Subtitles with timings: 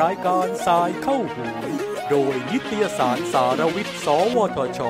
[0.00, 1.44] รายการ Sci เข้าหู
[2.10, 4.06] โดยนิตยสารสารวิทย์ ส
[4.36, 4.80] วทช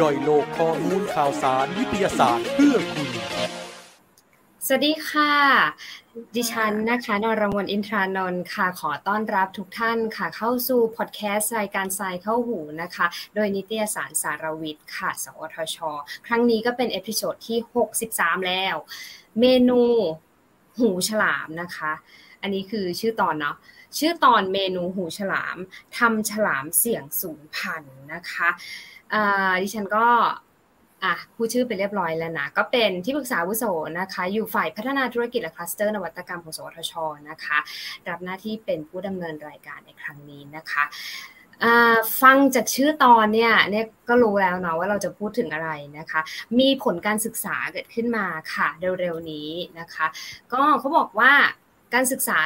[0.00, 3.08] ย่อยโลกข้อมูลข่าวสารวิทยาศาสตร์เพื่อคุณ
[4.66, 5.34] สวัสดีค่ะ
[6.36, 15.78] ดิฉันนะคะนรมนอินทรานนท์ค่ะ ขอต้อนรับทุกท่านค่ะ เข้าสู่พอดแคสต์รายการทรายเข้าหูนะคะ โดยนิตยสารสารวิทย์ค่ะ สวทช
[16.26, 17.58] ครั้งนี้ก็เป็น episode ที่
[18.02, 18.76] 63 แล้ว
[19.40, 19.80] เมนู
[20.78, 21.92] หูฉลามนะคะ
[22.42, 23.56] อันนี้คือชื่อตอนเนาะ
[23.98, 25.56] ชื่อตอนเมนูหูฉลาม
[25.98, 28.48] ทำฉลามเสี่ยงสูญพันธุ์นะคะ
[29.62, 30.06] ดิฉันก็
[31.04, 33.64] อะพูดชื่อไปเรียบร้อยแล้วนะ ก็เป็นที่ปรึกษาวุโส
[33.98, 36.92] นะคะ อยู่ฝ่ายพัฒนาธุรกิจและคลัสเตอร์นวัตกรรมของสวทช
[37.30, 37.58] นะคะ
[38.08, 40.84] รับหน้าที่เป็นผู้ดำเนินรายการในครั้งนี้นะคะ
[42.20, 46.20] ฟังจากชื่อตอนเนี่ยเนี่ยก็รู้แล้วเนาะว่าเราจะพูดถึงอะไรนะคะ
[46.58, 48.68] มีผลการศึกษาเกิดขึ้นมาค่ะ
[49.00, 50.06] เร็วๆนี้นะคะ
[50.52, 51.32] ก็เขาบอกว่า
[51.94, 52.40] การศึกษา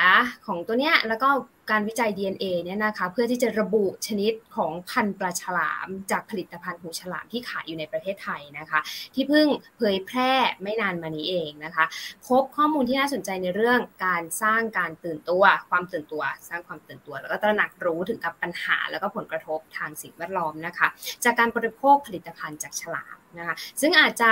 [0.46, 1.28] ของตัวเนี้ยแล้วก็
[1.70, 8.80] การวิจัย DNA เนี่ยนะคะเพื่อที่จะระบุชนิดของพันธุ์ปลาฉลาม จากผลิตภัณฑ์หูฉลามที่ขายอยู่ในประเทศไทยนะคะ
[9.14, 10.32] ที่เพิ่งเผยแพร่
[10.62, 11.84] ไม่นานมานี้เองนะคะ
[12.26, 20.88] พบข้อมูลที่น่าสนใจในเรื่องการสร้างการตื่นตัว ความตื่นตัว สร้างความตื่นตัว แล้วก็ตระหนักรู้ถึงกับปัญหา แล้วก็ผลกระทบทางสิ่งแวดล้อมนะคะ
[21.24, 24.30] จากการบริโภคผลิตภัณฑ์จากฉลามนะคะซึ่งอาจจะ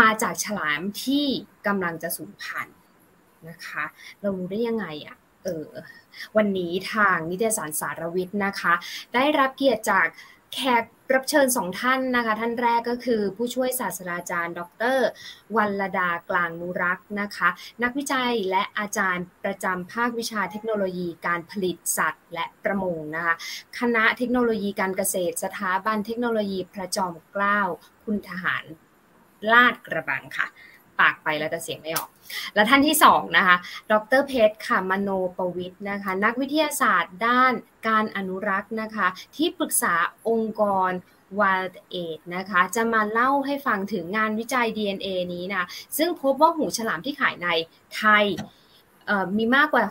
[0.00, 1.26] มาจากฉลามที่
[1.66, 2.76] กำลังจะสูญพันธุ์
[3.48, 3.84] นะคะ
[4.20, 5.68] เรารู้ได้ยังไงอะ่ะ เออ
[6.36, 8.74] วันนี้ทางนิตยสารสารวิทย์นะคะ
[9.14, 10.06] ได้รับเกียรติจาก
[10.54, 14.60] แขกรับเชิญสองท่านนะคะ ท่านแรกก็คือผู้ช่วยศาสตราจารย์ ด
[14.96, 14.98] ร
[15.56, 17.48] วัลดากลางนุรักษ์นะคะ
[17.82, 23.34] นักวิจัยและอาจารย์ประจำภาควิชาเทคโนโลยีการผลิตสัตว์ และประมงนะคะ
[23.78, 27.60] คณะเทคโนโลยีการเกษตรสถาบันเทคโนโลยีพระจอมเกล้า
[28.04, 28.64] คุณทหาร
[29.52, 30.46] ลาดกระบังค่ะ
[31.00, 32.08] ปากไปแล้วแต่เสียงไม่ออก
[32.54, 33.56] และท่านที่สองนะคะ
[33.92, 37.52] ดรเพชรค่ะมโนปวิทย์นะคะ นักวิทยาศาสตร์ด้าน
[37.88, 39.06] การอนุรักษ์นะคะ
[39.36, 39.94] ที่ปรึกษา
[40.28, 40.90] องค์กร
[41.38, 45.66] Wild Aid นะคะ จะมาเล่าให้ฟังถึงงานวิจัย DNA นี้นะ
[45.96, 47.48] ซึ่งพบว่าหูฉลามที่ขายใน
[47.96, 48.24] ไทย
[49.36, 49.82] มีมากกว่า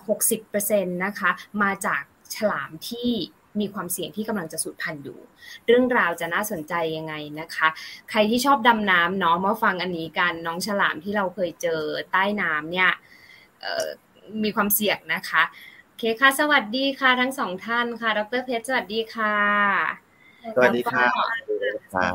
[0.44, 1.32] 60%นะคะ
[1.62, 2.02] มาจาก
[2.36, 3.12] ฉลามที่
[3.60, 5.20] มีความเสี่ยงที่กำลังจะสูญพันธุ์อยู่
[5.66, 7.68] เรื่องราวจะน่าสนใจยังไงนะคะ
[8.10, 11.82] ใครที่ชอบดำน้ำเนาะมาฟังอันนี้กันน้องฉลามที่เราเคยเจอ
[12.12, 12.92] ใต้น้ำเนี่ย
[14.44, 15.44] มีความเสี่ยงนะคะ
[15.86, 19.36] โอเคค่ะสวัสดีค่ะทั้งสองท่านค่ะ ดรเพชรสวัสดีค่ะ
[20.56, 21.06] สวัสดีค่ะ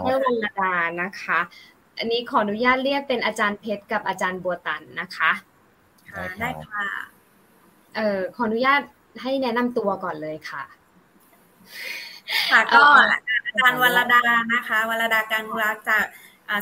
[0.09, 1.39] ดรวรรณดานะคะ
[1.99, 5.31] อันนี้ขออนุญาตเรียกเป็นอาจารย์เพชรกับอาจารย์บัวตันนะคะ
[6.11, 6.85] ค่ะได้ค่ะ
[7.97, 8.81] เอ่อขออนุญาต
[9.23, 10.63] ให้แนะนำตัวก่อนเลยค่ะ
[12.51, 12.83] ค่ะก็
[13.47, 14.23] อาจารย์วรดา
[14.55, 16.05] นะคะวรดาการรักจาก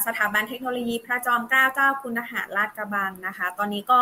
[0.07, 4.01] สถาบันเทคโนโลยีพระจอมเกล้าเจ้าคุณทหารลาดกระบังนะคะ ตอนนี้ก็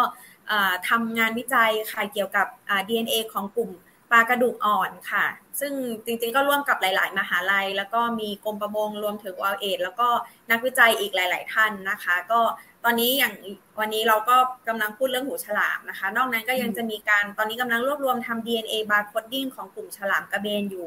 [0.89, 2.47] ทำงานวิจัยค่ะเกี่ยวกับ
[2.89, 3.71] DNA ของกลุ่ม
[4.11, 5.27] ปลากระดูกอ่อนค่ะ
[5.61, 5.73] ซึ่ง
[6.05, 10.09] จริงๆก็ร่วมกับหลาย ๆ มหาลัย แล้วก็มีกรมประมงรวมถึงวอลเอดแล้วก็
[10.51, 12.41] นักวิจัยอีกหลาย ๆ ท่านนะคะ ก็
[12.85, 13.35] ตอนนี้อย่าง
[13.81, 14.37] วันนี้เราก็
[14.69, 20.87] กำลังพูดเรื่องหูฉลามนะคะ นอกนั้นก็ยังจะมีการตอนนี้กำลังรวบรวมทำ DNA barcoding ของกลุ่มฉลามกระเบนอยู่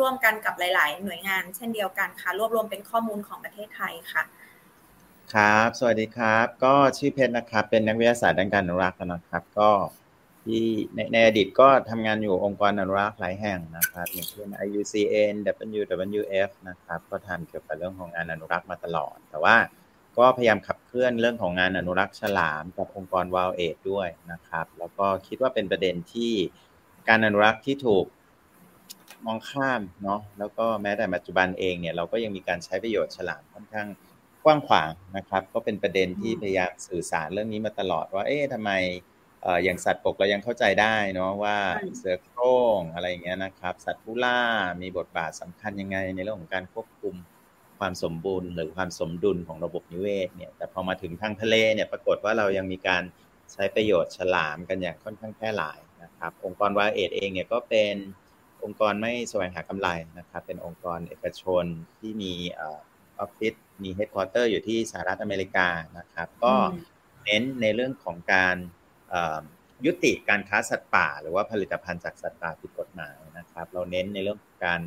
[0.00, 4.22] ร่วมๆกันกับหลาย ๆ หน่วยงาน เช่นเดียวกันค่ะ รวบรวมเป็นข้อมูลของประเทศไทยค่ะ
[5.34, 9.70] ครับ สวัสดีครับ ก็ชื่อเพชรนะครับ เป็นนักวิทยาศาสตร์ด้านการอนุรักษ์นะครับ ก็
[10.44, 15.34] ที่ในในอดีตก็ทำงานอยู่องค์กรอนุรักษ์หลายแห่งนะครับ อย่างเช่น IUCN
[15.78, 19.56] WWF นะครับ ก็ทำเกี่ยวกับเรื่องของงานอนุรักษ์มาตลอด แต่ว่า
[20.18, 26.32] ก็พยายามขับเคลื่อนเรื่องของงานอนุรักษ์ฉลามกับองค์กรวาลเอดด้วยนะครับ แล้วก็คิดว่าเป็นประเด็นที่
[27.08, 28.06] การอนุรักษ์ที่ถูก
[29.26, 33.88] มองข้ามเนาะแล้วก็แม้แต่ปัจจุบันเองเนี่ยเราก็ยังมีการใช้ประโยชน์ฉลามค่อนข้าง
[34.44, 38.70] กว้างขวางนะครับ ก็เป็นประเด็นที่พยายามสื่อสารเรื่องนี้มาตลอดว่า เอ๊ะทำไม
[39.64, 41.56] อย่างสัตว์ปกเรายังเข้าใจได้เนาะว่า
[41.96, 44.40] เสือโคร่งอะไรอย่างเงี้ยนะครับ สัตว์ผู้ล่า
[44.82, 47.14] มีบทบาทสำคัญยังไงในเรื่องของการควบคุม
[47.78, 53.02] ความสมบูรณ์หรือความสมดุลของระบบนิเวศเนี่ย แต่พอมาถึงทางทะเลเนี่ยปรากฏว่าเรายังมีการ
[53.52, 57.94] ใช้ประโยชน์ฉลามกันอย่างค่อนข้างแพร่หลายนะครับ องค์กร WildAid เองเนี่ยก็เป็น
[58.64, 59.88] องค์กรไม่แสวงหากำไร
[60.18, 61.64] นะครับ เป็นองค์กรเอกชน
[61.98, 62.62] ที่มีอ
[63.24, 65.68] อฟฟิศมี headquarter อยู่ที่สหรัฐอเมริกา
[65.98, 66.54] นะครับ ก็
[67.24, 68.56] เน้นในเรื่องของการ
[69.86, 74.80] ยุติการค้าสัตว์ป่า หรือว่าผลิตภัณฑ์จากสัตว์ป่าผิดกฎหมายนะครับ เราเน้นในเรื่องของการ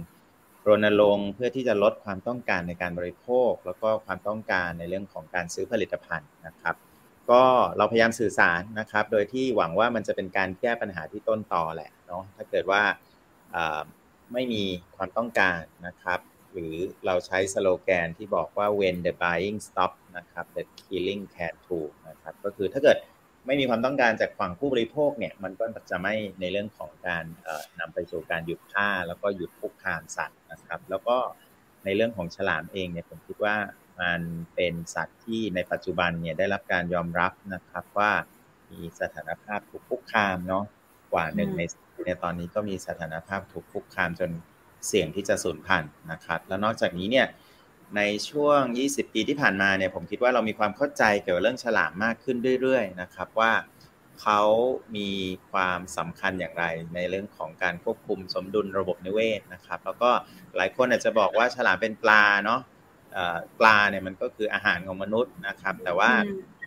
[0.67, 6.75] รณรงค์เพื่อที่จะลดความต้องการในการบริโภค แล้วก็ความต้องการในเรื่องของการซื้อผลิตภัณฑ์นะครับ
[7.31, 7.43] ก็
[7.77, 12.81] เราพยายามสื่อสารนะครับ โดยที่หวังว่ามันจะเป็นการแก้ปัญหาที่ต้นต่อแหละเนาะถ้าเกิดว่า
[14.33, 14.63] ไม่มี
[14.95, 16.19] ความต้องการนะครับ
[16.51, 16.75] หรือ
[17.05, 22.97] เราใช้สโลแกนที่บอกว่า when the buying stop นะครับ that killing can too นะครับก็คือถ้าเกิด
[23.45, 27.23] ไม่มีความต้องการจากฝั่งผู้บริโภคเนี่ยมันก็จะไม่ในเรื่องของการ
[27.79, 31.17] นำไปสู่การหยุดฆ่า แล้วก็หยุดคุกคามสัตว์นะครับ แล้วก็
[31.85, 33.55] ในเรื่องของฉลามเองเนี่ยผมคิดว่า
[34.01, 34.21] มัน
[34.55, 38.11] เป็นสัตว์ที่ในปัจจุบันเนี่ยได้รับการยอมรับนะครับว่า
[38.71, 40.65] มีสถานภาพถูกคุกคามเนาะ
[41.13, 41.61] กว่าหนึ่งใน
[42.05, 44.31] ในตอนนี้ก็มีสถานภาพถูกคุกคามจน
[44.87, 47.27] เสี่ยงที่จะสูญพันธุ์นะครับ แล้วนอกจากนี้เนี่ย
[47.97, 48.59] ในช่วง
[48.89, 53.51] 20 ปีที่ผ่านมาเนี่ยผมคิดว่าเรามีความเข้าใจเกี่ยวกับเรื่องฉลามมากขึ้นเรื่อยๆนะครับว่า
[54.21, 54.41] เขา
[54.97, 55.11] มี
[55.51, 56.65] ความสำคัญอย่างไร
[56.95, 60.11] ในเรื่องของการควบคุมสมดุลระบบนิเวศนะครับ แล้วก็
[60.57, 62.61] หลายคนอาจจะบอกว่าฉลามเป็นปลาเนาะ
[63.59, 66.11] ปลาเนี่ยมันก็คืออาหารของมนุษย์นะครับ แต่ว่า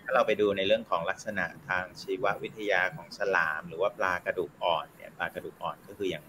[0.02, 6.24] ถ้าเราไปดูในเรื่องของลักษณะทางชีววิทยาของฉลาม หรือว่าปลากระดูกอ่อนเนี่ยปลากระดูกอ่อนก็คืออย่าง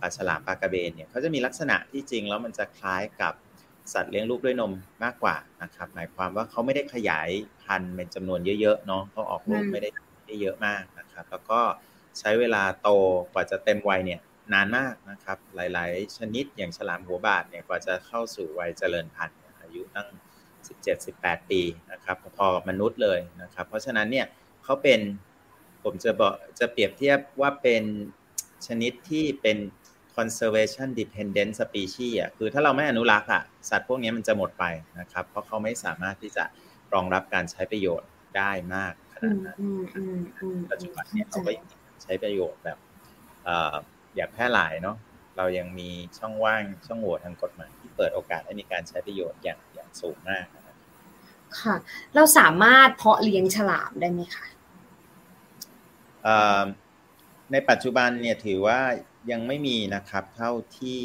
[0.00, 3.34] ปลาฉลามปลากระเบนเนี่ยเขาจะมีลักษณะที่จริงแล้วมันจะคล้ายกับ
[3.92, 4.72] สัตว์เลี้ยงลูกด้วยนม
[5.04, 7.28] มากกว่านะครับ หมายความว่าเขาไม่ได้ขยาย
[7.62, 9.90] พันธุ์เป็นจำนวนเยอะๆเนาะเขาออกลูกไม่ได้
[10.26, 11.60] ได้เยอะมากนะครับ แล้วก็
[12.18, 12.88] ใช้เวลาโต
[13.32, 14.20] กว่าจะเต็มวัยเนี่ย
[14.52, 20.08] นานมากนะครับ หลาย ๆ ชนิดอย่างฉลามหัวบาดเนี่ยกว่าจะเข้าสู่วัยเจริญพันธุ์อายุตั้ง
[20.78, 21.60] 17-18 ปี
[21.92, 24.26] นะครับ พอกับมนุษย์เลยนะครับ เพราะฉะนั้นเนี่ย
[24.64, 25.00] เขาเป็น
[25.82, 27.82] ผมจะบอกจะเปรียบเทียบว่าเป็น
[28.66, 29.56] ชนิดที่เป็น
[30.16, 34.64] conservation dependent species อะคือถ้าเราไม่อนุรักษ์อะสัตว์พวกนี้มันจะหมดไป
[35.00, 36.44] นะครับ เพราะเขาไม่สามารถที่จะ
[36.94, 39.58] รองรับการใช้ประโยชน์ได้มากขนาดนั้น
[40.70, 41.66] ปัจจุบันเนี่ยเขาก็ยัง
[42.02, 42.78] ใช้ประโยชน์แบบ
[44.16, 44.96] อยากแพร่หลายเนาะ
[45.36, 50.46] เรายังมีช่องว่างช่องโหว่ทางกฎหมายที่เปิดโอกาสให้มีการใช้ประโยชน์อย่างอย่างสูงมาก
[51.60, 51.76] ค่ะ
[52.14, 54.46] เราสามารถเพาะเลี้ยงฉลามได้ไหมคะ
[57.52, 58.80] ในปัจจุบันเนี่ยถือว่า
[59.30, 61.02] ยังไม่มีนะครับ เท่าที่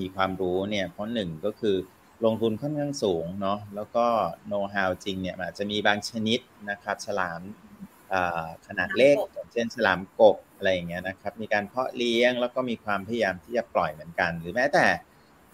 [0.00, 1.76] มีความรู้เนี่ยเพราะหนึ่งก็คือ
[2.24, 4.06] ลงทุนค่อนข้างสูงเนาะแล้วก็
[4.46, 6.40] โน้ตฮาวจริงเนี่ยอาจจะมีบางชนิด
[6.70, 7.40] นะครับ ฉลาม
[8.66, 14.86] ขนาดเล็กอย่างเช่นฉลามกบอะไรอย่างเงี้ยนะครับ มีการเพาะเลี้ยงแล้วก็มีความพยายามที่จะปล่อยเหมือนกัน หรือแม้แต่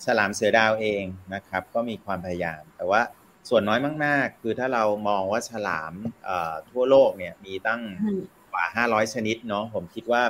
[0.05, 1.05] ฉลามเสือดาวเอง
[1.35, 3.03] นะครับ ก็มีความพยายาม แต่ว่า
[3.49, 5.93] ส่วนน้อยมากๆ คือถ้าเรามองว่าฉลาม
[6.71, 7.81] ทั่วโลกเนี่ยมีตั้ง
[8.53, 10.23] กว่า 500 ชนิดเนาะผมคิดว่า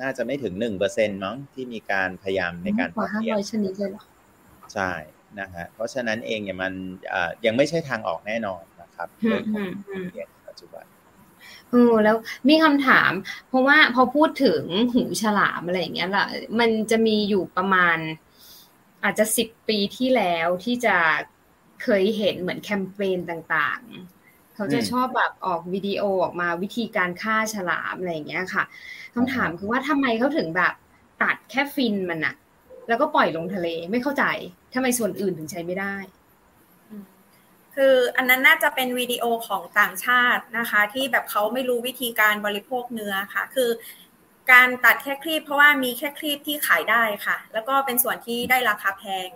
[0.00, 4.02] น่าจะไม่ถึงหนึ่งเปอร์เซ็นต์มั้งที่มีการพยายามในการเพาะเลี้ยงชนิดเลยเหรอ
[4.74, 4.92] ใช่
[5.40, 6.72] นะฮะเพราะฉะนั้นเองเนี่ยมัน
[7.44, 9.68] ยังไม่ใช่ทางออกแน่นอนนะครับเรื่องของ
[10.12, 10.84] เลี้ยงปัจจุบัน
[11.70, 12.16] เออแล้ว
[12.48, 13.12] มีคำถาม
[13.48, 14.62] เพราะว่าพอพูดถึง
[14.92, 16.26] หูฉลามอะไรอย่างเงี้ยล่ะ
[16.60, 17.98] มันจะมีอยู่ประมาณ
[19.04, 20.96] อาจจะสิบปีที่แล้วที่จะ
[21.82, 24.21] เคยเห็นเหมือนแคมเปญต่างๆ
[24.62, 28.64] เขาจะชอบแบบออกวิดีโอออกมาวิธีการฆ่าฉลามอะไรอย่างเงี้ยค่ะ
[29.14, 30.72] คำถามคือว่าทำไมเขาถึงแบบ
[31.22, 32.34] ตัดแค่ฟินมันอะ
[32.88, 34.24] แล้วก็ปล่อยลงทะเลไม่เข้าใจ
[34.74, 35.94] ทำไมส่วนอื่นถึงใช้ไม่ได้
[37.74, 43.70] คืออันนั้นน่าจะเป็นวิดีโอของต่างชาตินะคะ ที่แบบเขาไม่รู้วิธีการบริโภคเนื้อค่ะ คือ
[44.52, 49.28] การตัดแค่ครีบเพราะว่ามีแค่ครีบที่ขายได้ค่ะ แล้วก็เป็นส่วนที่ได้ราคาแพง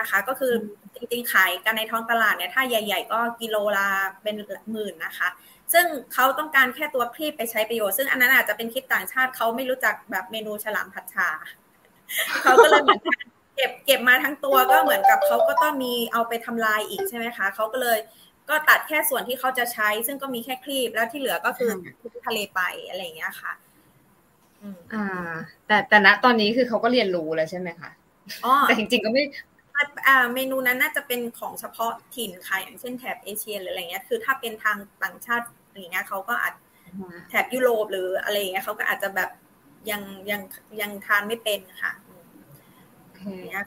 [0.00, 0.52] นะคะ ก็คือ
[0.94, 3.88] จริงๆขายกันในท้องตลาดเนี่ยถ้าใหญ่ ๆ ก็กิโลละ
[4.22, 4.34] เป็น
[4.70, 5.28] หมื่นนะคะ
[5.72, 11.28] ซึ่งเขาต้องการแค่ตัวครีบไปใช้ประโยชน์ซึ่งอันนั้นอาจจะเป็นคลิปต่างชาติเขาไม่รู้จักแบบเมนูฉลามผัดชา
[12.42, 13.00] เขาก็เลยเหมือน
[13.56, 17.98] เก็บเก็บมาทั้งตัวก็เหมือนกับเขาก็ต้องมีเอาไปทำลายอีกใช่ไหมคะเขาก็เลย
[18.48, 21.70] ก็ตัดแค่ส่วนที่เขาจะใช้ ซึ่งก็มีแค่ครีบแล้วที่เหลือก็คือ
[22.26, 23.52] ทะเลไปอะไรอย่างเงี้ยค่ะ
[24.92, 25.32] อ่า
[25.66, 27.90] แต่แต่ณตอนนี้คือเขาก็เรียนรู้แล้วใช่ไหมคะ
[28.44, 29.24] อ๋อแต่จริงๆก็ไม่
[30.06, 36.54] อ่าเมนูนั้นน่าจะเป็นของเฉพาะถิ่นค่ะอย่างเช่นแถบเอเชียหรืออะไรเงี้ยคือถ้าเป็นทางต่างชาติอะไรเงี้ยเขาก็อาจ
[37.28, 39.30] แถบยุโรปหรืออะไรเงี้ยเขาก็อาจจะแบบ
[39.90, 40.42] ยังยัง
[40.80, 41.92] ยังทานไม่เป็นค่ะ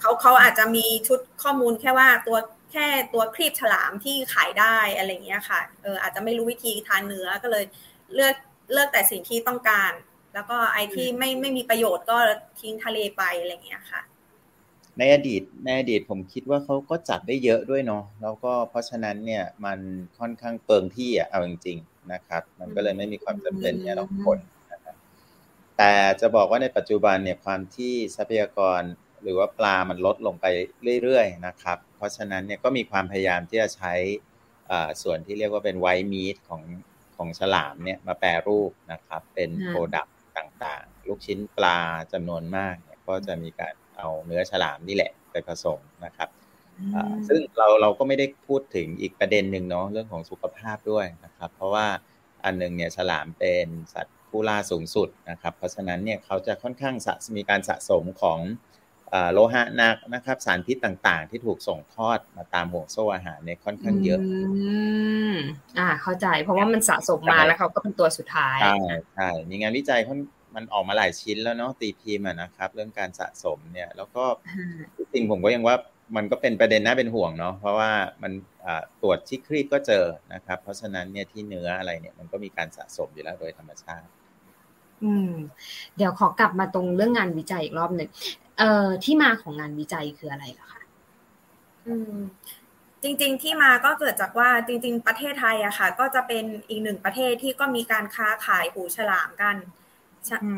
[0.01, 2.37] เขาเขาอาจจะมีชุดข้อมูลแค่ว่าตัว
[2.71, 7.65] แค่ตัวครีบฉลามที่ขายได้อะไรเงี้ยค่ะเอออาจจะไม่รู้วิธีทานเนื้อก็เลย
[8.13, 8.35] เลือก
[8.73, 9.91] เลือกแต่สิ่งที่ต้องการ
[10.33, 12.17] แล้วก็ไอที่ไม่ไม่มีประโยชน์ก็
[12.59, 14.01] ทิ้งทะเลไปอะไรเงี้ยค่ะ
[14.97, 19.79] ในอดีตในอดีตผมคิดว่าเขาก็จัดได้เยอะด้วยเนาะแล้วก็เพราะฉะนั้นเนี่ยมัน
[20.19, 24.39] ค่อนข้างเปิงที่อะเอาจริงๆนะครับ มันก็เลยไม่มีความจำเป็นเนี่ยเราคน
[24.71, 24.95] นะครับ
[25.77, 28.81] แต่จะบอกว่าในปัจจุบันเนี่ยความที่ทรัพยากร
[29.21, 30.45] หรือว่าปลามันลดลงไป
[31.03, 33.93] เรื่อยๆนะครับ เพราะฉะนั้นเนี่ยก็มีความพยายามที่จะใช้
[35.03, 36.63] ส่วนที่เรียกว่าเป็นไวท์มีทของ
[37.17, 41.79] ของฉลามเนี่ยมาแปรรูปนะครับ เป็นโปรดักต์ต่างๆ ลูกชิ้นปลา
[42.13, 46.29] จำนวนมากเนี่ยก็จะมีการ เอาเนื้อฉลามนี่แหละไปผสมนะครับ
[47.27, 51.87] ซึ่งเราเราก็ไม่ได้พูดถึงอีกประเด็นหนึ่งเนาะเรื่องของสุขภาพด้วยนะครับ เพราะว่า
[52.43, 56.95] อันหนึ่งเนี่ยฉลามเป็นสัตว์ผู้ล่าสูงสุดนะครับ เพราะฉะนั้นเนี่ยเขาจะค่อนข้าง
[57.37, 58.39] มีการสะสมของ
[59.33, 64.19] โลหะหนักนะครับสารพิษต่างๆ ที่ถูกส่งทอดมาตามห่วงโซ่อาหารเนี่ยค่อนข้างเยอะ
[65.77, 68.77] อ่าเข้าใจเพราะว่ามันสะสมมาแล้วเขาก็เป็นตัวสุดท้ายใช่
[69.15, 69.99] ใช่มีงานวิจัย
[70.55, 74.23] มันออกมาหลายชิ้นแล้วเนาะตีพิมพ์นะครับ เรื่องการสะสมเนี่ย แล้วก็
[75.13, 75.75] จริงผมก็ยังว่า
[76.15, 77.91] มันก็เป็นประเด็นน่าเป็นห่วงเนาะเพราะว่า
[78.23, 78.31] มัน
[79.01, 84.07] ตรวจที่ครีบก็เจอนะครับ เพราะฉะนั้นเนี่ยที่เนื้ออะไรเนี่ยมันก็มีการสะสมอยู่แล้วโดยธรรมชาติ
[85.03, 85.31] อืม
[85.97, 88.09] เดี๋ยวขอกลับมาตรงเรื่องงานวิจัยอีกรอบหนึ่ง
[88.57, 90.81] เอ่อที่มาของงานวิจัยคืออะไรล่ะคะ
[91.87, 92.17] อืม
[93.03, 99.55] จริงๆที่มาก็เกิดจากว่าจริง ๆ ประเทศไทยอะค่ะ ก็จะเป็นอีกหนึ่งประเทศที่ก็มีการค้าขายหูฉลามกัน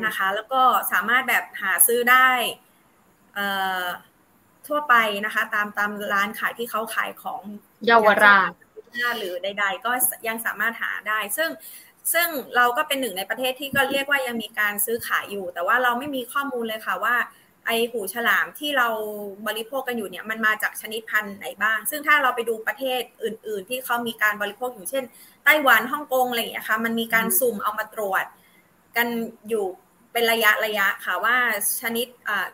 [0.05, 2.29] นะคะ แล้วก็สามารถแบบหาซื้อได้
[4.67, 4.95] ทั่วไป
[5.25, 7.41] นะคะ ตามตามร้านขายที่เขาขายของ
[7.85, 8.51] เยาวราช
[9.17, 9.91] หรือใด ๆ ก็
[10.27, 11.49] ยังสามารถหาได้ ซึ่ง
[12.13, 17.15] ซึ่งเราก็เป็นหนึ่งในประเทศที่ก็เรียกว่ายังมีการซื้อขายอยู่ แต่ว่าเราไม่มีข้อมูลเลยค่ะว่า
[17.65, 18.87] ไอหูฉลามที่เรา
[19.47, 25.03] บริโภคกันอยู่เนี่ยมันมาจากชนิดพันธุ์ไหนบ้าง ซึ่งถ้าเราไปดูประเทศอื่น ๆ ที่เขามีการบริโภคอยู่เช่น
[25.45, 28.25] ไต้หวันฮ่องกงอะไรอย่างเงี้ยค่ะมันมีการสุ่มเอามาตรวจ
[28.97, 29.07] กัน
[29.49, 29.65] อยู่
[30.13, 31.37] เป็นระยะระยะค่ะว่า
[31.81, 32.07] ชนิด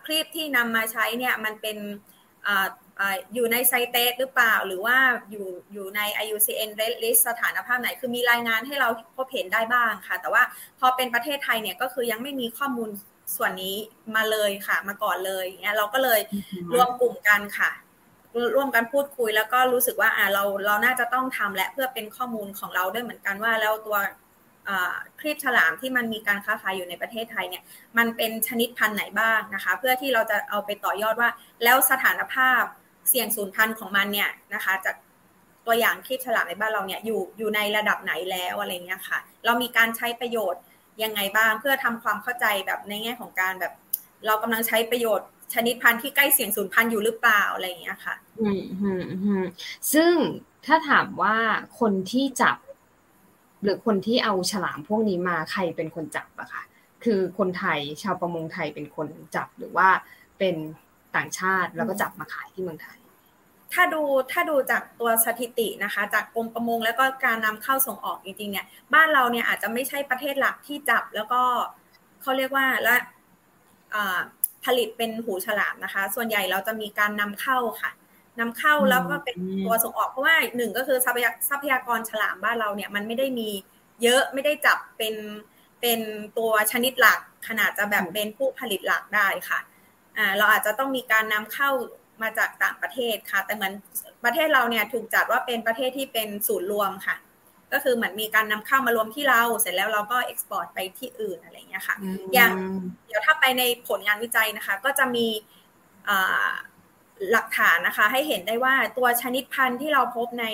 [0.05, 1.77] คลิปที่นำมาใช้เนี่ยมันเป็น
[3.33, 4.97] อยู่ในไซเตสหรือเปล่า หรือว่า
[5.31, 10.43] อยู่อยู่ใน IUCN Red List สถานภาพไหน คือมีรายงานให้เราพบเห็นได้บ้างค่ะ แต่ว่า
[10.79, 12.89] พอเป็นประเทศไทยเนี่ยก็คือยังไม่มีข้อมูล
[13.35, 13.77] ส่วนนี้
[14.15, 16.19] มาเลยค่ะ มาก่อนเลยเนี่ยเราก็เลย
[16.73, 17.71] รวมกลุ่มกันค่ะ
[18.55, 23.97] ร่วมกันพูดคุยแล้วก็รู้สึกว่าอ่าเราเราน่าจะต้องทำและเพื่อเป็นข้อมูลของเราด้วยเหมือนกันว่าแล้วตัว
[25.19, 27.63] ครีบฉลามที่มันมีการค้าขายอยู่ในประเทศไทยเนี่ย
[27.97, 31.29] มันเป็นชนิดพันธุ์ไหนบ้างนะคะ เพื่อที่เราจะเอาไปต่อยอดว่า
[31.63, 32.61] แล้วสถานภาพ
[33.09, 34.95] เสี่ยงสูญพันธุ์ของมันเนี่ยนะคะจาก
[35.65, 40.61] ตัวอย่างครีบฉลามในบ้านเราเนี่ยอยู่อยู่ในระดับไหนแล้วอะไรเงี้ยค่ะ เรามีการใช้ประโยชน์
[41.03, 43.73] ยังไงบ้างเพื่อทำความเข้าใจแบบในแง่ของการแบบ
[44.25, 49.43] เรากำลังใช้ประโยชน์ชนิดพันธุ์ที่ใกล้เสี่ยงสูญพันธุ์อยู่หรือเปล่าอะไรเงี้ยค่ะ อืมอืมอืม
[49.93, 50.13] ซึ่ง
[50.65, 51.37] ถ้าถามว่า
[51.79, 52.55] คนที่จับ
[53.63, 56.63] หรือคนที่เอาฉลามพวกนี้มาใครเป็นคนจับอะคะ
[57.03, 59.87] คือคนไทยชาวประมงไทยเป็นคนจับหรือว่า
[60.39, 60.55] เป็น
[61.15, 62.97] ต่างชาติแล้วก็จับมาขายที่เมืองไทย
[63.73, 64.01] ถ้าดู
[64.31, 71.41] ถ้าดูจากตัวสถิตินะคะ จากกรมประมงแล้วก็การนำเข้าส่งออกจริงๆเนี่ยบ้านเราเนี่ยอาจจะไม่ใช่ประเทศหลักที่จับแล้วก็
[72.21, 72.95] เขาเรียกว่าและ
[74.65, 77.91] ผลิตเป็นหูฉลามนะคะ ส่วนใหญ่เราจะมีการนำเข้าค่ะ
[78.39, 79.35] นำเข้าแล้วก็เป็น
[79.65, 81.11] ตัวส่งออกเพราะว่าหนึ่งก็คือทรั
[81.61, 83.49] พยากรฉลามบ้านเราเนี่ยมันไม่ได้มี
[84.03, 85.15] เยอะไม่ได้จับเป็น
[85.81, 85.99] เป็น
[86.37, 89.59] ตัวชนิดหลักขนาดจะแบบเป็นผู้ผลิตหลักได้ค่ะ
[90.17, 91.69] อ่าเราอาจจะต้องมีการนำเข้า
[92.21, 93.73] มาจากต่างประเทศค่ะ แต่เหมือน
[94.23, 97.15] ประเทศเราเนี่ยถูกจัดว่าเป็นประเทศที่เป็นศูนย์รวมค่ะ
[97.73, 101.95] ก็คือเหมือนมีการนำเข้ามารวมที่เราเสร็จแล้วเราก็เอ็กซ์พอร์ตไปที่อื่นอะไรเงี้ยค่ะ
[102.33, 102.51] อย่าง
[103.07, 105.27] เดี๋ยวถ้าไปในผลงานวิจัยนะคะ ก็จะมี
[107.31, 110.45] หลักฐานนะคะ ให้เห็นได้ว่าตัวชนิดพันธุ์ที่เราพบใน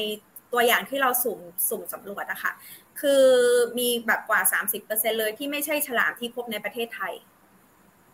[0.53, 1.39] ตัวอย่างที่เราสุ่ม
[1.69, 2.51] สุ่มสำรวจนะคะ
[3.01, 3.25] คือ
[3.77, 4.41] มีแบบกว่า
[4.79, 7.13] 30%เลยที่ไม่ใช่ฉลามที่พบในประเทศไทย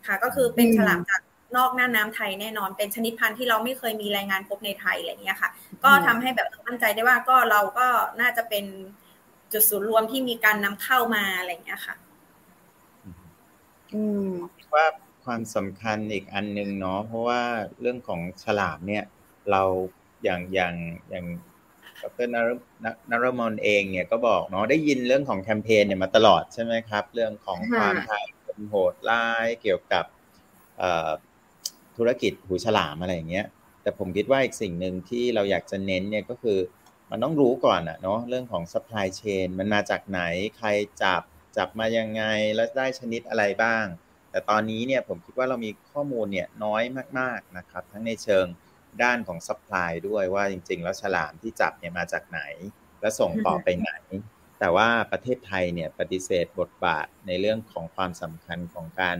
[0.07, 1.21] ค่ะ ก็คือเป็นฉลามจาก
[1.57, 5.49] นอกหน้าน้ำไทยแน่นอนเป็นชนิดพันธุ์ที่เราไม่เคยมีรายงานพบในไทยอะไรเงี้ยค่ะ
[5.83, 7.87] ก็ทำให้แบบมั่นใจได้ว่าก็เราก็
[8.21, 8.65] น่าจะเป็น
[9.53, 11.95] จุดศูนย์รวมที่มีการนำเข้ามาอะไรเงี้ยค่ะ
[13.93, 14.29] อืม
[14.75, 14.85] ว่า
[15.25, 17.41] ความสำคัญอีกอันหนึ่งเนาะเพราะว่า
[17.81, 19.03] เรื่องของฉลามเนี่ย
[19.51, 19.63] เรา
[20.23, 20.75] อย่างอย่าง
[21.09, 21.25] อย่าง
[22.03, 22.49] ดรนร
[23.11, 30.05] นรมนเองเนี่ยก็บอกเนาะได้ยินเรื่องของแคมเปญเนี่ยมาตลอดใช่ไหมครับ เรื่องของความทายคนโหดร้ายเกี่ยวกับ
[31.97, 33.45] ธุรกิจหูฉลามอะไรอย่างเงี้ย
[33.81, 36.59] แต่ผมคิดว่าอีกสิ่งหนึ่งที่เราอยากจะเน้นเนี่ยก็คือ
[37.11, 40.21] มันต้องรู้ก่อนอะเนาะเรื่องของ supply chain มันมาจากไหน
[40.57, 40.69] ใคร
[41.03, 41.21] จับ
[41.57, 42.23] จับมายังไง
[42.55, 43.85] แล้วได้ชนิดอะไรบ้าง
[44.35, 46.83] แต่ตอนนี้เนี่ยผมคิดว่าเรามีข้อมูลเนี่ยน้อย
[47.19, 48.45] มากๆนะครับ ทั้งในเชิง
[49.03, 52.41] ด้านของ supply ด้วยว่าจริง ๆ แล้วฉลามที่จับเนี่ยมาจากไหน
[53.01, 53.91] และส่งต่อไปไหน
[54.59, 59.17] แต่ว่าประเทศไทยเนี่ยปฏิเสธบทบาทในเรื่องของความสำคัญของการ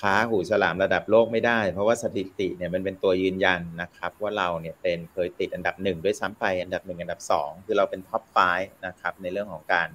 [0.00, 8.36] ค้าหูฉลามระดับโลกไม่ได้ เพราะว่าสถิติเนี่ยมันเป็นตัวยืนยันนะครับ ว่าเราเนี่ยเป็นเคยติดอันดับหนึ่งด้วยซ้ำไปอันดับหนึ่งอันดับสองคือเราเป็น top five
[8.86, 9.88] นะครับในเรื่องของการ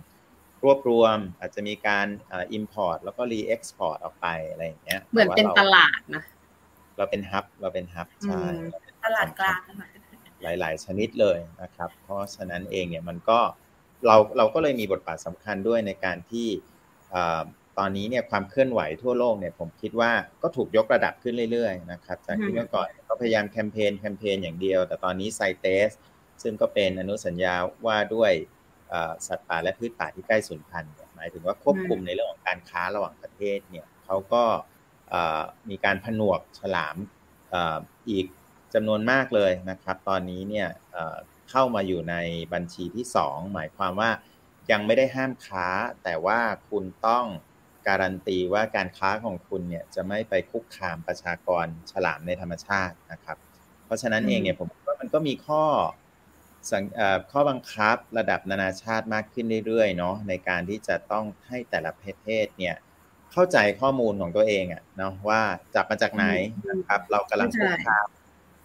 [0.63, 6.23] รวบรวมอาจจะมีการ import แล้วก็ re-export ออกไปอะไรอย่างเงี้ยเหมือนเป็นตลาดนะ
[6.97, 8.41] เราเป็น hub เราเป็น hub ใช่
[9.05, 9.61] ตลาดกลาง
[10.43, 13.39] หลาย ๆ ชนิดเลยนะครับ เพราะฉะนั้นเองเนี่ยมันก็
[14.07, 16.47] เราเราก็เลยมีบทบาทสำคัญด้วยในการที่
[17.77, 25.91] ตอนนี้เนี่ยความเคลื่อนไหวทั่วโลกเนี่ยผมคิดว่าก็ถูกยกระดับขึ้นเรื่อยๆนะครับจากที่เมื่อก่อนเขาพยายามแคมเปญแคมเปญอย่างเดียว แต่ตอนนี้ไซเตส
[26.43, 27.55] ซึ่งก็เป็นอนุสัญญา
[27.87, 28.31] ว่าด้วย
[29.27, 34.43] สัตว์ป่าและพืชป่าที่ใกล้สูญพันธุ์หมายถึงว่าควบคุมในเรื่องของการค้าระหว่างประเทศเนี่ยเขาก็
[35.69, 36.95] มีการผนวกฉลาม
[38.09, 38.25] อีก
[38.73, 40.67] จำนวนมากเลยนะครับ ตอนนี้เนี่ย
[41.49, 42.15] เข้ามาอยู่ใน
[42.53, 44.11] บัญชีที่ 2 หมายความว่า
[44.71, 45.67] ยังไม่ได้ห้ามค้า
[46.03, 47.25] แต่ว่าคุณต้อง
[47.87, 53.37] การันตีว่าการค้าของคุณเนี่ยจะไม่ไปคุกคามประชากรฉลามในธรรมชาตินะครับ
[53.85, 55.63] เพราะฉะนั้นเองเนี่ยผมว่ามันก็มีข้อ
[57.31, 62.75] ข้อบังคับระดับนานาชาติมากขึ้นเรื่อยๆเนาะในการที่จะต้องให้แต่ละประเทศเนี่ย
[63.31, 65.41] เข้าใจข้อมูลของตัวเองอะเนาะว่า
[65.75, 66.25] จับมาจากไหน
[66.69, 68.07] นะครับ เรากำลังคุกคาม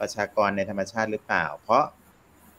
[0.01, 1.85] ประชากรในธรรมชาติหรือเปล่า เพราะ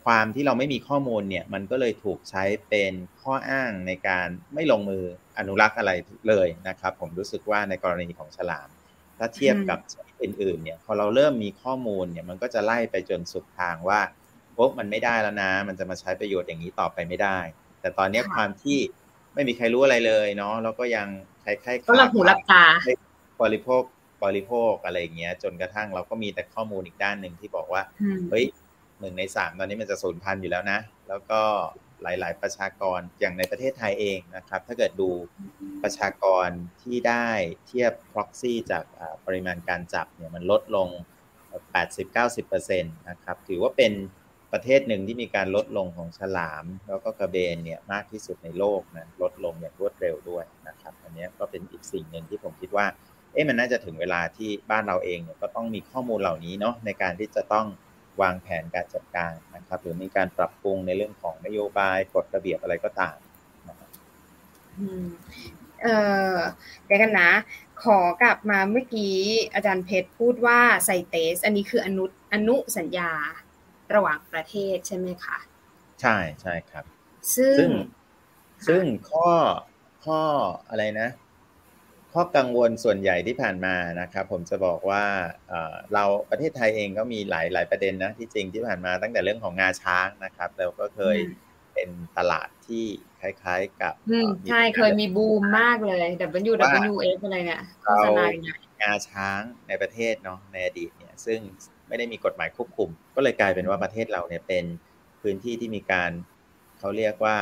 [0.05, 5.03] ความที่เราไม่มีข้อมูลเนี่ยมันก็เลยถูกใช้เป็นข้ออ้างในการไม่ลงมือ
[5.37, 5.91] อนุรักษ์อะไร
[6.29, 8.69] เลยนะครับ ผมรู้สึกว่าในกรณีของฉลาม
[9.17, 13.99] ถ้าเทียบกับชนิดอื่นๆเนี่ยพอเราเริ่มมีข้อมูลเนี่ยมันก็จะไล่ไปจนสุดทางว่า
[14.57, 17.37] พบมันไม่ได้แล้วนะ มันจะมาใช้ประโยชน์อย่างนี้ต่อไปไม่ได้
[17.81, 18.77] แต่ตอนนี้ความที่
[19.33, 21.07] ไม่มีใครรู้อะไรเลยเนาะแล้วก็ยัง
[21.41, 22.65] ใครๆก็หลับหูหลับตา
[23.41, 23.81] บริโภค
[24.23, 27.81] บริโภคอะไรอย่างเงี้ย จนกระทั่งเราก็มีแต่ข้อมูลอีกด้านหนึ่งที่บอกว่า
[28.29, 28.45] เฮ้ย
[28.99, 31.41] หนึ่งในสามตอนนี้มันจะสูญพันธุ์อยู่แล้วนะ แล้วก็
[32.03, 35.09] หลาย ๆ ประชากรอย่างในประเทศไทยเองนะครับ ถ้าเกิดดู
[35.83, 36.47] ประชากร
[36.81, 37.27] ที่ได้
[37.67, 38.83] เทียบ proxy จาก
[39.25, 40.89] ปริมาณการจับเนี่ยมันลดลง
[41.83, 43.93] 80-90%นะครับ ถือว่าเป็น
[44.57, 52.85] ประเทศหนึ่งที่มีการลดลงของฉลาม แล้วก็กระเบนเนี่ยมากที่สุดในโลกนะลดลงอย่างรวดเร็วด้วยนะครับอันนี้ก็เป็นอีกสิ่งหนึ่งที่ผมคิดว่า
[53.33, 57.65] เอ๊ะมันน่าจะถึงเวลาที่บ้านเราเองเนี่ยก็ต้องมีข้อมูลเหล่านี้เนาะในการที่จะต้อง
[58.21, 63.17] วางแผนการจัดการนะครับหรือมีการปรับปรุงในเรื่องของนโยบายกฎระเบียบอะไรก็ตาม
[63.69, 63.89] นะครับ
[65.83, 65.87] เอ
[66.33, 66.35] อ
[66.85, 67.31] เดี๋ยวกันนะ
[67.83, 69.15] ขอกลับมาเมื่อกี้
[69.53, 73.11] อาจารย์เพชรพูดว่าไซเตส อันนี้คืออนุอนุสัญญา
[73.95, 75.37] ระหว่างประเทศใช่ไหมคะ
[76.01, 76.85] ใช่ใช่ครับ
[77.35, 77.69] ซึ่ง
[78.67, 79.29] ซึ่งข้อ
[80.05, 80.21] ข้อ
[80.69, 81.09] อะไรนะ
[82.13, 85.05] ข้อกังวลส่วนใหญ่ที่ผ่านมานะครับ ผมจะบอกว่า
[85.93, 91.17] เราประเทศไทยเองก็มีหลายหลายประเด็นนะที่จริงที่ผ่านมาตั้งแต่เรื่องของงาช้างนะครับเราก็เคย
[91.73, 92.85] เป็นตลาดที่
[93.21, 93.93] คล้ายๆกับ
[94.49, 96.07] ใช่เคยมีบูมมากเลย
[96.49, 98.25] WWF อะไรเนี่ยโฆษณา
[98.81, 101.39] งาช้างในประเทศเนาะในอดีตเนี่ย ซึ่ง
[101.87, 104.65] ไม่ได้มีกฎหมายควบคุม ก็เลยกลายเป็นว่าประเทศเราเนี่ยเป็น
[105.21, 106.11] พื้นที่ที่มีการ
[106.79, 107.35] เขาเรียกว่า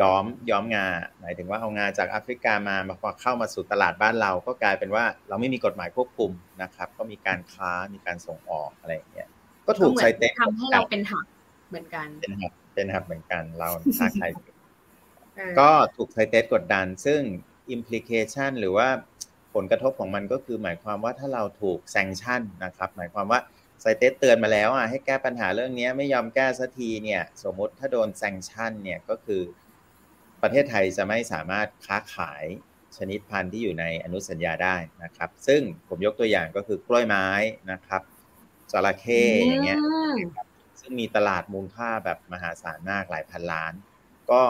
[0.00, 0.86] ย้อมย้อมงา
[1.20, 6.30] หมายถึงว่าเอางาจากแอฟริกามามาพอเข้ามาสู่ตลาดบ้านเรา ก็กลายเป็นว่าเราไม่มีกฎหมายควบคุม
[6.62, 9.28] นะครับ ก็มีการค้ามีการส่งออกอะไรอย่างเงี้ย
[9.66, 11.26] ก็ถูก CITES ทำให้้เราเป็นหัก
[11.70, 13.68] เหมือนกันเป็นหักเป็นหักเหมือนกันเรา
[13.98, 14.30] ค้าขาย
[15.60, 17.20] ก็ถูก CITES กดดัน ซึ่ง
[17.70, 18.88] implication หรือว่า
[19.54, 23.40] ผลกระทบของมันก็คือหมายความว่าถ้าเราถูก sanction นะครับ หมายความว่า
[23.80, 29.42] ไซเตสเตือนมาแล้วอะให้แก้ปัญหาเรื่องนี้ไม่ยอมแก้สักทีเนี่ย สมมติถ้าโดนแซงชั่นเนี่ยก็คือ
[30.42, 32.44] ประเทศไทยจะไม่สามารถค้าขาย
[32.96, 37.28] ชนิดพันธุ์ที่อยู่ในอนุสัญญาได้นะครับ ซึ่งผมยกตัวอย่างก็คือกล้วยไม้
[37.72, 38.02] นะครับ
[38.72, 39.80] จระเข้อย่างเงี้ย
[40.80, 43.72] ซึ่งมีตลาดมูลค่าแบบมหาศาลมากหลายพันล้าน
[44.30, 44.42] ก็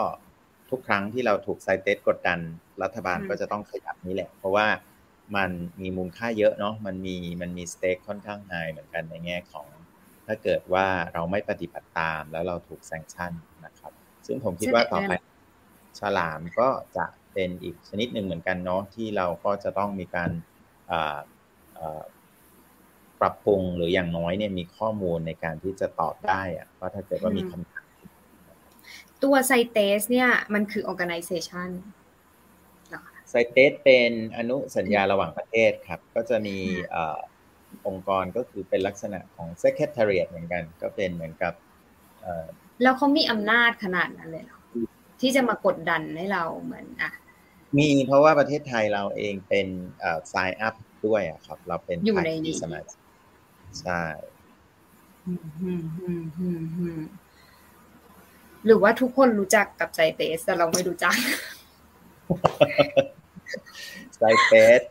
[0.69, 2.39] ทุกครั้งที่เราถูกไซเตสกดดัน
[2.83, 4.67] รัฐบาลก็จะต้องขยับนี้แหละ เพราะว่า
[5.35, 5.49] มัน
[5.81, 9.67] มีมูลค่าเยอะเนาะมันมีมันมีสเต็กค่อนข้างไฮเหมือนกันในแง่ของ
[10.27, 13.31] ถ้าเกิดว่าเราไม่ปฏิบัติตามแล้วเราถูกแซงชั่น
[13.65, 13.91] นะครับ
[14.27, 15.13] ซึ่งผมคิดว่าต่อไป
[15.99, 20.31] ฉลามก็จะเป็นอีกชนิดหนึ่งเหมือนกันเนาะที่เราก็จะต้องมีการ
[23.21, 27.85] ปรับปรุงหรืออย่างน้อยเนี่ยมีข้อมูลในการที่จะตอบได้อะว่าถ้าเกิดว่ามีคำถาม
[29.23, 31.69] ตัวไซเตสเนี่ยมันคือ organization
[33.29, 36.57] ไซเตสเป็นอนุสัญญาระหว่างประเทศครับ ก็จะมี
[37.87, 41.53] องค์กรก็คือเป็นลักษณะของ secretariat เหมือนกัน ก็เป็นเหมือนกับ
[42.83, 44.59] แล้วเขามีอำนาจขนาดนั้นเลยเหรอ
[45.21, 47.11] ที่จะมากดดันให้เราเหมือนอะ
[47.77, 49.67] มีเพราะว่าประเทศไทยเราเองเป็น
[49.99, 52.99] เอ่อ sign up ด้วยอะครับ เราเป็นอยู่ในนี้สมาชิก
[53.81, 54.01] ใช่
[58.65, 61.15] หรือว่าทุกคนรู้จักกับใจเตสแต่เราไม่รู้จัก
[64.17, 64.81] ไซเตส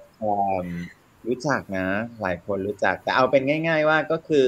[1.27, 1.87] รู้จักนะ
[2.23, 4.45] หลายคนรู้จัก แต่เอาเป็นง่าย ๆ ว่าก็คือ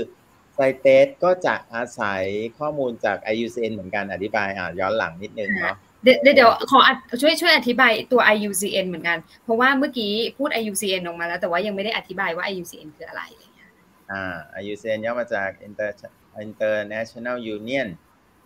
[0.55, 2.23] ไซเตสก็จะอาศัย
[2.59, 6.81] ข้อมูลจาก IUCN เหมือนกันอธิบายอ่าย้อนหลังนิดนึงเนาะเดี๋ยวเดี๋ยวขอ
[7.23, 13.71] ช่วยช่วยอธิบายตัว IUCN เหมือนกัน เพราะว่าเมื่อกี้พูด IUCN ออกมาแล้ว แต่ว่ายังไม่ได้อธิบายว่า IUCN คืออะไรอะไรเงี้ย
[14.13, 15.91] อ่า IUCN ย่อมาจาก Inter
[16.45, 17.89] International Union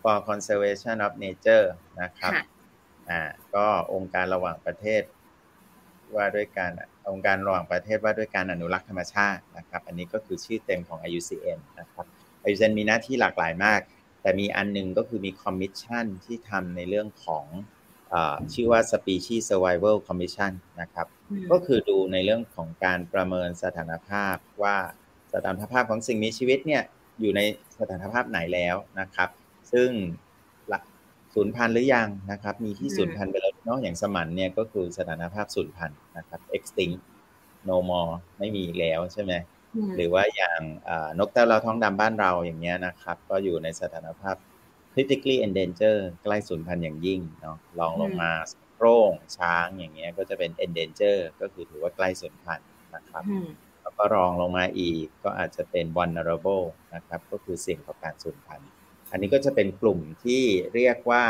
[0.01, 1.65] for Conservation of Nature
[2.01, 2.31] นะครับ
[3.09, 3.21] อ่า
[3.55, 5.03] ก็องค์การระหว่างประเทศ
[6.15, 6.71] ว่าด้วยการ
[7.11, 12.05] องค์การระหว่างประเทศว่าด้วยการอนุรักษ์ธรรมชาตินะครับ อันนี้ก็คือชื่อเต็มของ IUCN นะครับ
[12.47, 13.81] IUCN มีหน้าที่หลากหลายมาก
[14.21, 17.45] แต่มีอันนึงก็คือมีคอมมิชชั่นที่ทำในเรื่องของเอ่
[18.13, 18.15] อ
[18.53, 21.07] ชื่อว่า Species Survival Commission นะครับ
[21.51, 24.77] ก็คือดูในเรื่องของการประเมินสถานภาพว่า
[25.33, 26.83] สถานภาพของสิ่งมีชีวิตเนี่ย
[27.19, 27.41] อยู่ใน
[27.79, 29.29] สถานภาพไหนแล้วนะครับ
[29.71, 30.30] ซึ่งหลัก
[31.33, 36.99] ศูนย์พันหรือยังนะครับ มีที่ศูนย์พันไปแล้วเนาะอย่างสมันเนี่ยก็คือสถานภาพศูนย์พันนะครับ extinct
[37.69, 39.33] no more ไม่มีอีกแล้วใช่ไหม
[39.95, 40.59] หรือว่าอย่าง
[41.19, 44.35] นกแต้วเราท้องดำบ้านเราอย่างเงี้ยนะครับ ก็อยู่ในสถานภาพ
[44.93, 48.31] critically endangered ใกล้สูญพันธุ์อย่างยิ่งเนาะลองลงมา
[48.77, 53.23] โร่งช้างอย่างเงี้ยก็จะเป็น endangered ก็คือถือว่าใกล้สูญพันธุ์นะครับ
[53.81, 56.65] แล้วก็รองลงมาอีกก็อาจจะเป็น vulnerable
[56.95, 58.69] นะครับ ก็คือเสี่ยงต่อการสูญพันธุ์
[59.11, 60.43] อันนี้ก็จะเป็นกลุ่มที่
[60.75, 61.23] เรียกว่า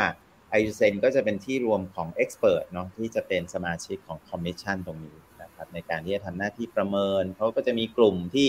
[0.50, 8.48] ไอยูเซนก็จะเป็นที่รวมของ expert เพรสเนาะที่จะเป็นสมาชิกของ commission ตรงนี้นะครับในการที่จะทำหน้าที่ประเมินเขาก็จะมีกลุ่มที่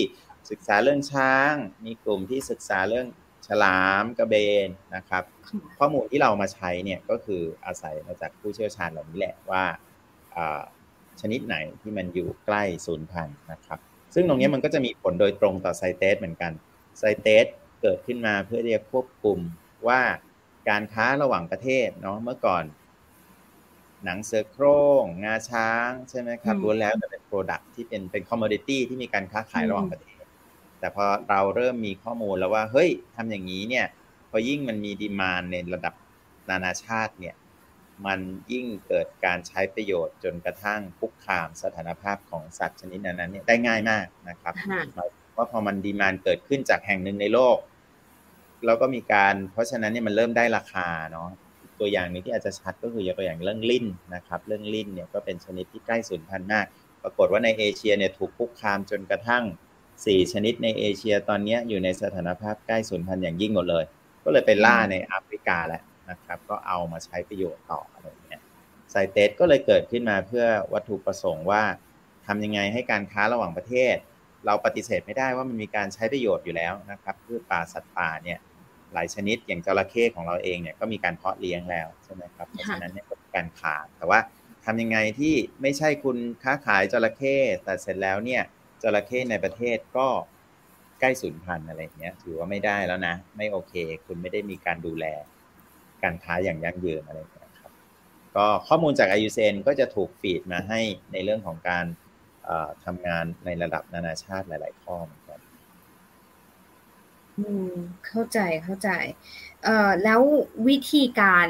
[0.52, 1.54] ศึกษาเรื่องช้าง
[1.86, 3.08] มีกลุ่มที่ศึกษาเรื่อง
[3.48, 5.24] ฉลามกระเบนนะครับ
[5.78, 9.64] ข้อมูลที่เรามาใช้เนี่ยก็คืออาศัยมาจากผู้เชี่ยวชาญเหล่านี้แหละว่า
[11.22, 13.80] ชนิดไหนที่มันอยู่ใกล้ศูนย์พันธุ์นะครับ
[14.14, 16.52] ซึ่งตรงนี้มันก็จะมีผลโดยตรงต่อไซเตสเหมือนกัน
[17.00, 17.46] ไซเตส
[17.84, 19.40] เกิดขึ้นมาเพื่อที่จะควบคุม
[19.88, 20.02] ว่า
[20.70, 22.64] การค้าระหว่างประเทศเนาะเมื่อก่อน
[24.06, 30.24] หนังเสือโคร่งงาช้างใช่ไหมครับล้วนแล้วแต่เป็นโปรดักที่เป็นเป็นคอมมอดิตี้ที่มีการค้าขายระหว่างประเทศ
[30.80, 33.86] แต่พอเราเริ่มมีข้อมูลแล้วว่าเฮ้ยทำอย่างนี้เนี่ย
[34.30, 35.94] พอยิ่งมันมีดีมานในระดับ
[36.50, 37.36] นานาชาติเนี่ย
[38.06, 38.20] มัน
[38.52, 44.54] ยิ่งเกิดการใช้ประโยชน์จนกระทั่งคุกคามสถานภาพของสัตว์ชนิดนั้นเนี่ยได้ง่ายมากนะครับ
[45.36, 47.58] ว่าพอมันดีมานเกิดขึ้นจากแห่งหนึ่งในโลก
[48.66, 51.30] แล้วก็มีการ เพราะฉะนั้นเนี่ยมันเริ่มได้ราคาเนาะ
[51.80, 56.66] ตัวอย่างนี้ที่อาจจะชัดก็คือยกตัวอย่างเรื่องลิ้นนะครับ เรื่องลิ้นเนี่ยก็เป็นชนิดที่ใกล้สูญพันธุ์มาก
[57.04, 59.44] ปรากฏว่าในเอเชียเนี่ยถูกคุกคามจนกระทั่ง
[59.88, 63.86] 4 ชนิดในเอเชียตอนนี้อยู่ในสถานภาพใกล้สูญพันธุ์อย่างยิ่งหมดเลย
[64.24, 68.42] ก็เลยไปล่าในแอฟริกาแล้วนะครับ ก็เอามาใช้ประโยชน์ต่ออะไรเงี้ย
[68.92, 71.64] ไซเตสก็เลยเกิดขึ้นมาเพื่อวัตถุประสงค์ว่า
[72.26, 73.96] ทำยังไงให้การค้าระหว่างประเทศ
[74.46, 78.40] เราปฏิเสธไม่ได้ว่ามันมีการใช้ประโยชน์อยู่แล้วนะครับพืชป่าสัตว์ป่าเนี่ย
[78.94, 84.20] หลายชนิดอย่างจระเข้ของเราเองเนี่ยก็มีการเพาะเลี้ยงแล้วใช่ไหมครับเพราะฉะนั้นเนี่ยก็การขาดแต่ว่า
[84.66, 88.44] ทำยังไงที่ไม่ใช่คุณค้าขายจระเข้แต่เสร็จแล้วเนี่ย
[88.84, 90.08] จระเข้ในประเทศก็
[91.00, 93.74] ใกล้สูญพันธุ์อะไรเงี้ยถือว่าไม่ได้แล้วนะ ไม่โอเค
[94.06, 95.06] คุณไม่ได้มีการดูแล
[96.04, 97.72] การค้าอย่างยั่งยืนอะไรเงี้ยครับ
[98.36, 100.80] ก็ข้อมูลจาก i u เซนก็จะถูกฟีดมาให้
[101.12, 101.86] ในเรื่องของการ
[102.86, 105.23] ทำงานในระดับนานาชาติหลาย ๆ ข้อเหมือนกัน
[107.40, 107.72] อืม
[108.08, 108.90] เข้าใจเข้าใจ
[109.64, 110.22] เอ่อแล้ว
[110.68, 111.48] วิธีการ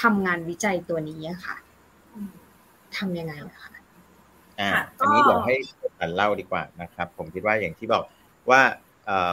[0.00, 1.56] ทำงานวิจัยตัวนี้ค่ะ
[2.96, 3.68] ทำยังไงคะ
[4.60, 5.54] อ่าอันนี้เดี๋ยวให้
[6.00, 8.04] อันเล่าดีกว่านะครับ ผมคิดว่าอย่างที่บอก
[8.50, 8.60] ว่า
[9.06, 9.32] เอ่อ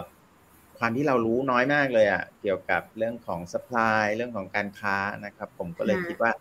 [0.79, 6.31] ความที่เรารู้น้อยมากเลยอะเกี่ยวกับเรื่องของสป라이เรื่องของการค้านะครับ ผมก็เลยคิดว่า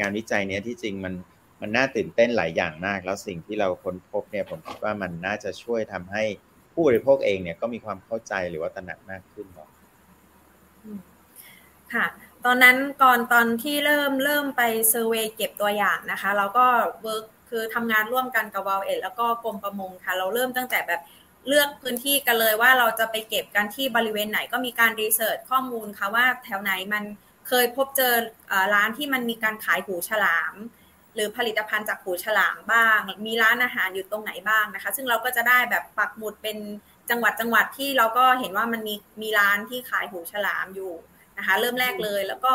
[0.00, 1.14] งานวิจัยเนี้ยที่จริงมัน
[1.60, 6.24] มันน่าตื่นเต้นหลายอย่างมาก แล้วสิ่งที่เราค้นพบเนี่ยผมคิดว่ามันน่าจะช่วยทำให้
[6.76, 9.68] ผู้บริโภคเองเนี่ยก็มีความเข้าใจหรือว่าตระหนักมากขึ้นเเนาะ
[11.94, 12.06] ค่ะ
[12.44, 16.66] ตอนนั้นก่อนตอนที่เริ่มเริ่มไป survey เก็บตัวอย่างนะคะ เราก็
[17.02, 21.00] work คือทำงานร่วมกันกับ WildAid แล้วก็กรมประมงค่ะ เราเริ่มตั้งแต่แบบ
[21.48, 27.04] เลือกพื้นที่กันเลยว่าเราจะไปเก็บกันที่บริเวณไหนก็มีการ research ข้อมูลค่ะว่าแถวไหนมัน
[27.48, 28.12] เคยพบเจอ
[28.74, 30.54] ร้านที่มันมีการขายหูฉลาม
[31.16, 36.58] หรือผลิตภัณฑ์จากหูฉลามบ้าง มีร้านอาหารอยู่ตรงไหนบ้างนะคะ ซึ่งเราก็จะได้แบบปักหมุดเป็น
[37.10, 40.92] จังหวัดจังหวัดที่เราก็เห็นว่ามันมีมีร้านที่ขายหูฉลามอยู่
[41.38, 42.54] นะคะ เริ่มแรกเลยแล้วก็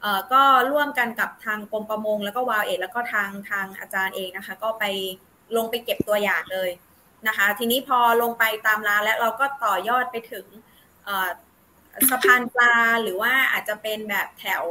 [0.00, 0.42] เอ่อก็
[0.72, 4.84] ร่วมกันกับทางกรมประมง แล้วก็วาวเอ็ดแล้วก็ทางทางอาจารย์เองนะคะ ก็ไป
[5.56, 6.70] ลงไปเก็บตัวอย่างเลย
[7.26, 10.46] นะคะ ทีนี้พอลงไปตามร้านแล้วเราก็ต่อยอดไปถึง
[12.10, 14.64] สะพานปลาหรือว่าอาจจะเป็นแบบแถว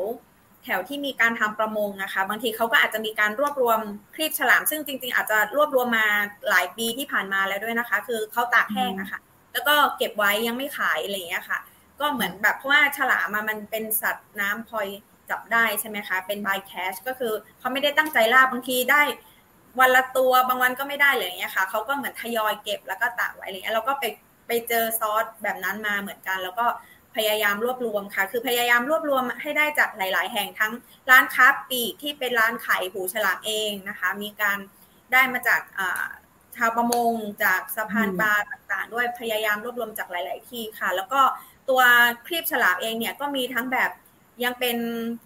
[0.67, 3.79] แถวที่มีการทำประมงนะคะบางทีเขาก็อาจจะมีการรวบรวม
[4.15, 6.07] ครีบฉลาม ซึ่งจริง ๆ อาจจะรวบรวมมา
[6.49, 9.19] หลายปีที่ผ่านมาแล้วด้วยนะคะ คือเขาตากแห้งนะคะ
[9.53, 11.59] แล้วก็เก็บไว้ยังไม่ขายอะไรอย่างเงี้ยค่ะ
[11.99, 14.87] ก็เหมือนแบบเพราะว่าฉลามมันเป็นสัตว์น้ำพลอย
[15.29, 19.01] จับได้ใช่ไหมคะ เป็นบายแคชก็คือเขาไม่ได้ตั้งใจล่าบางทีได้
[19.79, 24.05] วันละตัวบางวันก็ไม่ได้เลยอย่างเงี้ยค่ะเขาก็เหมือนทยอยเก็บแล้วก็ตากไว้อะไรเงี้ยเราก็ไป
[24.47, 26.65] ไปเจอซอสแบบนั้นมาเหมือนกัน แล้วก็
[27.17, 30.73] พยายามรวบรวมค่ะ คือพยายามรวบรวมให้ได้จากหลาย ๆ แห่งทั้ง
[31.09, 34.57] ร้านค้าปีกที่เป็นร้านขายหูฉลามเองนะคะ มีการ
[35.11, 35.61] ได้มาจาก
[36.55, 41.21] ชาวประมงจากสะพานปลาต่างๆ ด้วยพยายามรวบรวมจากหลาย ๆ ที่ค่ะ แล้วก็
[41.69, 41.81] ตัว
[42.27, 43.91] คลิปฉลามเองเนี่ยก็มีทั้งแบบ
[44.43, 44.77] ยังเป็น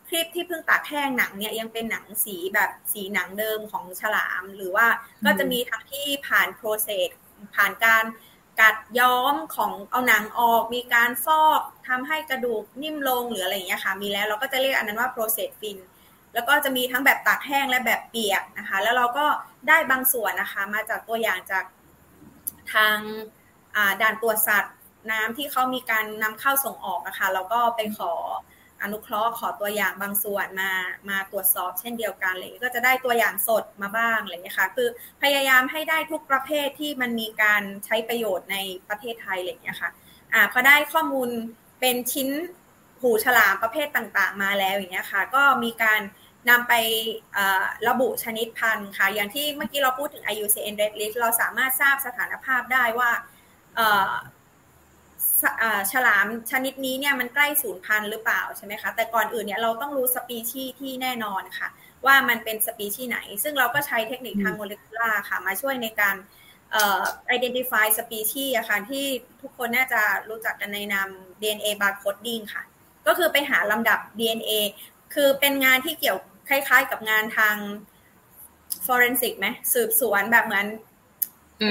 [0.07, 4.87] คลิปที่เพิ่งตัดแห้งหนังเนี่ยยังเป็นหนังสีแบบสีหนังเดิมของฉลาม หรือว่า
[5.25, 7.09] ก็จะมีทั้งที่ผ่านโปรเซส
[7.55, 8.03] ผ่านการ
[8.61, 15.77] กัดย้อมของเอาหนังออกมีการฟอกทำให้กระดูกนิ่มลงหรืออะไรอย่างเงี้ยค่ะ มีแล้วเราก็จะเรียกอันนั้นว่า process fin
[16.33, 19.25] แล้วก็จะมีทั้งแบบตากแห้งและแบบเปียกนะคะ แล้วเราก็
[19.67, 21.65] ได้บางส่วนนะคะ มาจากตัวอย่างจาก
[22.73, 22.97] ทาง
[24.01, 24.75] ด่านตรวจสัตว์
[25.11, 28.11] น้ำที่เขามีการนำเข้าส่งออกนะคะ เราก็ไปขอ
[28.83, 30.71] อนุเคราะห์ขอตัวอย่างบางส่วนมา
[31.09, 34.87] มาตรวจสอบเช่นเดียวกันเลยก็จะได้ตัวอย่างสดมาบ้างอะไรอย่างนี้ค่ะคือ
[35.23, 38.57] พยายามให้ได้ทุกประเภทที่มันมีการใช้ประโยชน์ใน
[38.89, 39.89] ประเทศไทยอะไรอย่างนี้ค่ะ
[40.33, 41.29] อ่าพอได้ข้อมูล
[41.79, 42.29] เป็นชิ้น
[43.01, 46.01] หูฉลามประเภทต่างๆ มาแล้วอย่างเงี้ยค่ะ ก็มีการ
[46.49, 46.73] นำไป
[47.87, 53.11] ระบุชนิดพันธุ์ค่ะ อย่างที่เมื่อกี้เราพูดถึง IUCN Red List เราสามารถทราบสถานภาพได้ว่า
[55.91, 61.67] ฉลามชนิดนี้เนี่ยมันใกล้สูญพันธุ์หรือเปล่าใช่ไหมคะ แต่ก่อนอื่นเนี่ยเราต้องรู้สปีชีส์ที่แน่นอนค่ะ
[62.05, 66.15] ว่ามันเป็นสปีชีส์ไหน ซึ่งเราก็ใช้เทคนิคทางโมเลกุลาร์ค่ะ มาช่วยในการ
[66.71, 67.01] เอ่อ
[67.35, 69.05] identify สปีชีส์อะค่ะที่
[69.41, 71.09] ทุกคนน่าจะรู้จักกันในนาม
[71.41, 72.63] DNA barcoding ค่ะ
[73.07, 74.51] ก็คือไปหาลำดับ DNA
[75.13, 77.55] คือเป็นงานที่เกี่ยวคล้ายๆ กับงานทาง
[78.85, 80.67] forensic ไหมสืบสวนแบบเหมือน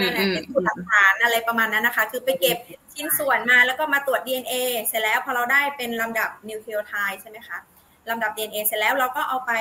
[0.01, 2.59] นั่นแหละเป็นหลักฐานอะไรประมาณนั้นนะคะ คือไปเก็บ
[3.01, 4.55] ชิ้นส่วนมาแล้วก็มาตรวจ DNA
[4.87, 7.59] เสร็จแล้วพอเราได้เป็นลำดับนิวคลีโอไทด์ใช่ไหมคะ
[8.11, 9.53] ลำดับ DNA เสร็จแล้วเราก็เอาไป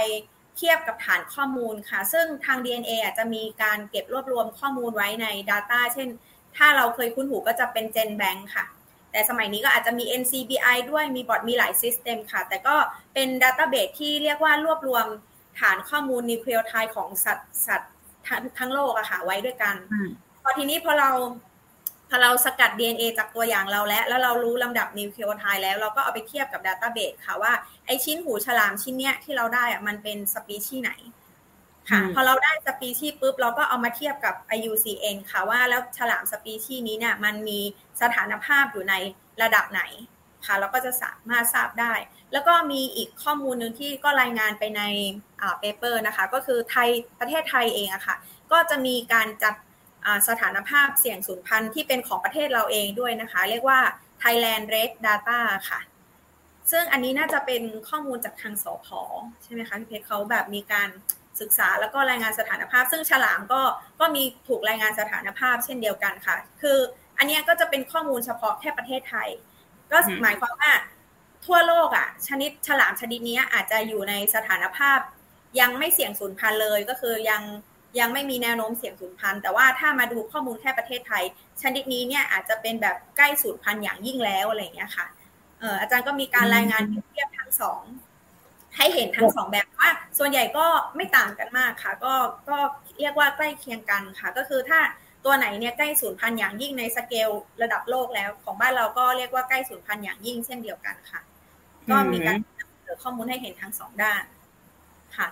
[0.58, 6.10] เทียบกับฐานข้อมูลค่ะ ซึ่งทาง DNA อาจจะมีการเก็บรวบรวมข้อมูลไว้ใน Data เช่น
[6.58, 8.66] ถ้าเราเคยคุ้นหูก็จะเป็น GenBank ค่ะ
[9.12, 12.76] แต่สมัยนี้ก็อาจจะมี NCBI ด้วยมี BOLD มีหลาย system ค่ะ แต่ก็
[13.14, 15.06] เป็น database ที่เรียกว่ารวบรวม
[15.60, 17.92] ฐานข้อมูลนิวคลีโอไทด์ของสัตว์สัตว์
[18.60, 19.76] ทั้งโลกอะค่ะไว้ด้วยกัน
[20.42, 21.10] พอทีนี้พอเรา
[22.10, 27.54] พอเราสกัด DNA จากตัวอย่างเราแล้ว แล้วเรารู้ลำดับนิวคลีโอไทด์แล้ว เราก็เอาไปเทียบกับ database ค่ะว่า
[27.86, 30.92] ไอชิ้นหูฉลามชิ้นเนี้ยที่เราได้อะมันเป็นสปีชีส์ไหน
[31.90, 37.60] ค่ะพอเราได้สปีชีส์ปุ๊บเราก็เอามาเทียบกับ IUCN ค่ะว่าแล้วฉลามสปีชีส์นี้เนี่ยมันมี
[38.02, 38.94] สถานภาพอยู่ใน
[39.42, 39.82] ระดับไหน
[40.46, 41.94] ค่ะเราก็จะสามารถทราบได้
[42.34, 44.82] แล้วก็มีอีกข้อมูลหนึ่งที่ก็รายงานไปใน
[45.60, 48.16] เปเปอร์นะคะ ก็คือไทยประเทศไทยเองอะค่ะ
[48.52, 49.56] ก็จะมีการจัด
[50.30, 53.80] สถานภาพเสี่ยงสูญพันธุ์ที่เป็นของประเทศเราเองด้วยนะคะ เรียกว่า
[54.22, 55.80] Thailand Red Data ค่ะ
[56.72, 58.88] ซึ่งอันนี้น่าจะเป็นข้อมูลจากทางสพ
[59.44, 60.90] ใช่ไหมคะพี่เพชรเขาแบบมีการ
[61.42, 63.62] ศึกษาแล้วก็รายงานสถานภาพ ซึ่งฉลามก็
[64.00, 66.78] ก็มีถูกรายงานสถานภาพเช่นเดียวกันค่ะ คือ
[67.18, 69.30] อันนี้ก็จะเป็นข้อมูลเฉพาะแค่ประเทศไทย
[69.92, 70.72] ก็หมายความว่า
[71.46, 75.00] ทั่วโลกอะ ชนิดฉลามชนิดนี้อาจจะอยู่ในสถานภาพ
[75.60, 77.42] ยังไม่เสี่ยงสูญพันธุ์เลยก็คือยัง
[78.00, 81.24] ยังไม่มีแนวโน้มเสี่ยงสูญพันธุ์แต่ว่าถ้ามาดูข้อมูลแค่ประเทศไทย
[81.62, 85.06] ชนิดนี้เนี่ยอาจจะเป็นแบบใกล้สูญพันธุ์อย่างยิ่งแล้วอะไรอย่างเงี้ยค่ะ
[85.60, 87.82] เอออาจารย์ก็มีการรายงานเทียบทั้งสอง
[88.78, 92.14] ให้เห็นทั้งสองแบบว่าส่วนใหญ่ก็ไม่ต่างกันมากค่ะ ก็
[92.50, 92.58] ก็
[93.00, 94.80] เรียกว่าใกล้เคียงกันค่ะ ก็คือถ้า
[95.26, 97.30] ตัวไหนเนี่ยใกล้สูญพันธุ์อย่างยิ่งในสเกล
[97.62, 101.22] ระดับโลกแล้ว ของบ้านเราก็เรียกว่าใกล้สูญพันธุ์อย่างยิ่งเช่นเดียวกันค่ะ
[101.90, 104.24] ก็มีการเสนอข้อมูลให้เห็นทั้งสองด้าน
[105.18, 105.28] ค่ะ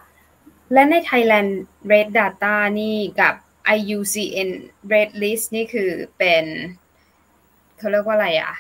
[0.73, 1.51] และใน Thailand
[1.91, 3.34] Red Data นี่กับ
[3.77, 4.49] IUCN
[4.93, 6.45] Red List นี่คือเป็น
[7.77, 8.53] เขาเรียกว่าอะไรอะ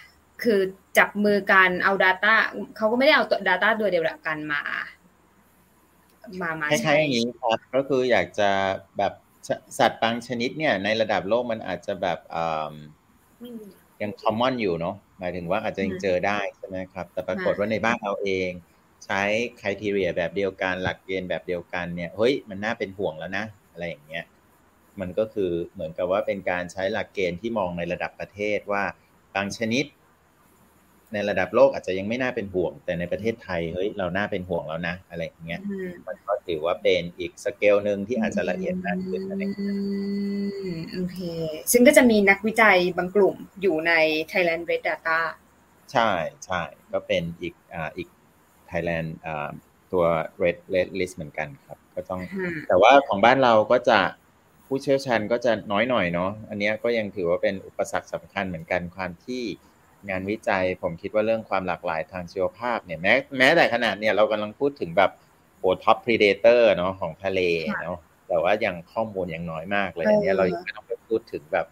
[0.43, 0.59] คือ
[0.97, 2.33] จับมือกันเอา Data
[2.75, 4.61] เขาก็ไม่ได้เอาตัว Data ตัวเดียวกันมา
[6.41, 8.49] มามาใช้อย่างนี้ครับก็คืออยากจะ
[8.97, 9.13] แบบ
[9.77, 12.19] สัตว์บางชนิดเนี่ย ในระดับโลกมันอาจจะแบบ
[14.01, 18.49] ยังคอมมอนอยู่เนาะหมายถึงว่าอาจจะยังเจอได้ใช่ไหมครับ แต่ปรากฏว่าในบ้านเราเอง
[19.05, 19.21] ใช้
[19.61, 24.25] คุณทีเรียแบบเดียวกันหลักเกณฑ์แบบเดียวกันเนี่ยเฮ้ยมันน่าเป็นห่วงแล้วนะ อะไรอย่างเงี้ย
[24.99, 28.83] มันก็คือเหมือนกับว่าเป็นการใช้หลักเกณฑ์ที่มองในระดับประเทศว่า
[29.35, 29.85] บางชนิด
[31.13, 35.61] ในระดับโลกอาจจะยังไม่น่าเป็นห่วง แต่ในประเทศไทยเฮ้ยเราน่าเป็นห่วงแล้วนะ อะไรอย่างเงี้ย
[36.07, 39.41] มันก็ถือว่าเป็นอีกสเกลหนึ่งที่อาจจะละเอียดมากขึ้นอะไร
[40.93, 41.19] โอเค
[41.71, 43.91] ซึ่งก็จะมีนักวิจัยบางกลุ่มอยู่ใน
[44.31, 45.19] Thailand Red Data
[45.91, 46.11] ใช่
[46.45, 48.07] ใช่ก็เป็นอีกอ่าอีก
[48.71, 49.07] Thailand
[49.91, 50.05] ตัว
[50.43, 52.21] red red list เหมือนกันครับ ก็ต้อง
[52.67, 53.99] แต่ว่าของบ้านเราก็จะ
[54.67, 59.43] ผู้เชี่ยวชาญก็จะน้อยหน่อยเนาะอันนี้ก็ยังถือว่าเป็นอุปสรรคสำคัญเหมือนกันความที่
[60.09, 65.11] งานวิจัยผมคิดว่าเรื่องความหลากหลายทางชีวภาพเนี่ยแม้แม้แต่ขนาดเนี่ยเรากำลังพูดถึงแบบ
[65.59, 67.41] โอท็อปพรีเดเตอร์เนาะของทะเล
[67.83, 71.67] เนาะแต่ว่ายังข้อมูลยังน้อยมากเลยอันนี้เรายังไม่ต้องไปพูดถึงแบบ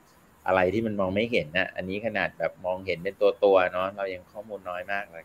[0.48, 5.24] อะไรที่มันมองไม่เห็นนะอันนี้ขนาดแบบมองเห็นเป็นตัวตัวเนาะเรายังข้อมูลน้อยมากเลย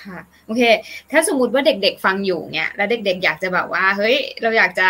[0.00, 0.62] ค่ะโอเค
[1.10, 4.88] ถ้าสมมติว่าเด็กๆฟังอยู่เนี่ยแล้วเด็ก ๆ อยากจะแบบว่า เฮ้ย เราอยากจะ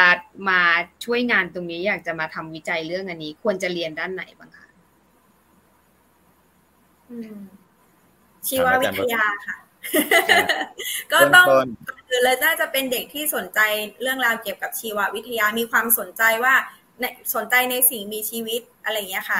[0.48, 0.60] มา
[1.04, 4.68] ช่วยงานตรงนี้ อยากจะมาทำวิจัยเรื่องอันนี้ ควรจะเรียนด้านไหนบ้างคะ
[8.48, 9.56] ชีววิทยาค่ะ
[11.12, 11.46] ก็ต้อง
[12.08, 13.60] คือเลยน่าจะเป็นเด็กที่สนใจ
[14.02, 16.54] เรื่องราวเกี่ยวกับชีววิทยามีความสนใจว่า
[17.34, 19.38] สนใจในสิ่งมีชีวิตอะไรอย่างเงี้ยค่ะ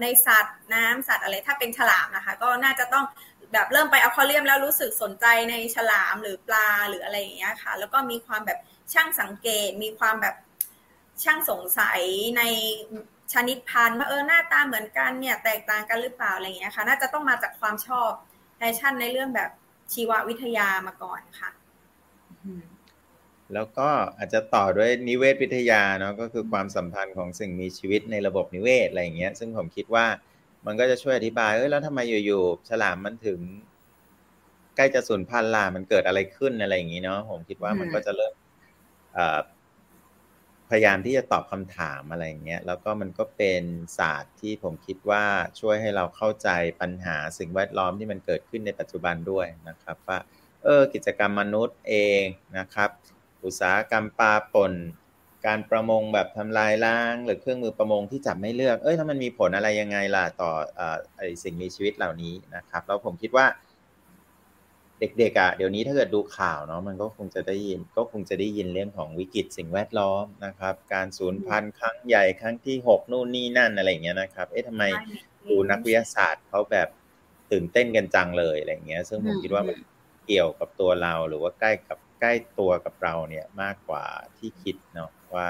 [0.00, 3.04] ในสัตว์น้ำสัตว์อะไรถ้าเป็นฉลามนะคะ ก็น่าจะต้อง
[3.52, 8.58] แบบเริ่มไปอควาเรียมแล้วรู้สึกสนใจในฉลามหรือปลาหรืออะไรอย่างเงี้ยค่ะ แล้วก็มีความแบบ
[8.92, 10.34] ช่างสังเกต มีความแบบ
[11.22, 12.00] ช่างสงสัย
[12.38, 12.42] ใน
[13.32, 18.10] ชนิดพันธุ์ว่าเออหน้าตาเหมือนกันเนี่ยแตกต่างกันหรือเปล่าอะไรอย่างเงี้ยค่ะ น่าจะต้องมาจากความชอบ
[18.56, 19.50] แฟชั่นในเรื่องแบบ
[19.92, 21.50] ชีววิทยามาก่อนค่ะ
[23.54, 30.06] แล้วก็อาจจะต่อด้วยนิเวศวิทยาเนาะก็คือความสัมพันธ์ของสิ่งมีชีวิตในระบบนิเวศอะไรอย่างเงี้ย ซึ่งผมคิดว่า
[30.66, 33.40] มันก็จะช่วยอธิบายเอ้ยแล้วทำไมอยู่ๆฉลามมันถึง
[34.76, 38.34] ใกล้จะสูญพันธุ์ล่ะมันเกิดอะไรขึ้นอะไรอย่างงี้เนาะผมคิดว่ามันก็จะเริ่ม
[40.70, 43.62] พยายามที่จะตอบคำถามอะไรอย่างเงี้ยแล้วก็มันก็เป็น
[43.98, 45.24] ศาสตร์ที่ผมคิดว่า
[45.60, 46.48] ช่วยให้เราเข้าใจ
[46.80, 50.18] ปัญหาสิ่งแวดล้อมที่มันเกิดขึ้นในปัจจุบันด้วยนะครับว่า
[50.64, 52.24] เออกิจกรรมมนุษย์เอง
[52.58, 52.90] นะครับ
[53.44, 54.72] อุตสาหกรรมปลาป่น
[55.46, 60.50] การประมงแบบทำลายล้าง หรือเครื่องมือประมงที่จับไม่เลือก เอ้ยถ้ามันมีผลอะไรยังไงล่ะต่อ
[61.18, 63.46] ไอสิ่งมีชีวิตเหล่านี้นะครับ แล้วผมคิดว่า
[65.00, 74.84] เด็กๆอะเดี๋ยวนี้ถ้าเกิดดูข่าวเนาะมันก็คงจะได้ยิน ก็คงจะได้ยินเรื่องของวิกฤตสิ่งแวดล้อมนะครับ การสูญพันธุ์ครั้งใหญ่ครั้งที่หกนู่นนี่นั่นอะไรเงี้ยนะครับ เอ๊ะทำไม
[75.48, 76.88] ดูนักวิทยาศาสตร์เขาแบบ
[77.52, 79.76] ตื่นเต้นกันจังเลยอะไรเงี้ย ซึ่งผมคิดว่ามัน
[80.26, 84.04] เกี่ยวกับตัวเราหรือว่าใกล้กับ ใกล้ตัวกับเราเนี่ยมากกว่า
[84.36, 85.48] ที่คิดเนาะว่า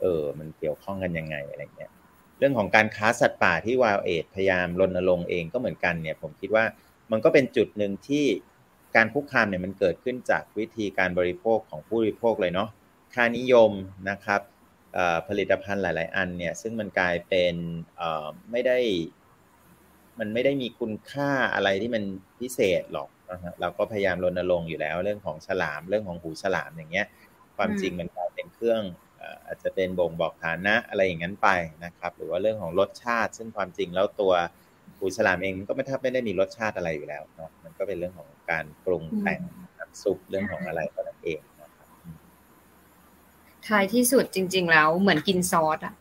[0.00, 1.92] เออมันเกี่ยวข้องกันยังไงอะไรเงี้ย
[2.38, 6.64] เรื่องของการค้าสัตว์ป่าที่วาวเอทพยายามรณรงค์เองก็เหมือนกันเนี่ย ผมคิดว่า
[7.10, 8.24] มันก็เป็นจุดหนึ่งที่
[8.96, 12.68] การคุกคามเนี่ยมันเกิดขึ้นจากวิธีการบริโภคของผู้บริโภคเลยเนาะ
[13.14, 13.70] ค่านิยม
[14.10, 14.40] นะครับ
[15.28, 17.54] ผลิตภัณฑ์หลาย ๆ อันเนี่ยซึ่งมันกลายเป็น
[18.50, 18.78] ไม่ได้
[20.18, 22.02] มันไม่ได้มีคุณค่าอะไรที่มัน
[22.40, 23.08] พิเศษหรอก
[23.60, 27.06] เราก็พยายามรณรงค์อยู่แล้วเรื่องของฉลามเรื่องของหูฉลามอย่างเงี้ย
[27.56, 28.82] ความจริงมันกลายเป็นเครื่อง
[29.46, 31.48] อาจจะเป็นบ่งบอกฐานะอะไรอย่างนั้นไป
[31.84, 34.32] นะครับ หรือว่าเรื่องของรสชาติ ซึ่งความจริงแล้วตัว
[34.98, 39.40] หูฉลามเองก็ไม่ทับไม่ได้มีรสชาติอะไรอยู่แล้วเนาะมันก็เป็นเรื่องของการปรุงแต่ง
[39.78, 41.88] น้ำซุปเรื่องของอะไรก็นั่นเองนะครับ
[43.66, 45.94] ท้ายที่สุดจริง ๆ แล้วเหมือนกินซอสอะ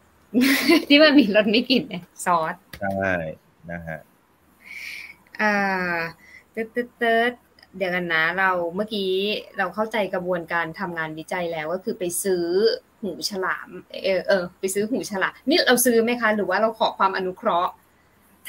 [0.87, 3.13] ที่มันมีรสไม่กลิ่นเนี่ยซอสใช่
[3.71, 3.99] นะฮะ
[5.41, 5.97] อ่า
[6.51, 7.33] เติร์ดเติร์ด
[7.77, 9.11] เดี๋ยวกันนะเราเมื่อกี้
[9.57, 12.45] เราเข้าใจกระบวนการทำงานวิจัยแล้วก็คือไปซื้อ
[13.01, 13.69] หูฉลาม
[14.03, 17.71] เออเออไปซื้อหูฉลามนี่เราซื้อไหมคะ หรือว่าเราขอความอนุเคราะห์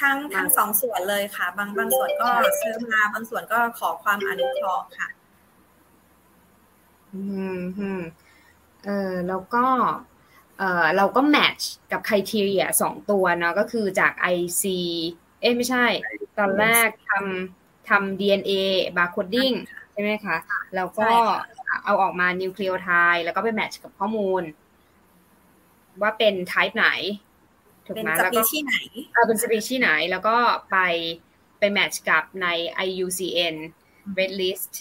[0.01, 2.29] ทั้งทั้งสองส่วนเลยค่ะ บางบางส่วนก็
[2.61, 5.09] ซื้อมาบางส่วนก็ขอความอนุเคราะห์ค่ะ
[7.13, 7.21] อื
[7.57, 8.03] มอืม
[8.85, 9.67] เออแล้วก็
[10.59, 14.65] เออเราก็แมทช์กับคุณทีเรียสองตัวเนาะก็คือจาก IC
[15.41, 15.87] เอ้ไม่ใช่
[16.39, 18.53] ตอนแรกทำ ทำ DNA
[18.97, 19.53] barcoding
[19.93, 20.37] ใช่ไหมคะ
[20.75, 21.09] แล้วก็
[21.85, 24.43] เอาออกมานิวคลีโอไทด์แล้วก็ไป match กับข้อมูล
[26.01, 26.89] ว่าเป็น type ไหน
[27.87, 28.75] ถูกไหมแล้วก็ที่ไหน
[29.13, 30.37] เออเป็นสปีชีส์ไหน แล้วก็
[30.71, 30.77] ไป
[31.59, 32.47] ไป match กับใน
[32.87, 33.57] IUCN
[34.19, 34.73] Red List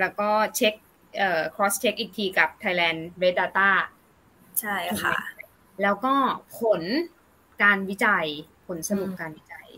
[0.00, 0.74] แล้วก็เช็ค
[1.18, 3.70] เอ่อ cross check อีกทีกับ Thailand Red Data
[4.60, 5.16] ใช่ค่ะ
[5.82, 6.14] แล้วก็
[6.58, 6.82] ผล
[7.62, 8.26] การวิจัย
[8.66, 9.68] ผลสรุปการวิจัย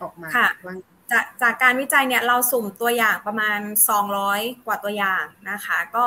[0.00, 0.28] ออกมา
[0.66, 0.76] ว่า
[1.12, 3.60] จากจากการวิจัยเนี่ยเราสุ่มตัวอย่างประมาณ
[4.12, 6.06] 200 กว่าตัวอย่างนะคะ ก็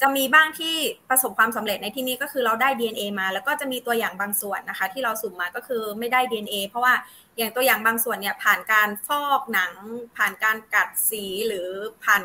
[0.00, 0.76] จะมีบ้างที่
[1.10, 6.94] ประสบความสำเร็จในที่นี้ก็คือเราได้ DNA มา แล้วก็จะมีตัวอย่างบางส่วนนะคะ ที่เราสุ่มมาก็คือไม่ได้ DNA เพราะว่า
[7.36, 9.72] อย่างตัวอย่างบางส่วนเนี่ยผ่านการฟอกหนัง
[10.16, 11.68] ผ่านการกัดสีหรือ
[12.04, 12.22] ผ่าน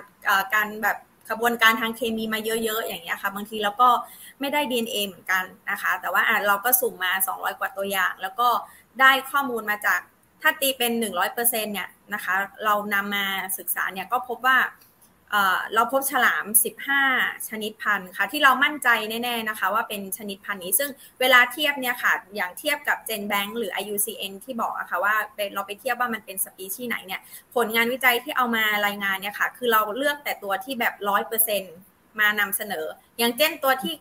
[0.54, 0.98] การแบบ
[1.30, 3.90] กระบวนการทางเคมีมาเยอะๆ อย่างเงี้ยค่ะ บางทีเราก็
[4.40, 8.48] ไม่ได้ DNA เหมือนกันนะคะ แต่ว่าเราก็สุ่มมา 200 กว่าตัวอย่าง แล้วก็
[9.00, 10.00] ได้ข้อมูลมาจาก
[10.42, 10.92] ถ้าตีเป็น
[11.28, 12.34] 100%เนี่ยนะคะ
[12.66, 13.26] เรานำมา
[13.58, 14.58] ศึกษาเนี่ยก็พบว่า
[15.74, 16.46] เราพบฉลาม
[16.96, 18.90] 15 ชนิดพันธุ์ค่ะที่เรามั่นใจ
[19.24, 25.16] แน่ๆนะคะ ว่าเป็นชนิดพันธุ์นี้ ซึ่งเวลาเทียบเนี่ยค่ะ อย่างเทียบกับ GenBank หรือ IUCN ที่บอกอะค่ะว่า
[25.56, 27.22] เราไปเทียบว่ามันเป็นสปีชีส์ไหนเนี่ย
[27.56, 30.94] ผลงานวิจัยที่เอามารายงานเนี่ยค่ะ คือเราเลือกแต่ตัวที่แบบ
[31.58, 32.86] 100%มานำเสนอ
[33.18, 33.94] อย่างเช่นตัวที่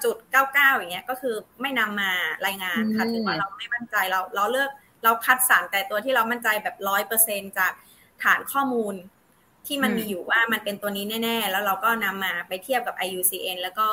[0.00, 2.10] 99.99 อย่างเงี้ยก็คือไม่นำมา
[2.46, 4.70] รายงานค่ะถือว่าเราไม่มั่นใจเราเราเลือก
[5.04, 6.76] เราคัดสรรแต่ตัวที่เรามั่นใจแบบ
[7.16, 7.72] 100%จาก
[8.22, 8.94] ฐานข้อมูล
[9.66, 13.86] ที่มันมีอยู่ว่ามันเป็นตัวนี้แน่ ๆ แล้วเราก็นำมาไปเทียบกับ IUCN แล้วก็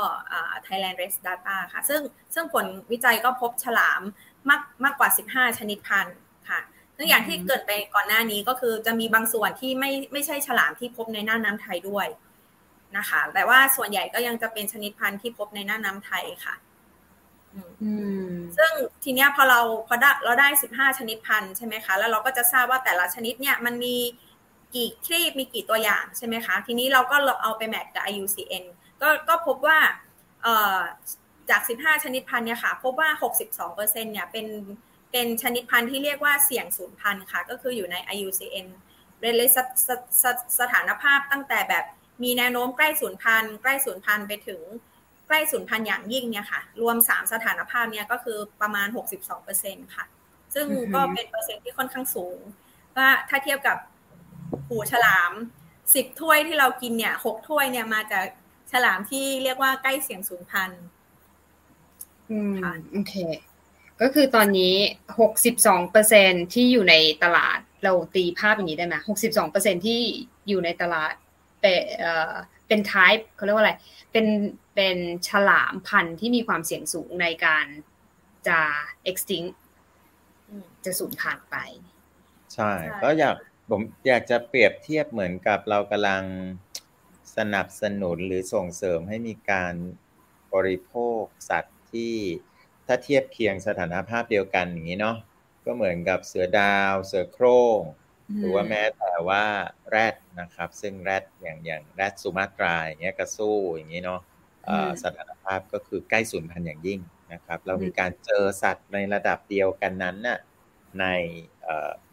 [0.65, 2.01] Thailand Race Data ค่ะ ซึ่ง
[2.33, 4.01] ซึ่งผลวิจัยก็พบฉลาม
[4.49, 6.17] มากมากกว่า 15 ชนิดพันธุ์
[6.49, 6.59] ค่ะ
[6.97, 12.07] ซึ่งอย่างที่เกิดไปก่อนหน้านี้ก็คือจะมีบางส่วนที่ไม่ไม่ใช่ฉลามที่พบในน่านน้าไทยด้วย
[12.97, 16.55] นะคะ แต่ว่าส่วนใหญ่ก็ยังจะเป็นชนิดพันธุ์ที่พบในน่านน้าไทยค่ะ
[18.58, 18.72] ซึ่ง
[19.03, 23.95] ทีเนี้ยพอเราพอได้เราได้สิบห้าชนิดพันธุ์ใช่ไหมคะ แล้วเราก็จะทราบว่าแต่ละชนิดเนี่ยมันมี
[24.76, 28.66] กี่คลีบมีกี่ตัวอย่างใช่ไหมคะ ทีนี้เราก็เอาไปแมทกับ IUCN
[29.01, 29.80] ก็ก็พบว่า
[31.49, 33.10] จาก 15 ชนิดพันธุ์เนี่ยค่ะ พบว่า
[33.56, 34.47] 62%เนี่ยเป็น
[35.12, 38.68] เป็นชนิดพันธุ์ที่เรียกว่าเสี่ยงสูญพันธุ์ค่ะ ก็คืออยู่ใน IUCN
[39.20, 39.58] เรนเลยส
[40.22, 40.24] ส
[40.60, 41.86] สถานภาพตั้งแต่แบบ
[42.24, 44.62] มีแนวโน้มใกล้สูญพันธุ์ใกล้สูญพันธุ์ไปถึง
[45.28, 50.05] ใกล้สูญพันธุ์อย่างยิ่งเนี่ยค่ะ รวมสามสถานภาพเนี่ยก็คือประมาณหกสิบสองเปอร์เซ็นค่ะ
[50.53, 50.65] ซึ่ง
[50.95, 52.39] ก็เป็นเปอร์เซ็นที่ค่อนข้างสูง
[52.97, 53.78] ว่าถ้าเทียบกับ
[54.67, 55.32] หูฉลาม
[55.95, 58.26] สิบถ้วยที่เรากินเนี่ยหกถ้วยเนี่ยมาจาก
[58.71, 60.84] ฉลามที่เรียกว่าใกล้เสี่ยงสูญพันธุ์
[62.32, 62.55] อืม
[62.91, 63.13] โอเค
[64.01, 64.76] ก็คือตอนนี้
[65.19, 70.01] หกสิบสองเปอร์เซ็นที่อยู่ในตลาดเราตีภาพอย่างนี้ได้ไหมหกสิบสองเปอร์เซ็นที่
[70.47, 71.13] อยู่ในตลาด
[71.61, 72.34] เป็นเอ่อ
[72.67, 73.73] เป็น type เขาเรียกว่าอะไร
[74.11, 74.26] เป็น
[74.76, 74.97] เป็น
[75.28, 77.65] ฉลามพันธุ์ที่มีความเสี่ยงสูงในการ
[78.47, 78.59] จะ
[79.09, 79.53] extinct
[80.86, 81.57] จะสูญพันธุ์ไป
[82.53, 82.71] ใช่
[83.03, 83.36] ก็อยาก
[83.69, 86.23] ผมอยากจะเปรียบเทียบเหมือนกับเรากำลัง
[87.38, 89.73] สนับสนุนหรือส่งเสริมให้มีการ
[90.53, 92.15] บริโภคสัตว์ที่
[92.88, 95.17] ถ้าเทียบเคียงสถานภาพเดียวกันอย่างนี้เนาะ
[95.65, 97.82] ก็เหมือนกับเสือดาว เสือโคร่ง
[98.38, 99.43] หรือว่าแม้แต่ว่า
[99.89, 104.21] แรดนะครับ ซึ่งแรดอย่างอย่างแรดสุมาตราอย่างเงี้ยกระสู้อย่างนี้เนาะ
[105.03, 106.99] สถานภาพก็คือใกล้สูญพันธุ์อย่างยิ่ง
[107.34, 110.39] นะครับ เรามีการเจอสัตว์ในระดับเดียวกันนั้นน่ะ
[110.99, 111.05] ใน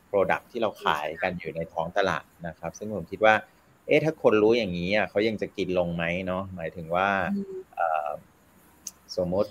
[0.07, 3.34] โปรดักที่เราขายกันอยู่ในท้องตลาดนะครับ ซึ่งผมคิดว่า
[3.86, 7.09] เอ๊ะถ้าคนรู้อย่างนี้อะเขายังจะกินลงไหมเนาะหมายถึงว่า
[9.16, 9.50] สมมติ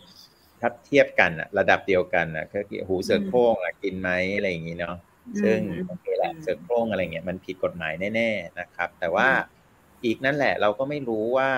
[0.60, 4.98] ถ้าเทียบกันอะระดับเดียวกันอะก็หูเสือโคร่งอะกินไหมอะไรอย่างนี้เนาะ
[5.42, 9.30] ซึ่งโอเคแหละเสือโคร่งอะไรเงี้ยมันผิดกฎหมายแน่ ๆนะครับ แต่ว่า
[10.06, 11.50] อีกนั่นแหละเราก็ไม่รู้ว่า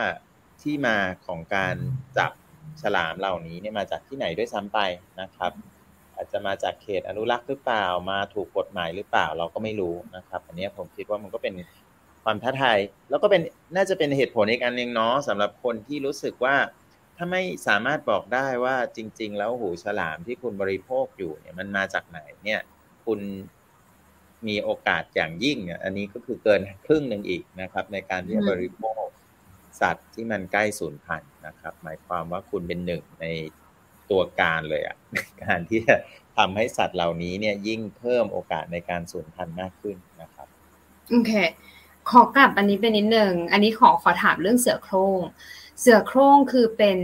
[0.62, 0.98] ที่มา
[1.28, 1.76] ของการ
[2.18, 2.32] จับ
[2.82, 4.80] ฉลามเหล่านี้เนี่ยมาจากที่ไหนด้วยซ้ำไป
[5.22, 5.52] นะครับ
[6.16, 11.54] อาจจะมาจากเขตอนุรักษ์หรือเปล่ามาถูกกฎหมายหรือเปล่าเราก็ไม่รู้นะครับ อันนี้ผมคิดว่ามันก็เป็น
[12.24, 12.80] ความท้าทาย
[13.10, 13.42] แล้วก็เป็น
[13.76, 16.56] น่าจะเป็นเหตุผลอีกอันหนึ่งเนาะสำหรับคนที่รู้สึกว่า
[17.18, 22.62] ถ้าไม่สามารถบอกได้ว่าจริง ๆ แล้วหูฉลามที่คุณบริโภคอยู่เนี่ยมันมาจากไหนเนี่ย
[23.06, 23.20] คุณ
[24.48, 29.06] มีโอกาสอย่างยิ่งเนี่ยอันนี้ก็คือเกินครึ่งหนึ่งอีกนะครับ ในการที่จะบริโภค
[29.82, 33.26] สัตว์ที่มันใกล้สูญพันธุ์นะครับ หมายความว่าคุณเป็นหนึ่งใน
[34.10, 34.98] ตัวการเลยอะ
[35.44, 35.96] การที่จะ
[36.38, 40.48] ทำให้สัตว์เหล่านี้เนี่ยยิ่งเพิ่มโอกาสในการสูญพันธุ์มากขึ้นนะครับ
[41.10, 41.32] โอเค
[42.10, 45.20] ขอกลับอันนี้เป็นนิดหนึ่งอันนี้ขอขอถามเรื่องเสือโคร่ง
[45.80, 47.00] เสือโคร่งคือเป็น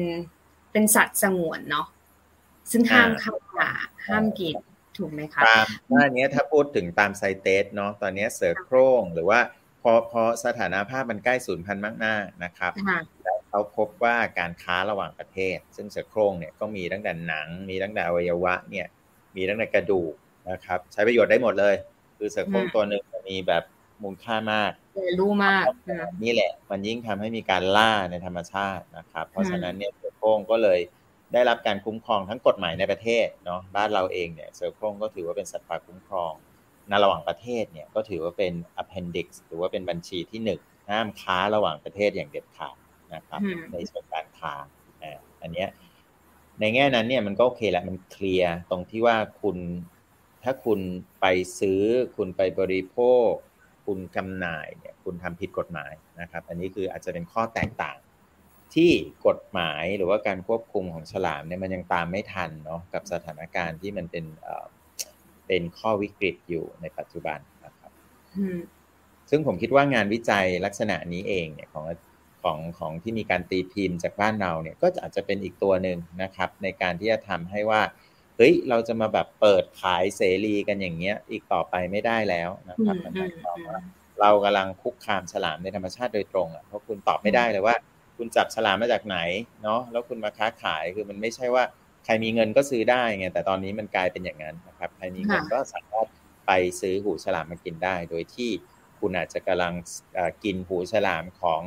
[0.71, 1.87] เป็นสัตว์สงวนเนาะ
[2.71, 3.71] ซึ่งห้ามเข้าป่า
[4.07, 4.55] ห้ามกิน
[4.97, 9.39] ถูกไหมคะตามว่านี้ถ้าพูดถึงตามไซเตสเนาะตอนนี้เสือโคร่งหรือว่า
[9.81, 12.71] พอพอสถานภาพมันใกล้สูญพันธุ์มากๆนะครับ
[13.23, 18.87] แล้วเขาพบว่าการค้าระหว่างประเทศ ซึ่งเสือโคร่งเนี่ยก็มีตั้งแต่หนัง มีตั้งแต่อวัยวะเนี่ย
[19.35, 20.13] มีตั้งแต่กระดูก
[20.49, 21.75] นะครับ ใช้ประโยชน์ได้หมดเลย
[22.17, 23.63] คือเสือโคร่งตัวหนึ่งมีแบบ
[24.03, 24.71] มูลค่ามาก
[25.19, 25.65] รู้มาก
[26.23, 30.79] นี่แหละ มันยิ่งทำให้มีการล่าในธรรมชาตินะครับ เพราะฉะนั้นเนี่ยเสือโคร่งก็เลย
[31.33, 36.33] ได้รับการคุ้มครองทั้งกฎหมายในประเทศเนาะบ้านเราเองเนี่ยเสือโคร่งก็ถือว่าเป็นสัตว์ป่าคุ้มครอง
[36.89, 40.59] ในระหว่างประเทศเนี่ยก็ถือว่าเป็น appendix หรือว่าเป็นบัญชีที่หนึ่ง
[40.89, 42.77] ห้ามค้าระหว่างประเทศอย่างเด็ดขาด
[43.13, 44.53] นะครับในส่วนการค้า
[45.41, 45.65] อันนี้
[46.59, 49.57] ในแง่นั้นเนี่ยมันก็โอเคแหละมันเคลียร์ตรงที่ว่าคุณ
[50.43, 50.79] ถ้าคุณ
[51.21, 51.25] ไป
[51.59, 51.81] ซื้อ
[52.17, 53.29] คุณไปบริโภค
[53.85, 57.97] คุณจำหน่ายเนี่ยคุณทำผิดกฎหมายนะครับ อันนี้คืออาจจะเป็นข้อแตกต่าง
[58.73, 58.91] ที่
[59.27, 64.25] กฎหมายหรือว่าการควบคุมของฉลามเนี่ยมันยังตามไม่ทันเนาะกับสถานการณ์ที่มันเป็น
[65.49, 67.91] เป็นข้อวิกฤตอยู่ในปัจจุบันนะครับ
[69.29, 71.85] ซึ่งผมคิดว่างานวิจัยลักษณะนี้เองเนี่ยของ
[72.43, 77.81] ของของที่มีการตีพิมพ์จากบ้านเราเนี่ยก็อาจจะเป็นอีกตัวหนึ่งนะครับ ในการที่จะทำให้ว่า
[78.37, 83.79] เฮ้ยเราจะมาแบบเปิดขายเสรีกันอย่างเงี้ย อีกต่อไปไม่ได้แล้วนะครับมันหมายความว่า
[84.21, 87.75] เรากำลังคุกคามฉลามในธรรมชาติโดยตรงอะเพราะคุณตอบไม่ได้เลยว่า
[88.17, 89.17] คุณจับฉลามมาจากไหน
[89.63, 91.63] เนาะแล้วคุณมาค้าขายคือมันไม่ใช่ว่า
[92.05, 96.07] ใครมีเงินก็ซื้อได้ไงแต่ตอนนี้มันกลายเป็นอย่างนั้นนะครับใครมีเงินก็สามารถ
[96.47, 98.49] ไปซื้อหูฉลามมากินได้ โดยที่
[98.99, 99.73] คุณอาจจะกำลัง
[100.43, 101.61] กินหูฉลามของ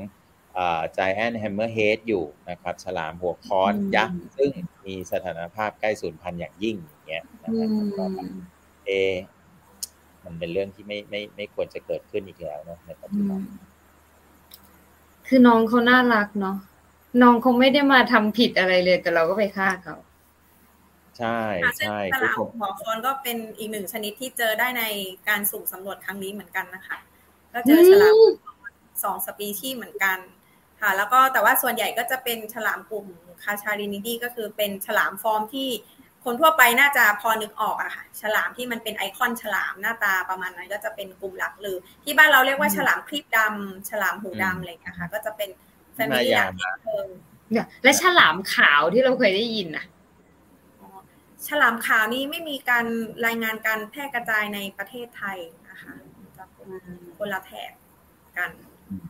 [0.96, 4.50] giant hammerhead อยู่นะครับฉลามหัวค้อนยักษ์ซึ่ง
[4.86, 8.10] มีสถานภาพใกล้สูญพันธุ์อย่างยิ่งอย่างเงี้ยนะครับ
[8.86, 8.90] เอ
[10.24, 13.40] มันเป็นเรื่องที่ไม่ไม่ไม่ควรจะเกิดขึ้นอีกแล้วเนาะในปัจจุบัน
[15.26, 16.56] คือน้องเขาน่ารักเนาะ
[17.22, 19.96] น้องคงไม่ได้มาทำผิดอะไรเลย แต่เราก็ไปฆ่าเขา
[21.22, 21.42] ใช่
[21.78, 24.84] ใช่ฉลามหัวคอนก็เป็นอีกหนึ่งชนิดที่เจอได้ใน
[25.28, 26.98] การสุ่มสำรวจครั้งนี้เหมือนกันนะคะ
[27.52, 28.14] ก็เจอฉลาม
[29.04, 30.18] สองสปีชีส์เหมือนกัน
[30.80, 33.06] ค่ะ แล้วก็แต่ว่าส่วนใหญ่ก็จะเป็นฉลามกลุ่ม
[33.42, 35.68] คาชารินิดีก็คือเป็นฉลามฟอร์มที่
[36.24, 45.48] คนทั่วไปน่าจะพอนึกออกอะค่ะฉลามที่มันเป็นไอคอนฉลามหน้าตาประมาณนั้นก็จะเป็นกลุ่มหลักหรือ ที่บ้านเราเรียกว่าฉลามครีบดำฉลามหูดำอะไรอย่างเงี้ยค่ะ ก็จะเป็น
[45.94, 46.50] แฟมิลี่อย่าง
[46.82, 47.06] เพิ่ม
[47.82, 49.84] และฉลามขาวที่เราเคยได้ยินนะ
[51.48, 52.86] ฉลามขาวนี่ไม่มีการ
[53.26, 55.38] รายงานการแพร่กระจายในประเทศไทย
[55.70, 55.94] นะคะ
[56.36, 56.68] จะเป็น
[57.16, 57.72] คนละแถบ
[58.38, 58.50] กัน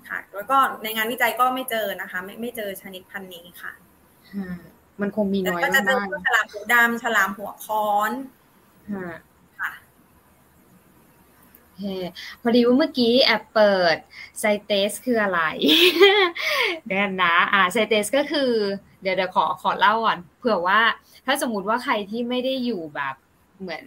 [0.08, 3.72] ค่ะ แล้วก็ในงานวิจัยก็ไม่เจอนะคะ ไม่ไม่เจอชนิดพันธุ์นี้ค่ะ
[5.00, 8.12] มันคงมีน้อยมากๆฉลามหูดำฉลามหัวค้อน
[9.60, 9.72] ค่ะ
[12.42, 13.96] พอดีว่าเมื่อกี้แอบเปิด
[14.38, 15.40] ไซเตสคืออะไร
[16.86, 18.52] เดี๋ยวนะ อ่าไซเตสก็คือ
[19.02, 20.80] เดี๋ยวเดี๋ยวขอขอเล่าก่อนเผื่อว่า
[21.26, 23.14] ถ้าสมมติว่าใครที่ไม่ได้อยู่แบบ
[23.60, 23.84] เหมือน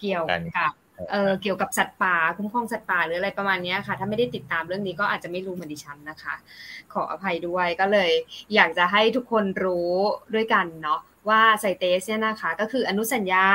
[0.00, 0.24] เกี่ยว
[0.56, 0.72] กับ
[1.10, 6.34] เออเกี่ยวกับสัตว์ป่าคุ้มครองสัตว์ป่าหรืออะไรประมาณนี้ค่ะ ถ้าไม่ได้ติดตามเรื่องนี้ก็อาจจะไม่รู้เหมือนดิฉันนะคะ
[6.92, 8.10] ขออภัยด้วยก็เลย
[8.54, 9.92] อยากจะให้ทุกคนรู้
[10.34, 13.46] ด้วยกันเนาะว่าไซเตสเนี่ยนะคะ ก็คืออนุสัญญา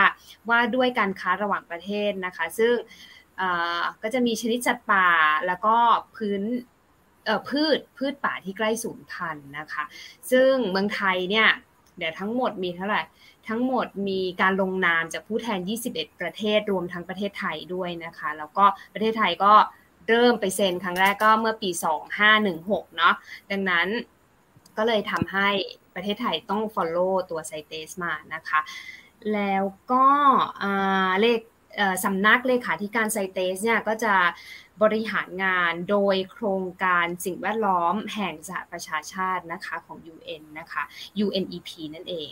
[0.50, 2.74] ว่าด้วยการค้าระหว่างประเทศนะคะ ซึ่ง
[4.02, 5.08] ก็จะมีชนิดสัตว์ป่า
[5.48, 5.76] แล้วก็
[6.16, 6.42] พื้น
[7.50, 9.84] พืชพืชป่าที่ใกล้สูญพันธุ์นะคะ
[10.32, 11.48] ซึ่งเมืองไทยเนี่ย
[11.98, 13.02] เดี๋ยวทั้งหมดมีเท่าไหร่
[13.50, 15.60] ทั้งหมดมีการลงนามจากผู้แทน
[15.90, 19.54] 21 ประเทศรวมทั้งประเทศไทยด้วยนะคะ แล้วก็ประเทศไทยก็
[20.08, 21.70] เริ่มไปเซ็นครั้งแรกก็เมื่อปี
[22.34, 23.16] 2516 เนาะ
[23.52, 23.88] ดังนั้น
[24.78, 25.50] ก็เลยทำให้
[25.96, 28.60] ประเทศไทยต้อง follow ตัวไซเตสมานะคะ
[29.34, 30.08] แล้วก็
[31.22, 31.40] เลข
[32.06, 34.14] สำนักเลขาธิการไซเตสเนี่ยก็จะ
[34.82, 40.84] บริหารงานโดยโครงการสิ่งแวดล้อมแห่งสหประชาชาตินะคะของ UN นะคะ
[41.26, 42.32] UNEP นั่นเอง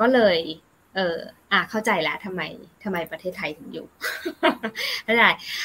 [0.00, 0.38] ก็เลย
[0.94, 1.18] เออ
[1.52, 2.42] อะเข้าใจแล้วทำไม
[2.84, 3.86] ทำไมประเทศไทยถึงอยู่
[5.04, 5.22] เข้าใจ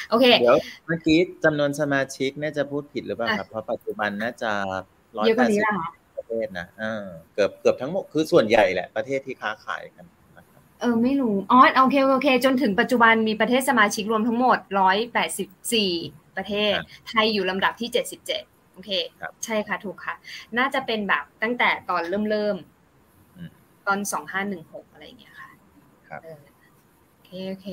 [0.10, 4.52] โอเคเดี๋ยวเมื่อกี้จำนวนสมาชิกน่าจะพูดผิดหรือเปล่าครับ เพราะปัจจุบันน่าจะ
[5.18, 5.64] ร้อยแปดสิบ
[6.18, 10.06] ประเทศนะเออเกือบเกือบทั้งหมดคือส่วนใหญ่แหละประเทศที่ค้าขายกัน
[10.82, 15.92] เออไม่รู้อ๋อโอเคโอเค จนถึงปัจจุบันมีประเทศสมาชิกรวมทั้งหมดร้อยแปดสิบสี่
[16.38, 16.74] ประเทศ
[17.08, 18.90] ไทยอยู่ลำดับที่เจ็ดสิบเจ็ดโอเค
[19.44, 20.16] ใช่ค่ะถูกค่ะ
[20.58, 22.58] น่าจะเป็นแบบตั้งแต่ตอนเริ่มเริ่ม
[23.88, 25.50] ตอนสองห้าหนึ่งหกอะไรอย่างเงี้ยค่ะ
[26.08, 26.22] ครับ
[27.14, 27.68] โอเคโอเค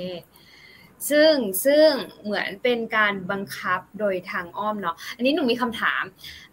[1.11, 1.34] ซึ่ง
[1.64, 1.88] ซึ่ง
[2.22, 6.02] เหมือนเป็นการบังคับโดยทางอ้อมเนาะอันนี้หนูมีคำถาม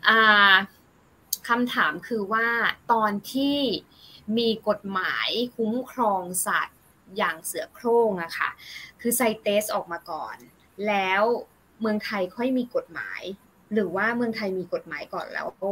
[0.07, 0.53] อ่า
[1.49, 2.47] คำถามคือว่า
[2.91, 3.57] ตอนที่
[4.37, 6.79] มีกฎหมายคุ้มครองสัตว์
[7.17, 8.49] อย่างเสือโคร่งอะค่ะ
[9.01, 10.35] คือไซเตสออกมาก่อน
[10.87, 11.23] แล้ว
[11.81, 13.21] เมืองไทยค่อยมีกฎหมาย
[13.73, 15.71] หรือว่าเมืองไทยมีกฎหมายก่อนแล้วก็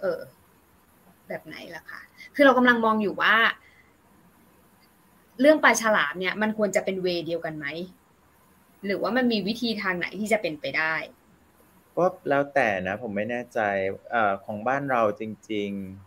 [0.00, 0.20] เออ
[1.28, 2.00] แบบไหนล่ะคะ
[2.34, 3.36] คือเรากำลังมองอยู่ว่า
[5.40, 7.66] เรื่องปลาฉลามเนี่ย มันควรจะเป็นเวเดียวกันไหม
[8.84, 10.94] หรือว่ามันมีวิธีทางไหนที่จะเป็นไปได้
[11.96, 13.60] ก็แล้วแต่นะ ผมไม่แน่ใจ
[14.14, 15.22] อของบ้านเราจ
[15.52, 15.70] ริง
[16.00, 16.05] ๆ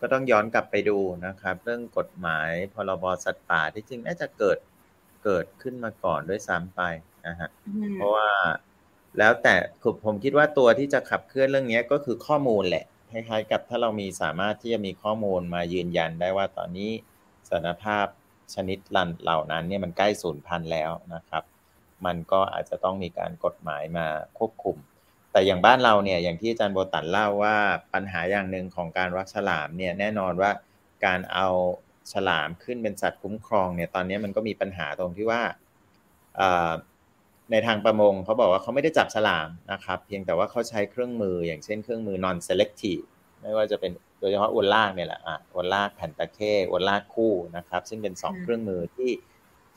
[0.00, 4.58] ก็ต้องย้อนกลับไปดูนะครับ เรื่องกฎหมายพรบสัตว์ป่าที่จริงน่าจะเกิด
[5.24, 6.80] เกิดขึ้นมาก่อนด้วยซ้ำไป
[7.26, 7.48] นะฮะ
[7.94, 8.28] เพราะว่า
[9.18, 9.54] แล้วแต่
[10.04, 16.90] ผมคิดว่าตัวที่จะขับเคลื่อนเรื่องนี้ก็คือข้อมูลแหละคล้ายๆกับถ้าเรามีสามารถที่จะมีข้อมูลมายืนยันได้ว่าตอนนี้
[17.48, 18.06] สถานภาพ
[18.54, 21.44] ชนิดลันเหล่านั้นเนี่ยมันใกล้สูญพันธุ์แล้วนะครับ
[22.06, 24.06] มันก็อาจจะต้องมีการกฎหมายมา
[24.38, 24.76] ควบคุม
[25.36, 27.56] แต่อย่างบ้านเราเนี่ยอย่างที่อาจารย์โบตันเล่าว่า
[27.94, 30.50] ปัญหาอย่างหนึ่งของการรักฉลามเนี่ยแน่นอนว่า
[31.06, 31.48] การเอา
[32.12, 35.42] ฉลามขึ้นเป็นสัตว์คุ้มครองเนี่ยตอนนี้มันก็มีปัญหาตรงที่ว่า
[37.50, 43.04] ในทางประมงเขาบอกว่าเขาไม่ได้จับฉลามนะครับเพียงแต่ว่าเขาใช้เครื่องมืออย่างเช่นเครื่องมือ non selective
[43.42, 49.10] ไม่ว่าจะเป็นโดยเฉพาะอวนลากเนี่ยแหละอะอวนลากแผ่นตะเข้อวนลากคู่นะครับ ซึ่งเป็น 2 เครื่องมือที่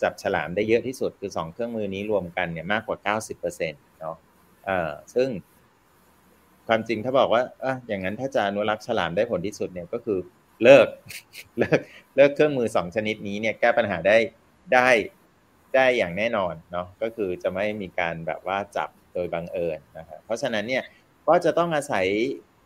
[0.01, 3.59] จับฉลามได้เยอะที่สุดคือ 2 เครื่องมือนี้รวมกันเนี่ยมากกว่า 90%
[3.99, 4.17] เนาะ
[4.69, 5.29] เอ่อซึ่ง
[6.67, 10.19] ความจริงถ้าบอกว่าอะอย่างนั้นถ้าจะอนุรักษ์ฉลามได้ผลที่สุดเนี่ยก็คือ
[10.63, 10.87] เลิก
[11.59, 11.79] เลิก
[12.15, 14.17] เลิกเครื่องมือ2ชนิดนี้เนี่ยแก้ปัญหาได้
[14.73, 14.89] ได้
[15.75, 20.83] ได้อย่างแน่นอนเนาะก็คือจะไม่มีการแบบว่าจับโดยบังเอิญนะครับเพราะฉะนั้นเนี่ย
[21.27, 22.05] ก็จะต้องอาศัย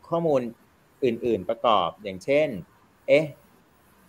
[0.09, 0.41] ข้อมูล
[1.03, 2.47] อื่น ๆประกอบอย่างเช่น
[3.07, 3.25] เอ๊ะ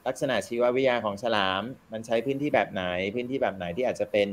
[0.07, 2.85] ลักษณะชีววิทยาของฉลาม มันใช้พื้นที่แบบไหน
[3.15, 4.29] พื้นที่แบบไหนที่อาจจะเป็น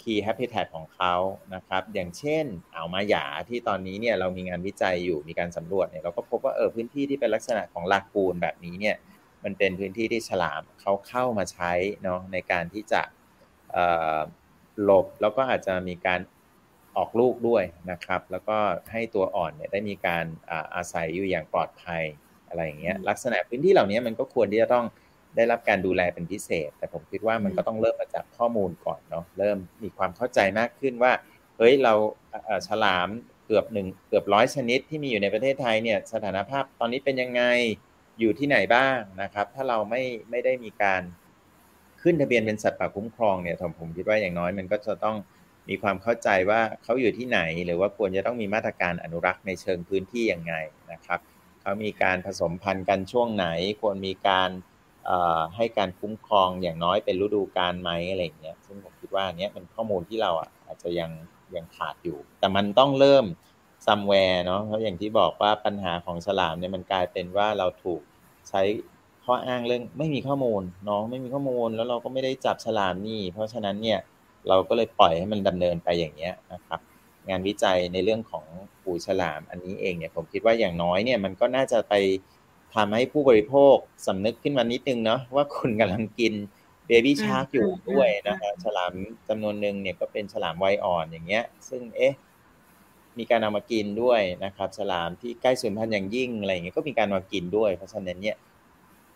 [0.00, 1.14] key habitat ของเขา
[1.54, 2.44] นะครับ อย่างเช่น
[2.74, 8.96] อ่าวมาหยาที่ตอนนี้เนี่ยเรามีงานวิจัยอยู่มีการสำรวจเนี่ยเราก็พบว่าเออพื้นที่ที่เป็นลักษณะของลากูนแบบนี้เนี่ย
[9.44, 11.72] มันเป็นพื้นที่ที่ฉลามเขาเข้ามาใช้
[12.02, 13.02] เนาะในการที่จะ
[14.82, 16.20] หลบแล้วก็อาจจะมีการ
[16.96, 18.58] ออกลูกด้วยนะครับ แล้วก็
[18.92, 20.24] ให้ตัวอ่อนเนี่ยได้มีการ
[20.74, 22.02] อาศัยอยู่อย่างปลอดภัย
[22.48, 24.86] อะไรอย่างเงี้ยลักษณะพื้นที่เหล่านี้มันก็ควรที่จะต้อง
[25.36, 31.12] ได้รับการดูแลเป็นพิเศษ แต่ผมคิดว่ามันก็ต้องเริ่มมาจากข้อมูลก่อนเนาะเริ่มมีความเข้าใจมากขึ้นว่า
[31.58, 31.94] เฮ้ยเรา
[32.68, 33.08] ฉลาม
[33.46, 37.42] เกือบหนึ่งเกือบร้อยชนิดที่มีอยู่ในประเทศไทยเนี่ยสถานภาพตอนนี้เป็นยังไง
[38.18, 41.02] อยู่ที่ไหนบ้างนะครับ ถ้าเราไม่ไม่ได้มีการ
[42.02, 45.16] ขึ้นทะเบียนเป็นสัตว์ป่าคุ้มครองเนี่ยผมคิดว่าอย่างน้อย มันก็จะต้อง
[45.68, 50.54] มีความเข้าใจว่าเขาอยู่ที่ไหน หรือว่าควรจะต้องมีมาตรการอนุรักษ์ในเชิงพื้นที่ยังไง
[50.92, 51.20] นะครับ
[51.60, 53.46] เขามีการผสมพันธุ์กันช่วงไหน
[53.80, 54.50] ควรมีการ
[55.56, 61.10] ให้การคุ้มครองอย่างน้อยเป็นฤดูกาลไหมอะไรเงี้ยซึ่งผมคิดว่าเนี้ยเป็นข้อมูลที่เราอะอาจจะยัง
[61.56, 63.24] ยังขาดอยู่ แต่มันต้องเริ่ม
[63.86, 68.00] somewhere เนาะเพราะอย่างที่บอกว่าปัญหาของฉลามเนี่ยมันกลายเป็นว่าเราถูก
[68.48, 68.62] ใช้
[69.24, 73.98] ข้ออ้างเรื่องไม่มีข้อมูลน้องไม่มีข้อมูลแล้วเราก็ไม่ได้จับฉลามนี่ เพราะฉะนั้นเนี่ย
[74.48, 76.80] เราก็เลยปล่อยให้มันดำเนินไปอย่างเงี้ยนะครับ
[77.28, 78.44] งานวิจัยในเรื่องของ
[78.82, 81.94] หูฉลามอันนี้เองเนี่ยผมคิดว่าอย่างน้อยเนี่ยมันก็น่าจะไป
[82.76, 86.34] ทำให้ผู้บริโภคสำนึกขึ้นมานิดนึงเนาะว่าคุณกำลังกิน
[86.86, 88.92] baby shark อยู่ด้วยนะครับฉลาม
[89.28, 92.14] จำนวนหนึ่งเนี่ยก็เป็นฉลามวัยอ่อนอย่างเงี้ย ซึ่งเอ๊ะ
[93.18, 98.36] มีการเอามากินด้วยนะครับ ฉลามที่ใกล้สูญพันธุ์อย่างยิ่งอะไรเงี้ยก็มีการมากินด้วย เพราะฉะนั้นเนี่ย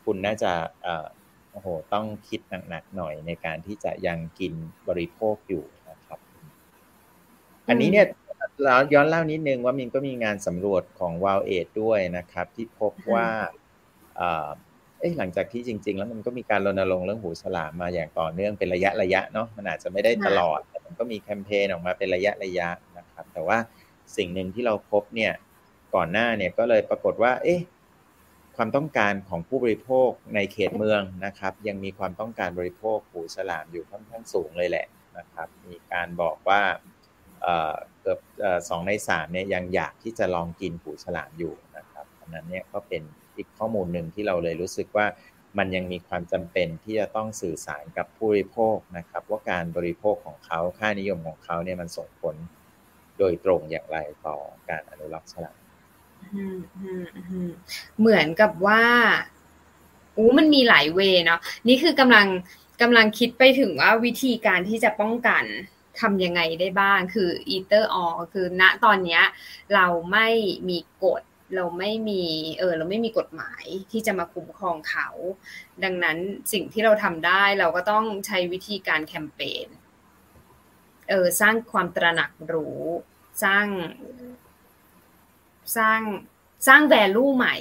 [0.05, 0.53] คุณน่าจะ
[0.83, 1.07] เอ่อ
[1.53, 4.53] โอ้โหต้องคิดหนักๆหน่อยในการที่จะยังกิน
[4.89, 6.19] บริโภคอยู่นะครับ
[7.69, 8.07] อันนี้เนี่ย
[8.65, 13.29] แล้วย้อนเล่านิดนึงว่ามินก็มีงานสำรวจของว o ลเอดด้วยนะครับ ที่พบว่า
[15.01, 23.59] เอ๊ะหลังจากที่จริง ๆ แล้วมันก็มีการรณรงค์เรื่องหูฉลามมาอย่างต่อเนื่องเป็นระยะระยะเนาะมันอาจจะไม่ได้ตลอดแต่มันก็มีแคมเปญออกมาเป็นระยะระยะนะครับ แต่ว่า
[24.17, 25.33] สิ่งหนึ่งที่เราพบเนี่ย
[25.95, 27.61] ก่อนหน้าเนี่ยก็เลยปรากฏว่า เอ๊ะ
[28.57, 34.87] ความต้องการของผู้บริโภคในเขตเมืองนะครับ ยังมีความต้องการบริโภคหูฉลามอยู่ค่อนข้างสูงเลยแหละ
[35.19, 36.61] นะครับ มีการบอกว่า
[38.01, 38.19] เกือบ
[38.69, 43.03] สองในสามเนี่ยยังอยากที่จะลองกินหูฉลามอยู่นะครับอันนั้นเนี่ยก็เป็น
[43.37, 45.07] อีกข้อมูลหนึ่งที่เราเลยรู้สึกว่า
[45.59, 52.37] มันยังมีความจำเป็นที่จะต้องสื่อสารกับผู้บริโภคนะครับว่าการบริโภคของเขาค่านิยมของเขาเนี่ยมันส่งผล
[53.19, 54.37] โดยตรงอย่างไรต่อ
[54.69, 55.57] การอนุรักษ์ฉลาม
[57.99, 58.83] เหมือนกับว่า
[60.17, 62.27] อู้มันมีหลายเวเนาะนี่คือกำลัง
[62.83, 65.45] กำลังคิดไปถึงว่าวิธีการที่จะป้องกัน
[66.01, 69.21] ทำยังไงได้บ้าง คือ either or คือณตอนนี้
[69.75, 70.29] เราไม่
[70.69, 71.23] มีกฎ
[71.57, 72.25] เราไม่มี
[72.59, 75.09] เออเราไม่มีกฎหมายที่จะมาคุ้มครองเขา
[75.85, 76.17] ดังนั้น
[76.53, 79.67] สิ่งที่เราทำได้เราก็ต้องใช้วิธีการแคมเปญ
[81.09, 82.79] เออสร้างความตระหนักรู้
[83.43, 83.67] สร้าง
[85.77, 86.01] สร้าง
[86.67, 87.57] สร้าง value ใหม่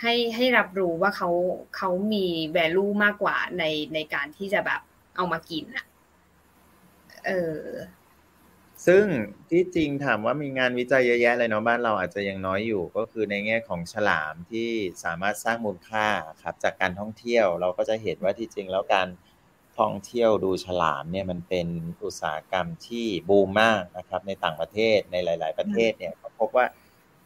[0.00, 1.30] ให้ให้รับรู้ว่าเขา
[1.76, 3.64] เขามี value มากกว่าใน
[3.94, 4.80] ในการที่จะแบบ
[5.16, 5.86] เอามากินอะ
[7.26, 7.60] เออ
[8.86, 9.04] ซึ่ง
[9.50, 14.70] ที่จริงถามว่ามีงานวิจัยเยอะแยะเลยเนาะบ้านเราอาจจะยังน้อยอยู่ ก็คือในแง่ของฉลามที่
[15.04, 16.06] สามารถสร้างมูลค่า
[16.42, 19.08] ครับ จากการท่องเที่ยวเราก็จะเห็นว่าที่จริงแล้วการ
[19.78, 21.68] ท่องเที่ยวดูฉลามเนี่ยมันเป็น
[22.04, 26.66] อุตสาหกรรมที่บูมมากนะครับ ในต่างประเทศในหลาย ๆ ประเทศเนี่ยพบว่า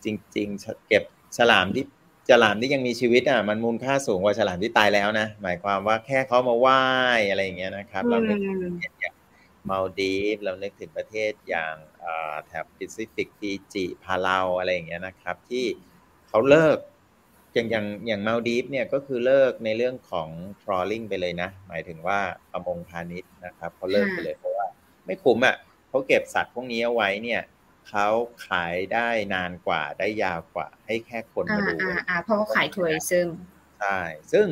[0.04, 1.02] จริง ๆ เก็บ
[1.38, 1.84] ฉลามที่
[2.30, 6.82] ฉลามที่ยังมีชีวิตอะมันมูลค่าสูงกว่าฉลามที่ตายแล้วนะหมายความว่าแค่เขามาว่าย
[7.30, 8.34] อะไรอย่างเงี้ยนะครับเราไม่
[9.02, 9.13] อย่า
[9.70, 11.74] มัลดีฟส์เรานึกถึงประเทศอย่าง
[12.46, 15.64] แถบแถบแปซิฟิกฟิจิปาเลาอะไรอย่างเงี้ยนะครับ ที่
[16.28, 16.78] เขาเลิก
[17.54, 20.28] อย่างอย่างอย่างมาลดีฟเนี่ยก็คือเลิกในเรื่องของ
[20.62, 22.18] ทรอลลิงไปเลยนะ หมายถึงว่า
[22.52, 24.66] ประมงพาณิชย์นะครับเขาเลิกไปเลยเพราะว่า
[25.06, 25.56] ไม่คุ้มอะ
[25.88, 27.42] เขาเก็บสัตว์พวกนี้เอาไว้เนี่ย
[27.90, 28.08] เขา
[28.48, 31.76] ขายได้นานกว่าได้ยาวกว่า ให้แค่คนมาดู
[32.08, 33.28] อ่าเพราะเขาขายทัวริซึม
[33.80, 33.98] ใช่
[34.32, 34.46] ซึ่ง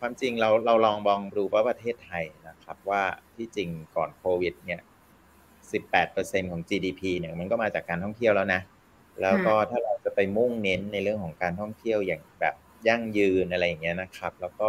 [0.00, 2.24] ความจริงเราเราลองมองดูว่าประเทศไทย
[2.64, 3.02] ครับว่า
[3.36, 4.80] ที่จริงก่อนโควิดเนี่ย
[5.70, 8.60] 18%ของ GDP เนี่ยมันก็มาจากการท่องเที่ยวแล้วนะ
[9.22, 12.54] แล้วก็ถ้าเราจะไปมุ่งเน้นในเรื่องของการท่องเที่ยวอย่างแบบ
[12.88, 14.68] ยั่งยืนอะไรอย่างเงี้ยนะครับ แล้วก็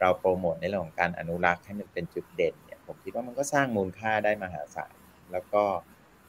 [0.00, 4.94] เราโปรโมทในเรื่องของการอนุรักษ์ให้มันเป็นจุดเด่นเนี่ยผมคิดว่ามันก็สร้างมูลค่าได้มหาศาล
[5.32, 5.62] แล้วก็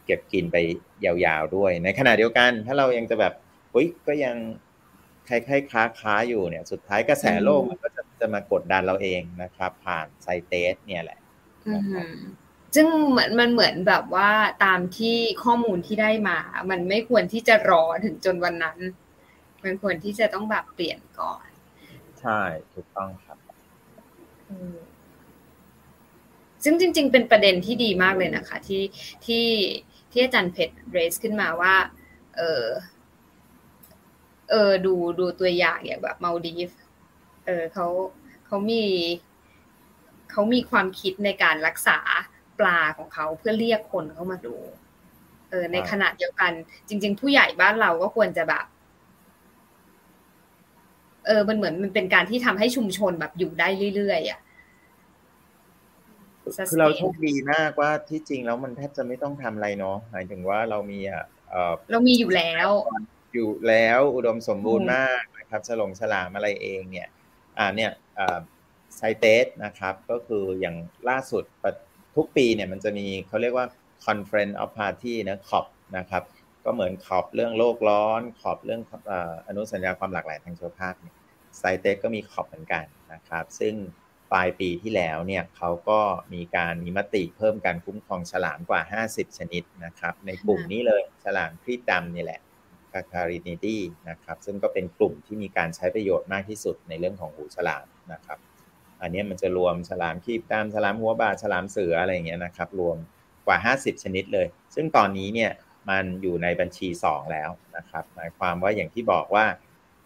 [0.06, 0.58] เก็บกินไป
[1.06, 3.34] ยาวๆด้วย ในขณะเดียวกัน ถ้าเรายังจะแบบ
[3.72, 4.36] เฮ้ยก็ยัง
[5.30, 11.20] คล้ายๆค้าค้าอยู่เนี่ย สุดท้ายกระแสโลกมันก็จะจะมากดดันเราเองนะครับ ผ่านไซเตสเนี่ยแหละ
[12.76, 14.32] ซึ่งเหมือนมันเหมือนแบบว่า
[14.66, 18.78] ตามที่ข้อมูลที่ได้มา มันไม่ควรที่จะรอถึงจนวันนั้น
[19.64, 21.48] มันควรที่จะต้องแบบเปลี่ยนก่อน
[22.22, 22.42] ใช่
[22.74, 23.38] ถูกต้องครับ
[26.64, 28.84] ซึ่งจริง ๆ เป็นประเด็นที่ดีมากเลยนะคะ ที่
[29.26, 29.48] ที่
[30.12, 31.76] ที่อาจารย์เพชรเรสขึ้นมาว่า
[32.38, 32.64] เออ
[34.50, 36.72] เออดูดูตัวอย่างอย่างแบบมาดีฟ
[37.46, 37.88] เออเขา
[38.48, 38.84] เขามี
[40.32, 42.00] เขามีความคิดในการรักษา
[42.60, 44.56] ปลาของเขาเพื่อเรียกคนเข้ามาดู
[45.50, 46.52] เออ ในขณะเดียวกัน
[46.88, 48.66] จริง ๆ ผู้ใหญ่บ้านเราก็ควรจะแบบ
[51.26, 54.40] เออ มันเหมือนมันเป็นการที่ทำให้ชุมชนแบบอยู่ได้เรื่อยๆอะ
[56.70, 61.24] คือเราโชคดีมากว่าที่จริงแล้วมันแทบจะไม่ต้องทำอะไรเนาะหมายถึงว่าเรามีอะ
[61.92, 62.70] เรามีอยู่แล้ว
[63.34, 67.08] อยู่แล้วอุดมสมบูรณ์มากนะครับฉลองฉลามอะไรเองเนี่ย
[67.58, 67.92] อ่าเนี่ย
[68.96, 70.76] ไซเตสนะครับก็คืออย่าง
[71.10, 71.44] ล่าสุด
[72.16, 73.68] ทุกปีเนี่ยมันจะมีเขาเรียกว่า
[74.06, 75.66] Conference of Party นะขอบ
[75.98, 76.24] นะครับ
[76.66, 78.82] ก็เหมือนขอบเรื่องโลกร้อนขอบเรื่อง
[79.48, 80.94] อนุสัญญาความหลากหลายทางชีวภาพ
[81.58, 83.76] ไซเตสก็มีขอบเหมือนกันนะครับ ซึ่ง
[84.32, 86.00] ปลายปีที่แล้วเนี่ยเขาก็
[86.34, 92.40] มีการมีมติเพิ่มการคุ้มครองฉลามกว่า 50 ชนิดนะครับ ในกลุ่มนี้เลยฉลามครีบดำนี่แหละ
[92.92, 93.78] คาคารินิดี
[94.10, 98.40] นะครับซึ่งก็เป็นกลุ่มที่มีการใช้ประโยชน์มากที่สุดในเรื่องของหูฉลามนะครับ
[99.02, 102.98] อันนี้มันจะรวมฉลามคีบตามฉลามหัวบาฉลามเสืออะไรอย่างเงี้ยนะครับรวม
[103.48, 105.52] กว่า 50 ชนิดเลย ซึ่งตอนนี้เนี่ย
[105.90, 109.46] มันอยู่ในบัญชี 2 แล้วนะครับหมายความว่าอย่างที่บอกว่า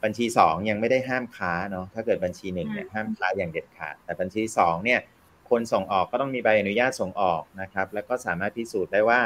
[0.04, 5.00] บัญชี 2 ยังไม่ได้ห้ามค้าเนาะถ้าเกิดบัญชี1เนี่ยห้ามค้าอย่างเด็ดขาด แต่บัญชี 2 เนี่ย
[5.50, 9.22] คนส่งออกก็ต้องมีใบอนุญาตส่งออกนะครับแล้วก็สามารถพิสูจน์ได้ว่า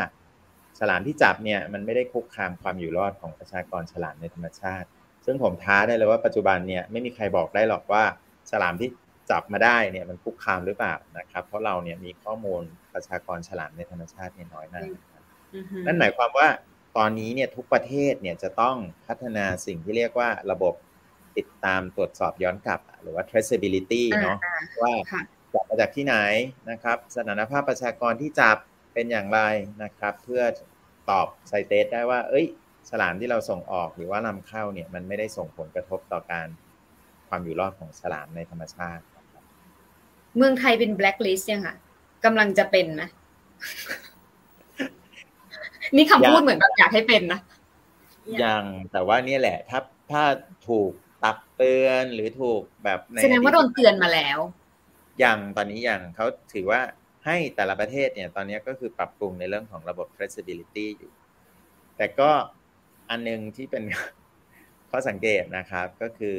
[0.80, 4.88] ฉลามที่จับเนี่ยมันไม่ได้คุกคามความอยู่รอดของประชากรฉลามในธรรมชาติ
[5.26, 8.04] ซึ่งผมท้าได้เลยว่าปัจจุบันเนี่ยไม่มีใครบอกได้หรอกว่า
[8.52, 8.90] ฉลามที่
[9.32, 12.64] จับมาได้เนี่ยมันคุกคามหรือเปล่านะครับ เพราะเราเนี่ยมีข้อมูล
[12.94, 14.88] ประชากรฉลามในธรรมชาติเนี่ยน้อยมาก
[15.86, 16.48] นั่นหมายความว่า
[16.98, 18.76] ตอนนี้เนี่ยทุกประเทศเนี่ยจะต้อง
[19.08, 20.74] พัฒนาสิ่งที่เรียกว่าระบบ
[21.38, 24.38] ติดตามตรวจสอบย้อนกลับ หรือว่า traceability เนาะ
[24.82, 24.94] ว่า
[25.54, 26.16] จับมาจากที่ไหน
[26.72, 28.58] นะครับ สถานภาพประชากรที่จับ
[28.96, 29.40] เป็นอย่างไร
[29.84, 30.44] นะครับ เพื่อ
[31.10, 32.46] ตอบไซเตสได้ว่า เอ้ย
[32.90, 36.48] ฉลามที่เราส่งออกหรือว่านำเข้าเนี่ยมันไม่ได้ส่งผลกระทบต่อการ
[37.28, 39.04] ความอยู่รอดของฉลามในธรรมชาติ
[40.38, 41.76] เมืองไทยเป็นแบล็คลิสต์ยังค่ะ
[42.26, 43.04] กำลังจะเป็นไหม
[45.96, 47.40] นี่คำพูดเหมือนแบบอยากให้เป็นนะ
[48.44, 49.80] ยังแต่ว่านี่แหละ ถ้า
[50.12, 50.24] ถ้า
[50.70, 50.92] ถูก
[51.24, 54.40] ตักเตือนหรือถูกแบบแสดงว่าโดนเตือนมาแล้ว
[55.24, 56.82] ยังตอนนี้ยังเขาถือว่า
[57.26, 61.12] ให้แต่ละประเทศเนี่ยตอนนี้ก็คือปรับปรุงในเรื่องของระบบ traceability อยู่
[61.98, 62.32] แต่ก็
[63.10, 63.84] อันนึงที่เป็น
[64.90, 66.38] ข้อสังเกตนะครับก็คือ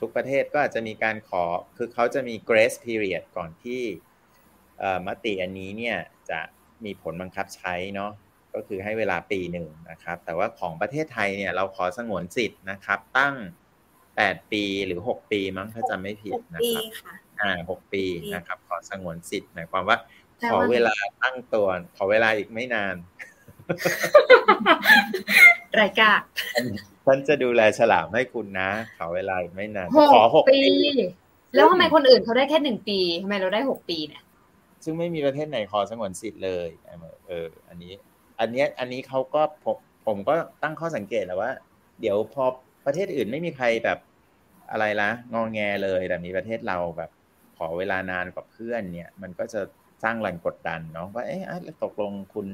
[0.00, 1.44] ทุกประเทศก็อาจจะมีการขอ
[1.76, 3.82] คือเขาจะมี grace period ก่อนที่
[5.06, 5.96] มติอันนี้เนี่ย
[6.30, 6.40] จะ
[6.84, 8.12] มีผลบังคับใช้เนาะ
[8.54, 13.34] ก็คือให้เวลาปีหนึ่งนะครับ แต่ว่าของประเทศไทยเนี่ยเราขอสงวนสิทธิ์นะครับ ตั้ง
[14.16, 16.84] แปดปีหรือหกปีมั้งถ้าจำไม่ผิดนะครับ
[17.44, 19.96] อ่าหกปีนะครับ ขอสงวนสิทธิ์หมายความว่า
[20.52, 22.94] ขอเวลาตั้งตัว ขอเวลาอีกไม่นาน
[25.80, 26.20] รายการ
[27.06, 30.60] ฉันจะดูแลฉลามให้คุณนะ ขอเวลาอีกไม่นาน ขอหกปี
[31.54, 34.22] แล้วทำไมคนอื่นเขาได้แค่หนึ่งปีทำไมเราได้หกปีเนี่ย
[34.84, 36.68] ซึ่งไม่มีประเทศไหนขอสงวนสิทธิ์เลย
[37.28, 37.92] เออ อันนี้
[38.40, 39.76] อันนี้อันนี้เขาก็ผม
[40.06, 41.52] ผมก็ตั้งข้อสังเกตแล้วว่า
[42.00, 42.44] เดี๋ยวพอ
[42.86, 43.98] ประเทศอื่นไม่มีใครแบบ
[44.70, 47.10] อะไรละงองแงเลยแต่มีประเทศเราแบบ
[47.56, 49.60] ขอเวลานานกว่าเพื่อนเนี่ย มันก็จะ
[50.02, 51.42] สร้างแรงกดดันเนาะว่าเอ๊ะ
[51.84, 52.46] ตกลงคุณ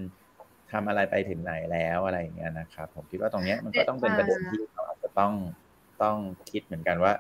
[0.73, 5.33] ทำอะไรไปถึงไหนแล้วอะไรอย่างเงี้ยนะครับผมคิดว่าตรงเนี้ยมันก็ต้องเป็นประเด็นที่เราอาจจะต้อง
[6.03, 6.17] ต้อง
[6.51, 7.13] คิดเหมือนกันว่า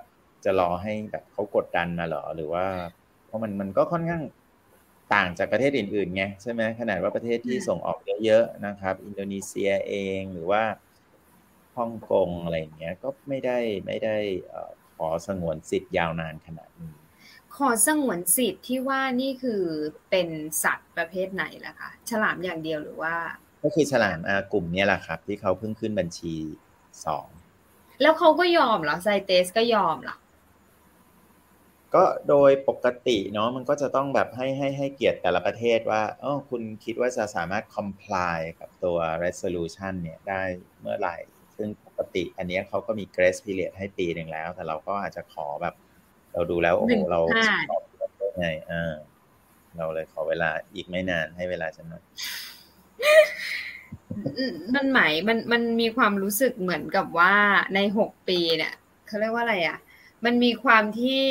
[0.45, 2.65] จะรอให้แบบเขากดดันมาหรอหรือว่า
[3.27, 4.23] เพราะมันมันก็ค่อนข้าง
[5.15, 10.63] ต่างจากประเทศอื่นๆไงใช่ไหมขนาดว่าประเทศที่ส่งออกเยอะๆนะครับ อินโดนีเซียเองหรือว่า
[11.77, 14.17] ฮ่องกงอะไรอย่างเงี้ยก็ไม่ได้ไม่ได้
[14.97, 17.00] ขอสงวนสิทธิ์ยาวนานขนาดนี้
[17.61, 19.63] ขอสงวนสิทธิ์ที่ว่านี่คือ
[20.11, 20.29] เป็น
[20.65, 23.15] สัตว์ประเภทไหนล่ะคะ ฉลามอย่างเดียวหรือว่า
[23.63, 26.35] ก็คือฉลามอากลุ่มนี้แหละครับ ที่เขาเพิ่งขึ้นบัญชี
[27.07, 27.29] สอง
[28.03, 30.17] แล้วเขาก็ยอมเหรอไซเตสก็ยอมเหรอ
[31.95, 40.43] ก็โดยปกติเนาะมันก็จะต้องแบบให้ให้ให้เกียรติแต่ละประเทศว่าเออคุณคิดว่าจะสามารถ comply กับตัว resolution เนี่ยได้
[40.81, 41.17] เมื่อไหร่
[41.57, 45.75] ซึ่งปกติอันนี้เขาก็มี grace period ให้ปีหนึ่งแล้ว แต่เราก็อาจจะขอแบบ
[46.33, 47.21] เราดูแล้วโอ้โหเรา
[47.71, 47.83] ตอบ
[48.19, 48.93] ได้ไงเออ
[49.77, 52.05] เราเลยขอเวลาอีกไม่นานให้เวลาฉันหน่อย
[54.75, 57.35] มันหมายมันมันมีความรู้สึกเหมือนกับว่า
[57.75, 58.75] ในหกปีเนี่ย
[59.07, 59.79] เขาเรียกว่าอะไรอะ
[60.25, 61.25] มันมีความที่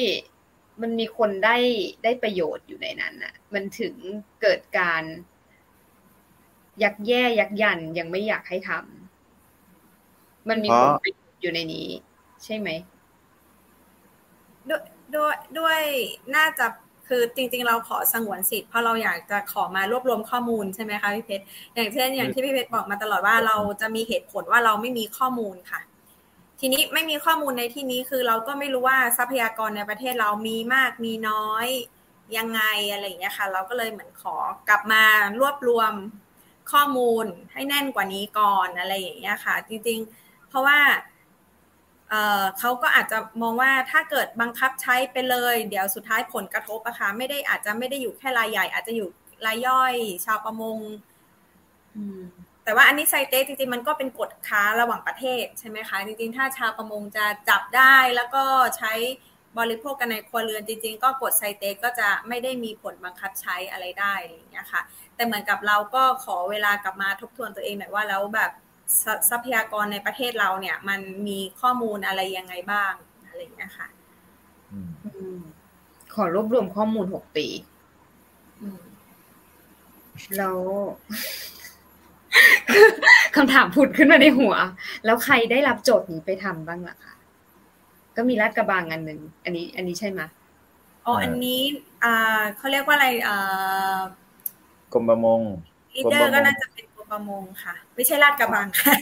[0.82, 1.58] มันมีคนได้
[2.04, 3.95] ได้ประโยชน์อยู่ในนั้นน่ะ มันถึง
[4.41, 5.04] เกิดการ
[6.84, 11.88] ยักแย่ยักยันยังไม่อยากให้ทำมันมีคนประโยชน์อยู่ในนี้
[12.43, 12.70] ใช่ไหม
[14.70, 14.84] ด้วย
[15.15, 15.80] ด้วยด้วย
[16.36, 16.65] น่าจะ
[17.07, 21.43] คือจริง ๆ เราขอสงวนสิทธิ์เพราะเราอยากจะขอมารวบรวมข้อมูลใช่ไหมคะพี่เพชร
[21.76, 25.82] อย่างเช่นอย่างที่พี่เพชรบอกมาตลอดว่าเราจะมีเหตุผลว่าเราไม่มีข้อมูลค่ะ
[26.59, 31.67] ทีนี้ไม่มีข้อมูลในที่นี้คือเราก็ไม่รู้ว่าทรัพยากรในประเทศเรามีมากมีน้อย
[32.38, 32.61] ยังไง
[32.91, 34.36] อะไรอย่างเงี้ยค่ะ เราก็เลยเหมือนขอ
[34.70, 35.03] กลับมา
[35.39, 35.93] รวบรวม
[36.72, 40.80] ข้อมูลให้แน่นกว่านี้ก่อนอะไรอย่างเงี้ยค่ะ จริง ๆ เพราะว่า
[42.10, 49.07] เเขาก็อาจจะมองว่าถ้าเกิดบังคับใช้ไปเลย เดี๋ยวสุดท้ายผลกระทบอะคะไม่ได้อาจจะไม่ได้อยู่แค่รายใหญ่ อาจจะอยู่
[49.45, 49.93] รายย่อย
[50.26, 50.78] ชาวประมง
[52.64, 58.43] แต่ว่าอันนี้ไซเตสจริงๆมันก็เป็นกฎค้าระหว่างประเทศใช่ไหมคะ จริงๆ ถ้าชาวประมงจะจับได้แล้วก็
[58.78, 58.93] ใช้
[59.60, 64.82] บริโภคกันในครัวเรือนจริง ๆ ก็กฎไซเตสก็จะไม่ได้มีผลบังคับใช้อะไรได้อะไรอย่างเงี้ยค่ะ
[65.16, 68.51] แต่เหมือนกับเราก็ขอเวลากลับมาทบทวนตัวเองหน่อยว่าแล้วแบบ
[69.30, 72.94] ทรัพยากรในประเทศเราเนี่ย มันมีข้อมูลอะไรยังไงบ้าง
[73.28, 73.88] อะไรอย่างเงี้ยค่ะ
[76.14, 77.48] ขอรวบรวมข้อมูลหกปี
[80.38, 80.58] แล้ว
[83.36, 84.54] คำถามผุดขึ้นมาในหัว
[85.06, 87.16] แล้วใครได้รับโจทย์นี้ไปทำบ้างล่ะคะ
[88.16, 90.22] ก็มีลาดกระบังอันหนึ่งอันนี้ อันนี้ใช่ไหม
[91.06, 91.62] อ๋ออันนี้
[92.04, 94.00] อ่าเขาเรียกว่าอะไรอ่า
[94.94, 95.42] กรมประมง
[95.95, 98.93] leader ก็น่าจะเป็นกรม ประมงค่ะ ไม่ใช่ลาดกระบังค่ะ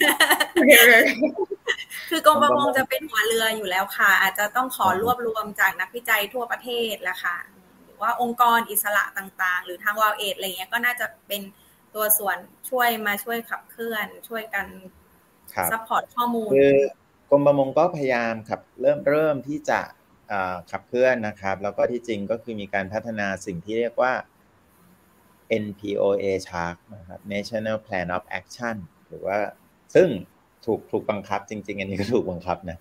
[2.09, 7.37] คือกรมประมงจะเป็นหัวเรืออยู่แล้วค่ะ อาจจะต้องขอรวบรวมจากนักวิจัยทั่วประเทศแหละค่ะ
[7.85, 11.41] หรือว่าองค์กรอิสระต่างๆ หรือทาง WildAid อะไรเงี้ยก็น่าจะเป็น
[11.95, 12.37] ตัวส่วน
[12.69, 14.65] ช่วยมาช่วยขับเคลื่อนช่วยกัน
[15.71, 16.75] support ข้อมูลคือ
[17.29, 19.79] กรมประมงก็พยายามขับเริ่มเริ่มที่จะ
[20.71, 24.13] ขับเคลื่อนนะครับ แล้วก็ที่จริงก็คือมีการพัฒนาสิ่งที่เรียกว่า
[25.63, 28.75] NPOA Shark นะครับ National Plan of Action
[29.07, 29.37] หรือว่า
[29.95, 30.07] ซึ่ง
[30.65, 32.77] ถูกถูกบังคับจริง ๆ อันนี้ก็ถูกบังคับนะ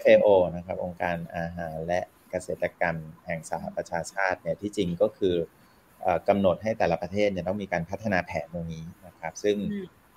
[0.00, 5.34] FAO นะครับ องค์การอาหารและเกษตรกรรมแห่งสหประชาชาติเนี่ยที่จริงก็คือ
[6.28, 9.56] กำหนดให้แต่ละประเทศเนี่ยต้องมีการพัฒนาแผนตรงนี้นะครับ ซึ่ง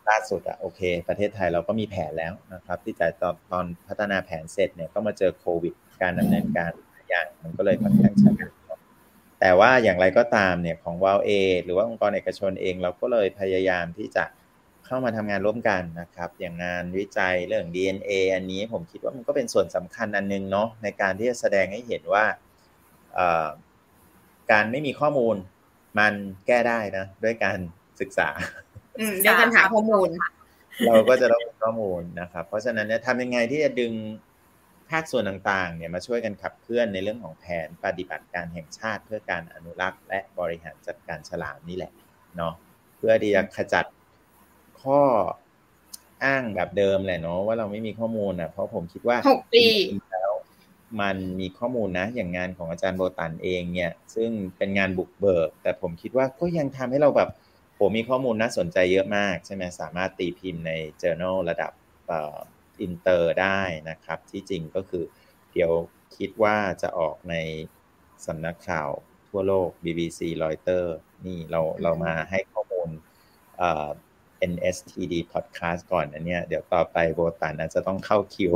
[0.09, 6.71] ล่าสุดอะโอเค ประเทศไทยเราก็มีแผนแล้วนะครับ ที่จะตอนตอนพัฒนาแผนเสร็จเนี่ยก็มาเจอโควิด การดำเนินการ
[7.09, 8.33] อย่างมันก็เลยค่อนข้างช้า
[9.41, 11.29] แต่ว่าอย่างไรก็ตามเนี่ยของวาลเอ
[11.63, 14.23] หรือว่าองค์กรเอกชนเองเราก็เลยพยายามที่จะ
[14.85, 22.25] เข้ามาทำงานร่วมกันนะครับ อย่างงานวิจัยเรื่อง DNA อันนี้ผมคิดว่ามันก็เป็นส่วนสำคัญอันนึงเนาะในการที่จะแสดงให้เห็นว่า
[24.51, 25.35] การไม่มีข้อมูล
[25.99, 26.13] มัน
[26.47, 27.59] แก้ได้นะ ด้วยการ
[27.99, 28.29] ศึกษา
[29.23, 30.09] ด้วยการหาข้อมูล
[30.85, 33.93] เราก็จะต้องข้อมูลนะครับ เพราะฉะนั้นเนี่ยทำยังไงที่จะดึง
[34.91, 41.91] ภาคส่วนต่างๆเนี่ยมาช่วยกันขับเคลื่อนในเรื่องของแผนปฏิบัติการแห่งชาติ เพื่อการอนุรักษ์ และบริหารจัดการฉลามนี่แหละ
[42.37, 42.53] เนาะ
[42.97, 43.85] เพื่อที่จะขจัด
[44.81, 45.01] ข้อ
[46.23, 49.65] อ้างแบบเดิมแหละเนาะว่าเราไม่มีข้อมูลอะเพราะผมคิดว่าหกปี
[50.11, 50.31] แล้ว
[51.01, 57.29] มันมีข้อมูลนะ อย่างงานของอาจารย์โบตันเองเนี่ย ซึ่งเป็นงานบุกเบิก แต่ผมคิดว่าก็ยังทำให้เราแบบ
[57.79, 60.71] ผมมีข้อมูลน่าสนใจเยอะมากใช่ไหมสามารถตีพิมพ์ใน
[61.01, 61.71] journal ระดับ
[62.81, 65.03] อินเตอร์ได้นะครับ ที่จริงก็คือ
[65.53, 65.71] เดี๋ยว
[66.17, 67.35] คิดว่าจะออกใน
[68.25, 68.89] สำนักข่าว
[69.29, 70.91] ทั่วโลก BBC Reuters
[71.25, 72.89] นี่เราเรามาให้ข้อมูล
[74.51, 78.53] NSTDA podcast ก่อนอันเนี้ยเดี๋ยวต่อไปโบตันจะต้องเข้าคิว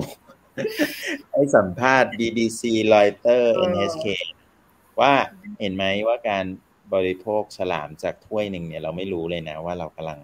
[1.32, 2.61] ให้สัมภาษณ์ BBC
[2.93, 4.07] Reuters NHK
[4.99, 5.13] ว่า
[5.59, 6.45] เห็นไหมว่าการ
[6.93, 10.19] บริโภคฉลามจากถ้วยหนึ่งเนี่ยเราไม่รู้เลยนะว่าเรากำลัง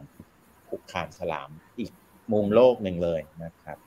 [0.69, 1.49] คุกคามฉลาม
[1.79, 1.91] อีก
[2.31, 3.77] มุมโลกหนึ่งเลยนะครับ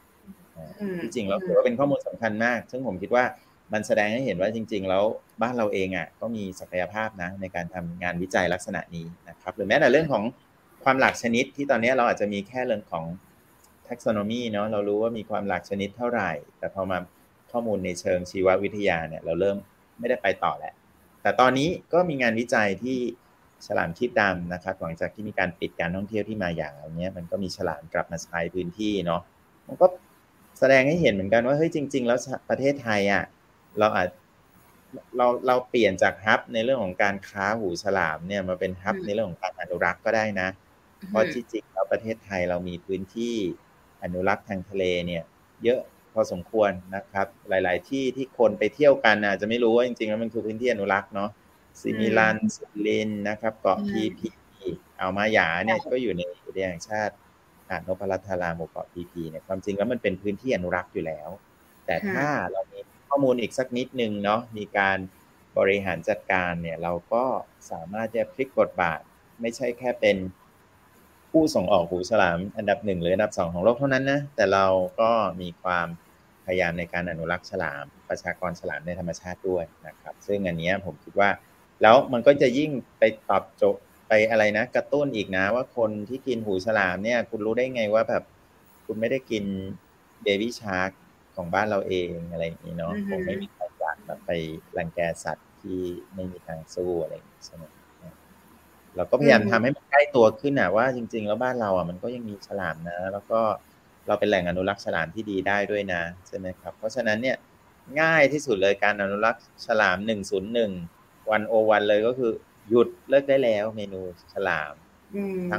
[1.03, 3.25] ที่จริงแล้วถือว่าเป็นข้อมูลสำคัญมาก ซึ่งผมคิดว่า
[3.73, 5.05] มันแสดงให้เห็นว่าจริง ๆ แล้ว
[5.43, 10.25] บ้านเราเองอะก็มีศักยภาพนะในการทำงานวิจัยลักษณะนี้นะครับ หรือแม้แต่เรื่องของ
[10.85, 13.05] ความหลากชนิดที่ตอนนี้เราอาจจะมีแค่เรื่องของ
[13.87, 16.99] taxonomy เนาะเรารู้ว่ามีความหลากชนิดเท่าไหร่ แต่พอมา
[17.51, 19.57] ข้อมูลในเชิงชีววิทยาเนี่ยเราเริ่ม
[19.99, 20.75] ไม่ได้ไปต่อแล้ว
[21.23, 22.99] แต่ตอนนี้ก็มีงานวิจัยที่
[23.67, 29.21] ฉลามคิดดำนะครับหลังจากที่มีการปิดการท่องเที่ยวที่มาอย่างเนี้ยมันก็มีฉลามกลับมาใช้พื้นที่เนาะ
[29.69, 29.87] มันก็
[30.59, 32.19] แสดงให้เห็นเหมือนกันว่าเฮ้ยจริง ๆ แล้ว
[32.51, 33.25] ประเทศไทยอะ
[33.79, 34.09] เราอาจ
[35.17, 40.49] เราเราเปลี่ยนจากฮับในเรื่องของการค้าหูฉลามเนี่ยมาเป็นฮับในเรื่องของการอนุรักษ์ก็ได้นะ
[41.09, 43.35] เพราะจริงๆแล้วประเทศไทยเรามีพื้นที่
[44.03, 45.23] อนุรักษ์ทางทะเลเนี่ย
[45.65, 45.81] เยอะ
[46.13, 51.31] พอสมควรนะครับ หลาย ๆ ที่ที่คนไปเที่ยวกันอาจจะไม่รู้ว่าจริงๆแล้วมันคือพื้นที่อนุรักษ์เนาะ
[51.81, 54.29] สิมิลันสุรินทร์นะครับ เกาะพีพี
[54.99, 57.34] อ่าวมาหยาเนี่ยก็อยู่ในอุทยานแห่งชาติหาด
[57.79, 61.29] นพรัตน์ธาราหมู่เกาะพีพีเนี่ยความจริงแล้วมันเป็นพื้นที่อนุรักษ์อยู่แล้ว
[61.87, 64.99] แต่ถ้าเรามีข้อมูลอีกสักนิดนึงเนาะมีการ
[65.59, 67.25] บริหารจัดการเนี่ยเราก็
[67.71, 69.01] สามารถจะพลิกบทบาท
[69.41, 70.17] ไม่ใช่แค่เป็น
[71.31, 74.67] ผู้ส่งออกหูฉลามอันดับหนึ่งหรืออันดับสองของโลกเท่านั้นนะแต่เรา
[75.01, 75.11] ก็
[75.41, 75.87] มีความ
[76.45, 81.31] พยายามในการอนุรักษ์ฉลาม ประชากรฉลามในธรรมชาติด้วยนะครับ ซึ่งอันนี้ผมคิดว่า
[81.83, 83.94] แล้วมันก็จะยิ่งไปตอบโจทย์ไป
[84.31, 88.23] อะไรนะกระตุ้นอีกนะ ว่าคนที่กินหูฉลามเนี่ย คุณรู้ได้ไงว่าแบบ
[88.87, 89.45] คุณไม่ได้กิน
[90.23, 90.91] เบบี้ชาร์ก
[91.37, 94.31] ของบ้านเราเองอะไรอย่างนี้เนาะผมไม่มีใครอยากแบบไป
[94.79, 95.81] รังแกสัตว์ที่
[96.15, 97.65] ไม่มีทางสู้อะไรอย่างนี้ใช่ไหม
[98.97, 103.41] เราก็พยายามทำให้มันใกล้ตัวขึ้นนะว่าจริง ๆ แล้วบ้านเราอะมันก็ยังมีฉลามนะ แล้วก็
[104.07, 107.37] เราเป็นแหล่งอนุรักษ์ฉลามที่ดีได้ด้วยนะใช่ไหมครับ เพราะฉะนั้นเนี่ย
[108.01, 110.71] ง่ายที่สุดเลยการอนุรักษ์ฉลามหนึ่งศูนย์หนึ่ง
[111.31, 112.33] วันโอวันเลยก็คือ
[112.71, 114.01] หยุดเลิกได้แล้วเมนู
[114.33, 114.75] ฉลาม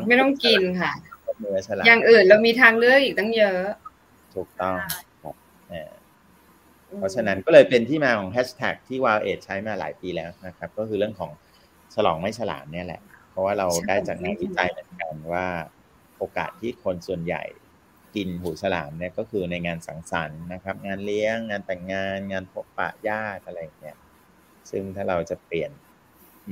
[0.07, 0.91] ไม่ต้องกินค่ะ
[1.39, 3.63] เนื้อฉลามอย่างอื่นเรามีทางเลือกอีกตั้งเยอะ
[4.35, 4.77] ถูกต้อง
[5.23, 5.35] ครับ
[6.97, 11.31] เพราะฉะนั้นก็เลยเป็นที่มาของแฮชแท็กที่วาวเอทใช้มาหลายปีแล้วนะครับ ก็คือเรื่องของ
[11.95, 15.45] ฉลองไม่ฉลามเนี่ยแหละ เพราะว่าเราได้จากงานวิจัยเหมือนกันว่า
[16.17, 17.43] โอกาสที่คนส่วนใหญ่
[18.15, 23.97] กินหูฉลามเนี่ยก็คือในงานสังสรรค์นะครับ งานเลี้ยงงานแต่งงาน งานพบปะญาติอะไรเนี่ย
[24.71, 25.71] ซึ่งถ้าเราจะเปลี่ยน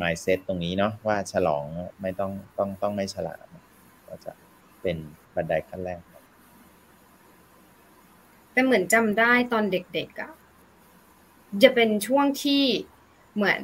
[0.02, 1.66] mindset ตรงนี้เนาะว่าฉลอง
[2.02, 3.38] ไม่ต้องต้องต้องไม่ฉลาด
[4.08, 4.32] ก็จะ
[4.82, 4.98] เป็น
[5.36, 6.02] บันไดขั้นแรก
[8.52, 10.32] แต่เหมือนจำได้ตอนเด็กๆอะ่ะ
[11.64, 12.64] จะเป็นช่วงที่
[13.36, 13.62] เหมือน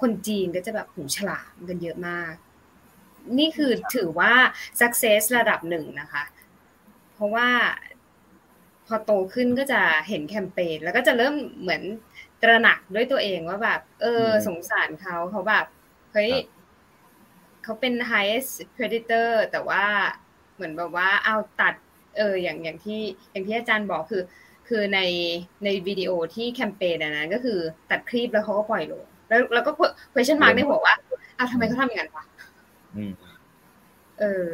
[0.00, 2.34] คนจีนก็จะแบบหูฉลามกันเยอะมาก
[3.38, 4.32] นี่คือถือว่า
[4.80, 6.24] success ระดับหนึ่งนะคะ
[7.12, 7.48] เพราะว่า
[8.86, 11.82] พอโตขึ้นก็จะเห็นแคมเปญแล้วก็จะเริ่มเหมือน
[12.42, 15.64] ตระหนักด้วยตัวเองว่าแบบ เออ สงสารเขาเขาแบบ
[16.12, 16.32] เฮ้ย
[17.62, 19.84] เขาเป็น highest predator แต่ว่า
[20.54, 21.74] เหมือนแบบว่าเอาตัด
[22.16, 23.00] เออ อย่างอย่างที่
[23.32, 24.22] อย่างที่อาจารย์บอกคือ
[24.68, 25.00] คือใน
[25.64, 27.58] ในวิดีโอที่แคมเปญนะก็คือ
[27.90, 29.70] ตัดคลิปแล้วเขาก็ปล่อยลงแล้วแล้วก็
[30.12, 30.94] question mark ในหัวว่า
[31.38, 32.24] อ้าวทำไมเขาทำอย่างนั้นวะ
[34.20, 34.50] เออ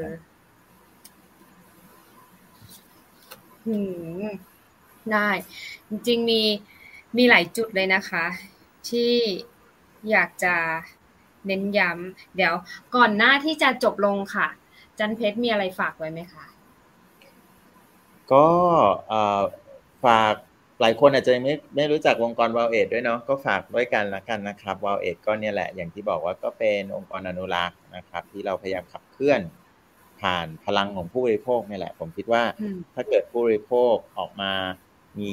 [3.67, 3.77] หื
[4.23, 4.25] ม
[5.13, 5.29] ได้
[5.89, 6.43] จริงๆมี
[7.17, 8.25] มีหลายจุดเลยนะคะ
[8.89, 9.13] ที่
[10.11, 10.55] อยากจะ
[11.47, 12.55] เน้นย้ำเดี๋ยว
[12.97, 14.49] ก่อนหน้าที่จะจบลงค่ะ
[14.99, 16.45] จันเพชรมีอะไรฝากไว้ไหมคะ
[18.33, 18.47] ก็
[20.05, 20.35] ฝาก
[20.81, 29.41] หลายคนอาจจะไม่ไม่รู้จักองค์กรวาลเอดด้วยเนาะก็ฝากด้วยกันละกันนะครับวาลเอดก็เนี่ยแหละอย่างที่บอกว่าก็เป็นองค์กรอนุรักษ์นะครับ ที่เราพยายามขับเคลื่อน
[30.21, 32.43] ผ่านพลังของผู้บริโภคนี่แหละ ผมคิดว่า
[32.95, 34.53] ถ้าเกิดผู้บริโภคออกมา
[35.19, 35.33] มี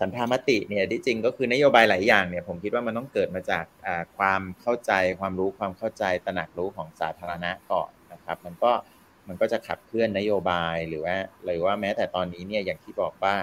[0.00, 3.64] ฉันทามติเนี่ยที่จริงก็คือนโยบายหลายอย่างเนี่ยผมคิดว่ามันต้องเกิดมาจาก
[4.18, 8.72] ความเข้าใจความรู้ความเข้าใจตระหนักรู้ของสาธารณะก่อนนะครับ มันก็
[9.28, 13.34] มันก็จะขับเคลื่อนนโยบายหรือว่าหรือว่าแม้แต่ตอนนี้เนี่ยอย่างที่บอกว่า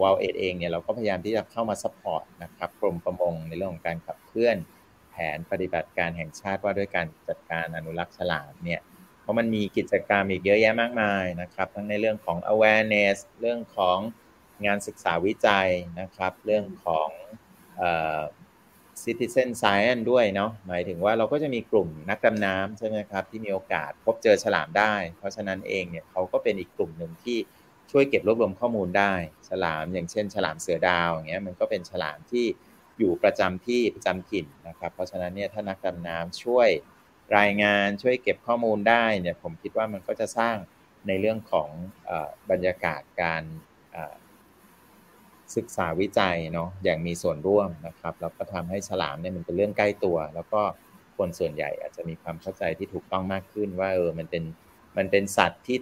[0.00, 4.56] WildAid เองเนี่ยเราก็พยายามที่จะเข้ามา support นะครับกรมประมงในเรื่องของการขับเคลื่อน
[5.10, 8.80] แผนปฏิบัติการแห่งชาติว่าด้วยการจัดการอนุรักษ์ฉลามเนี่ย
[9.20, 13.98] เพราะมันมีกิจกรรมอีกเยอะแยะมากมายนะครับ ทั้งในเรื่องของ awareness เรื่องของ
[14.64, 15.68] งานศึกษาวิจัย
[16.00, 17.08] นะครับ เรื่องของ
[19.02, 27.38] citizen science ด้วยเนาะหมายถึงว่าเราก็จะมีกลุ่มนักดำน้ำใช่ไหมครับ ที่มีโอกาสพบเจอฉลามได้ เพราะฉะนั้นเองเนี่ยเขาก็เป็นอีกกลุ่มหนึ่งที่
[27.90, 29.14] ช่วยเก็บรวบรวมข้อมูลได้
[29.48, 32.46] ฉลามอย่างเช่น ฉลามเสือดาวอย่างเงี้ยมันก็เป็นฉลามที่
[32.98, 36.68] อยู่ประจำที่ประจำถิ่นนะครับ เพราะฉะนั้นเนี่ยถ้านักดำน้ำช่วย
[37.38, 40.56] รายงานช่วยเก็บข้อมูลได้เนี่ยผมคิดว่ามันก็จะสร้าง
[41.06, 41.68] ในเรื่องของ
[42.50, 43.42] บรรยากาศการ
[45.56, 50.60] ศึกษาวิจัยเนาะอย่างมีส่วนร่วมนะครับ แล้วก็ทำให้ฉลามเนี่ยมันเป็นเรื่องใกล้ตัว แล้วก็
[51.16, 54.44] คนส่วนใหญ่อาจจะมีความเข้าใจที่ถูกต้องมากขึ้นว่าเออมันเป็น
[54.96, 55.78] มันเป็นสัตว์ที่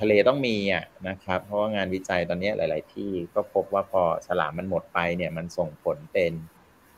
[0.00, 6.32] ทะเลต้องมีอะนะครับ เพราะว่างานวิจัยตอนนี้หลาย ๆ ที่ก็พบว่าพอฉลามมันหมดไปเนี่ยมันส่งผลเป็น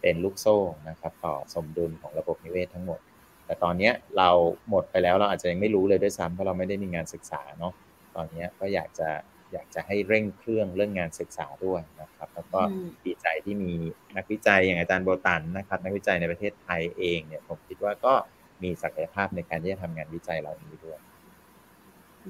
[0.01, 0.59] เป็นลูกโซ่
[0.89, 3.01] นะครับ ต่อสมดุลของระบบนิเวศทั้งหมด
[3.45, 4.31] แต่ตอนนี้เรา
[4.71, 7.73] หมดไปแล้วเราอาจจะยังไม่รู้เลยด้วยซ้ำเพราะเราไม่ได้มีงานศึกษาเนาะ
[8.17, 9.09] ตอนนี้ก็อยากจะ
[9.53, 12.61] อยากจะให้เร่งเครื่องเรื่องงานศึกษาด้วยนะครับ แล้วก็
[13.05, 13.73] ดีใจที่มี
[14.17, 18.15] นักวิจัยอย่างอาจารย์โบตันนะครับ นักวิจัยในประเทศไทยเองเนี่ยผมคิดว่าก็
[18.63, 20.99] มีศักยภาพในการที่จะทำงานวิจัยเหล่านี้ด้วย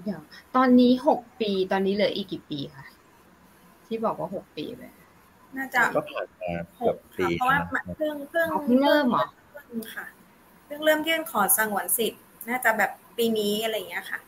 [0.04, 0.22] เดี๋ยว
[0.56, 2.86] ตอนนี้หกปีตอนนี้เหลืออีกกี่ปีคะ
[3.86, 4.92] ที่บอกว่าหกปีเลย
[5.56, 7.58] น่าจะก็ผ่านมาเกือบปีเพราะว่า
[7.96, 8.48] เพิ่งเพิ่ง
[8.82, 9.26] เริ่มหรอ
[9.94, 10.06] ค่ะ
[10.66, 14.27] เพิ่งเริ่มยื่นขอสงวนสิทธิ์น่าจะแบบปีนี้อะไรอย่างเงี้ยค่ะอ่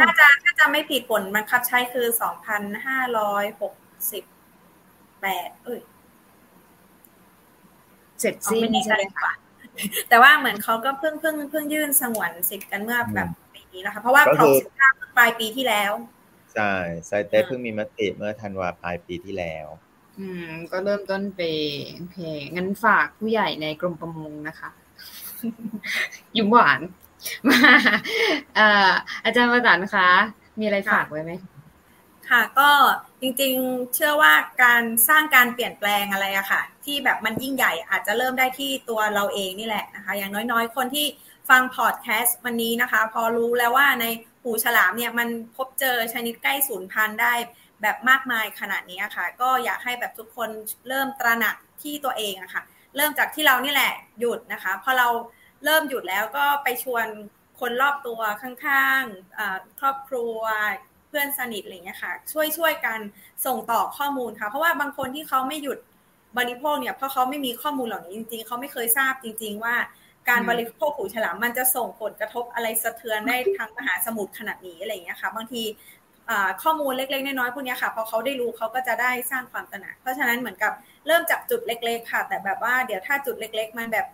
[0.00, 3.74] น่าจะถ้าจะไม่ผิดผลมันคับใช้คือสองพันห้าร้อยหก
[4.12, 4.24] สิบ
[5.20, 5.80] แปดเอ้ย
[8.20, 9.32] เสร็จสิ้นใช่ไหมคะ
[10.08, 15.92] แต่ว่าเหมือนเขาก็เพิ่งเพิ่งเพิ่งยื่นสงวนสิทธิ์กันเมื่อแบบปีนี้นะคะ เพราะว่าครบสิบเก้าปลายปีที่แล้ว
[16.54, 16.72] ใช่
[17.06, 19.66] ไซเต้เพิ่งมีมติเมื่อธันวาปลายปีที่แล้ว
[20.18, 21.52] อืม ก็เริ่มต้นปี
[21.96, 22.18] โอเค
[22.54, 24.70] งั้นฝากผู้ใหญ่ในกรมประมงนะคะ
[26.36, 26.80] ยิ้มหวาน
[27.48, 27.58] มา
[29.24, 30.08] อาจารย์ประสันคะ
[30.58, 31.32] มีอะไรฝากไว้ไหม
[32.30, 32.70] ค่ะก็
[33.20, 41.06] จริงๆเชื่อว่าการสร้างการเปลี่ยนแปลงอะไรอะค่ะ ที่แบบมันยิ่งใหญ่อาจจะเริ่มได้ที่ตัวเราเองนี่แหละนะคะ อย่างน้อยๆ คนที่
[41.50, 44.04] ฟังพอดแคสต์วันนี้นะคะ พอรู้แล้วว่าใน
[44.42, 47.34] หูฉลามเนี่ยมันพบเจอชนิดใกล้สูญพันธุ์ได้
[47.82, 50.48] แบบมากมายขนาดนี้ค่ะ ก็อยากให้แบบทุกคน
[50.88, 52.62] เริ่มตระหนักที่ตัวเองอะค่ะ
[52.96, 55.08] เริ่มจากที่เรานี่แหละหยุดนะคะพอเรา
[55.64, 57.06] เริ่มหยุดแล้วก็ไปชวน
[57.60, 60.38] คนรอบตัวข้างๆครอบครัว
[61.08, 62.98] เพื่อนสนิทอะไรเงี้ยค่ะ ช่วยช่วยกัน
[63.46, 65.78] ส่งต่อข้อมูลค่ะ เพราะว่าบางคนที่เขาไม่หยุด
[66.38, 69.74] บริโภคเนี่ยเพราะเขาไม่มีข้อมูลเหล่านี้จริง ๆเขาไม่เคยทราบจริง ๆ ว่า
[70.28, 75.62] การบริโภคหูฉลามมันจะส่งผลกระทบอะไรสะเทือนได้ทั้งมหาสมุทรขนาดนี้อะไรเงี้ยค่ะ บางที
[76.62, 80.72] ข้อมูลเล็กๆน้อยๆพวกนี้ค่ะพอเขาได้รู้เขาก็จะได้สร้างความตระหนักเพราะฉะนั้นเหมือนกับ
[81.06, 84.06] เริ่มจากจุดเล็ก ๆ ค่ะ แต่แบบว่าเดี๋ยวถ้าจุดเล็ก ๆ มันแบบ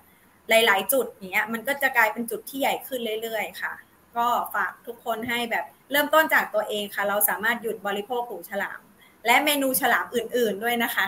[0.49, 3.75] หลาย ๆ จุดเนี้ยมันก็จะกลายเป็นจุดที่ใหญ่ขึ้นเรื่อย ๆ ค่ะ
[4.17, 8.81] ก็ฝากทุกคนให้แบบเริ่มต้นจากตัวเองค่ะ เราสามารถหยุดบริโภคหูฉลาม
[9.27, 11.07] และเมนูฉลามอื่น ๆ ด้วยนะคะ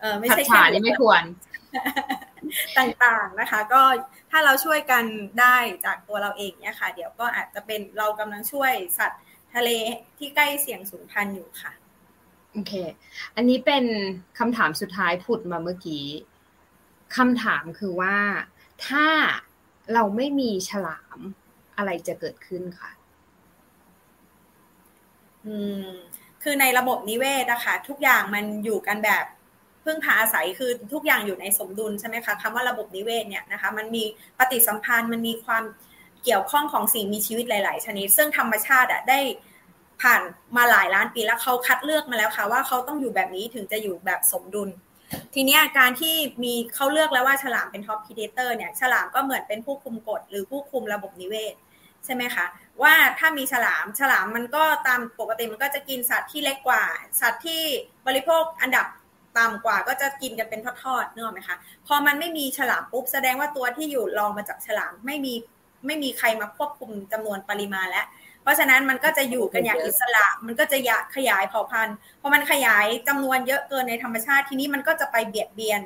[0.00, 1.22] เออไม่ใช่แค่นี้ไม่ควร
[2.78, 3.82] ต่างๆนะคะ ก็
[4.30, 5.04] ถ้าเราช่วยกัน
[5.40, 9.22] ได้จากตัวเราเองเนี่ยค่ะ เดี๋ยวก็อาจจะเป็นเรากำลังช่วยสัตว์
[9.54, 9.70] ทะเล
[10.18, 11.72] ที่ใกล้เสี่ยงสูญพันธุ์อยู่ค่ะ
[12.52, 12.72] โอเค
[13.36, 13.84] อันนี้เป็น
[14.38, 16.04] คำถามสุดท้ายผุดมาเมื่อกี้
[17.16, 18.16] คำถามคือว่า
[18.86, 19.06] ถ้า
[19.94, 21.18] เราไม่มีฉลาม
[21.76, 22.90] อะไรจะเกิดขึ้นค่ะ
[25.46, 25.56] อื
[25.86, 25.88] ม
[26.42, 29.24] คือในระบบนิเวศนะคะทุกอย่างมันอยู่กันแบบ
[29.84, 34.04] พึ่งพาอาศัยคือทุกอย่างอยู่ในสมดุลใช่ไหมคะคำว่าระบบนิเวศเนี่ยนะคะมันมี
[34.38, 35.64] ปฏิสัมพันธ์มันมีความ
[36.24, 39.20] เกี่ยวข้องของสิ่งมีชีวิตหลาย ๆ ชนิด ซึ่งธรรมชาติอะได้
[40.02, 40.20] ผ่าน
[40.56, 44.68] มาหลายล้านปีแล้วเขาคัดเลือกมาแล้วค่ะ ว่าเขาต้องอยู่แบบนี้ถึงจะอยู่แบบสมดุล
[45.34, 51.54] ทีนี้การที่มีเขาเลือกแล้วว่าฉลามเป็น top predator เนี่ยฉลามก็เหมือนเป็นผู้คุมกฎหรือผู้คุมระบบนิเวศ
[52.04, 52.46] ใช่ไหมคะ
[52.82, 56.82] ว่าถ้ามีฉลามฉลามมันก็ตามปกติมันก็จะกินสัตว์ที่เล็กกว่า
[57.20, 57.62] สัตว์ที่
[58.06, 58.86] บริโภคอันดับ
[59.38, 61.56] ต่ำกว่าก็จะกินกันเป็นทอดๆเนื้อไหมคะ
[61.86, 65.34] พอมันไม่มีฉลามปุ๊บแสดงว่าตัวที่อยู่รองมาจากฉลามไม่มี
[65.86, 68.06] ไม่มีใครมาควบคุมจำนวนปริมาณแล้ว
[68.44, 70.78] เพราะฉะนั้นมันก็จะอยู่กันอย่างอิสระ มันก็จะ
[71.16, 75.80] ขยายเผ่าพันธุ์พอมันขยายจำนวนเยอะเกินในธรรมชาติทีนี้มันก็จะไปเบียดเบียน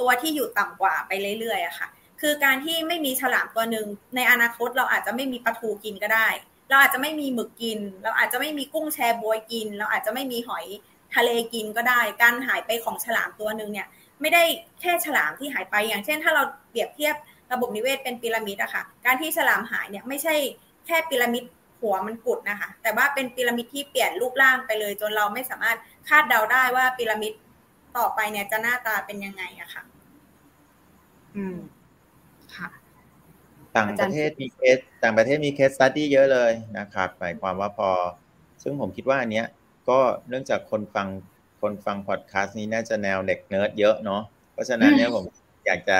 [0.00, 1.88] ตัวที่อยู่ต่ำกว่าไปเรื่อยๆอะค่ะ
[2.20, 3.86] คือการที่ไม่มีฉลามตัวหนึ่ง
[4.16, 6.28] ในอนาคตเราอาจจะไม่มีปลาทูกินก็ได้
[6.68, 10.66] เราอาจจะไม่มีหมึกกิน เราอาจจะไม่มีกุ้งแชบวยกิน เราอาจจะไม่มีหอย
[11.14, 13.86] ทะเลกินก็ได้ การหายไปของฉลามตัวหนึ่งเนี่ย
[14.20, 14.42] ไม่ได้
[14.80, 17.14] แค่ฉลามที่หายไป อย่างเช่น ถ้าเราเปรียบเทียบ
[17.52, 20.34] ระบบนิเวศเป็นพีระมิดอะค่ะ การที่ฉลามหายเนี่ยไม่ใช่
[20.86, 21.44] แค่พีระมิด
[21.80, 25.78] หัวมันกุดนะคะ แต่ว่าเป็นพีระมิดที่เปลี่ยนรูปร่างไปเลย จนเราไม่สามารถ
[26.08, 27.32] คาดเดาได้ว่าพีระมิด
[27.96, 29.82] ต่อไปเนี่ยจะหน้าตาเป็นยังไงอะค่ะ
[31.36, 31.56] อืม
[32.56, 32.68] ค่ะ
[33.76, 37.90] ต่างประเทศมีเคสต่างประเทศมี case study เยอะเลยนะครับหมายความว่าพอ
[38.62, 39.46] ซึ่งผมคิดว่าอันเนี้ย
[39.88, 41.08] ก็เนื่องจากคนฟัง
[41.60, 44.22] คนฟังพอดแคสต์นี้น่าจะแนวเด็กเนิร์ดเยอะเนาะ
[44.52, 45.24] เพราะฉะนั้นเนี่ยผม
[45.66, 45.98] อยากจะ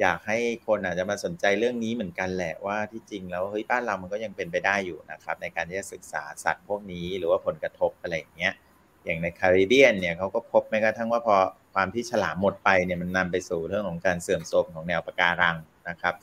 [0.00, 8.52] อยากให้คนอาจจะมาสนใจเรื่องนี้เหมือนกันแหละว่าที่จริงแล้วเฮ้ยบ้านเรามันก็ยังเป็นไปได้อยู่นะครับ ในการที่จะศึกษาสัตว์พวกนี้หรือว่าผลกระทบอะไรอย่างเงี้ย
[9.04, 11.36] อย่างในคาริเบียนเนี่ยเขาก็พบแม้กระทั่งว่าพอ
[11.74, 15.56] ความที่ฉลามหมดไปเนี่ยมันนำไปสู่เรื่องของการเสื่อมโทรมของแนวปะการัง
[15.88, 16.14] นะครับ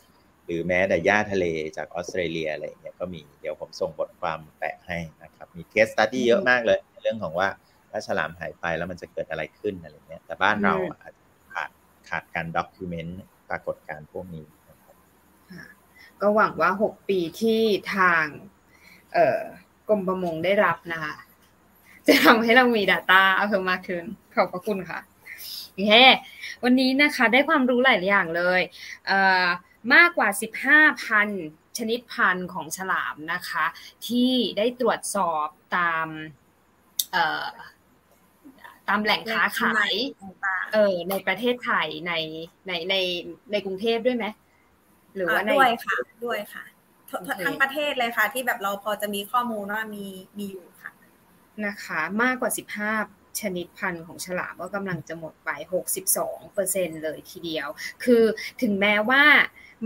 [0.46, 1.46] หรือแม้แต่หญ้าทะเล
[1.78, 7.48] จากออสเตรเลียอะไรอย่างเงี้ยก็มีเดี๋ยวผมส่งบทความแปะให้นะครับมี case study เยอะมากเลยเรื่องของว่า
[7.92, 11.24] ถ้าฉลามหายไปแล้วมันจะเกิดอะไรขึ้นอะไรเงี้ยแต่บ้านเราอาจจะ
[11.54, 11.70] ขาด
[12.10, 13.20] ขาดการ document ป
[13.56, 14.45] รากฏการณ์พวกนี้
[16.22, 17.62] ก็หวังว่าหกปีที่
[17.95, 18.24] ทาง
[19.14, 21.16] เกรมประมงได้รับนะคะ
[22.08, 24.03] จะทำให้เรามี Data เพิ่มมากขึ้น
[24.34, 24.99] ขอบพระคุณค่ะ
[25.72, 25.93] โอเค
[26.64, 28.62] วันนี้นะคะได้ความรู้หลายอย่างเลย
[29.08, 30.30] เมากกว่า
[31.03, 33.66] 15,000 ชนิดพันธุ์ของฉลามนะคะ
[34.08, 35.47] ที่ได้ตรวจสอบ
[35.78, 36.08] ตาม
[37.12, 39.94] เตามแหล่งค้าขาย
[40.74, 42.14] เออ ในประเทศไทยใน
[42.68, 42.96] ในใน
[43.52, 44.26] ในกรุงเทพด้วยไหม
[45.16, 46.64] หรือว่าด้วยค่ะด้วยค่ะ
[47.46, 50.06] ทั้งประเทศเลยค่ะ ที่แบบเราพอจะมีข้อมูลว่ามี
[50.38, 50.92] มีอยู่ค่ะ
[51.66, 52.92] นะคะ มากกว่าสิบห้า
[53.42, 57.68] ชนิดพันธุ์ของฉลามก็กำลังจะหมดไปหกสิบสองเปอร์เซ็นเลยทีเดียว
[58.04, 58.24] คือ
[58.62, 59.24] ถึงแม้ว่า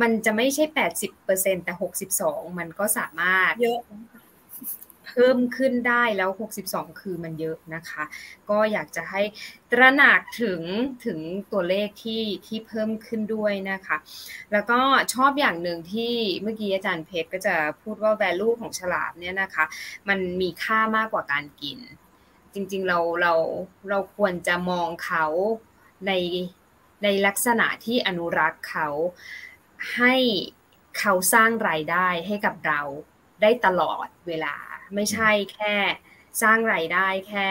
[0.02, 3.80] มันจะไม่ใช่แปดสิบเปอร์เซ็นแต่หกสิบสองมันก็สามารถเยอะ
[5.10, 6.30] เพิ่มขึ้นได้แล้ว
[6.66, 8.04] 62 คือมันเยอะนะคะ
[8.50, 9.22] ก็อยากจะให้
[9.72, 10.62] ตระหนักถึง
[11.06, 11.20] ถึง
[11.52, 13.98] ตัวเลขที่ที่เพิ่มขึ้นด้วยนะคะ
[14.52, 14.80] แล้วก็
[15.14, 19.66] ชอบอย่างหนึ่งที่เมื่อกี้อาจารย์เพชรก็จะพูดว่า value ของฉลามเนี่ยนะคะ
[20.10, 21.80] มันมีค่ามากกว่าการกิน
[22.54, 23.34] จริงๆเราเรา
[23.90, 25.26] เราควรจะมองเขา
[26.08, 26.12] ใน
[27.04, 28.88] ในลักษณะที่อนุรักษ์เขา
[29.96, 30.16] ให้
[31.00, 32.82] เขาสร้างรายได้ให้กับเรา
[33.42, 34.56] ได้ตลอดเวลา
[34.96, 35.74] ไม่ใช่แค่
[36.42, 37.48] สร้างไรายได้แค่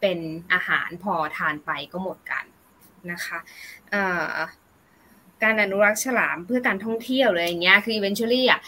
[0.00, 0.18] เป็น
[0.52, 2.44] อาหารพอทานไปก็หมดกัน
[3.12, 3.38] นะคะ
[5.42, 8.60] การอนุรักษ์ฉลามเพื่อการท่องเที่ยวเลยอย่างเงี้ยคือ eventually อะ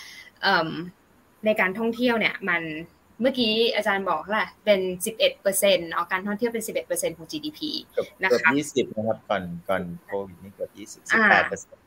[1.45, 2.63] ในการท่องเที่ยวเนี่ยมัน
[3.21, 7.61] เมื่อกี้อาจารย์บอกแหละเป็น 11เปอร์เซ็นต์อการท่องเที่ยวเป็น 11เปอร์เซ็นต์ของ GDP
[8.23, 10.71] นะคะเกือบ20นะครับก่อนก่อนโควิดนี่เกือบ
[11.05, 11.83] 20 18เปอร์เซ็นต์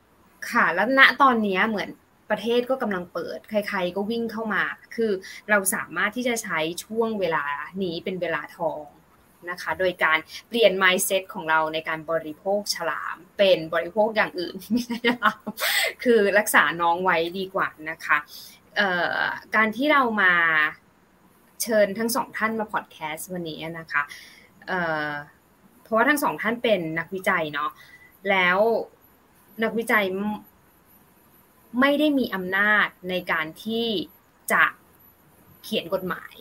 [0.50, 1.90] ค่ะ แล้วณตอนนี้เหมือน
[2.30, 4.62] ประเทศก็กำลังเปิด ใคร ๆ ก็วิ่งเข้ามา
[4.96, 5.12] คือ
[5.50, 7.44] เราสามารถที่จะใช้ช่วงเวลา
[7.82, 8.84] นี้เป็นเวลาทอง
[9.50, 14.96] นะคะ โดยการเปลี่ยน mindset ของเราในการบริโภคฉลาม เป็นบริโภคอย่างอื่นไม่ใช่
[16.02, 18.18] คือรักษาน้องไว้ดีกว่านะคะ
[19.56, 20.32] การที่เรามา
[21.62, 24.02] เชิญทั้งสองท่านมาพอดแคสต์วันนี้นะคะ
[24.66, 27.70] เเพราะว่าทั้งสองท่านเป็นนักวิจัยเนาะ
[28.30, 28.58] แล้ว
[29.62, 30.04] นักวิจัย
[31.80, 33.86] ไม่ได้มีอำนาจในการที่
[34.52, 34.64] จะ
[35.62, 36.34] เขียนกฎหมาย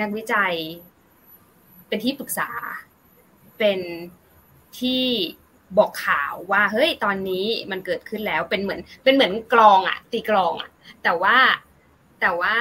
[0.00, 0.54] นักวิจัย
[1.88, 2.50] เป็นที่ปรึกษา
[3.58, 3.80] เป็น
[4.80, 5.04] ที่
[5.78, 10.70] บอกข่าวว่าเฮ้ยตอนนี้มันเกิดขึ้นแล้วเป็นเหมือน เป็นเหมือนกลองอะตีกลองอะ
[11.02, 11.36] แต่ว่า
[12.20, 12.56] แต่ว่า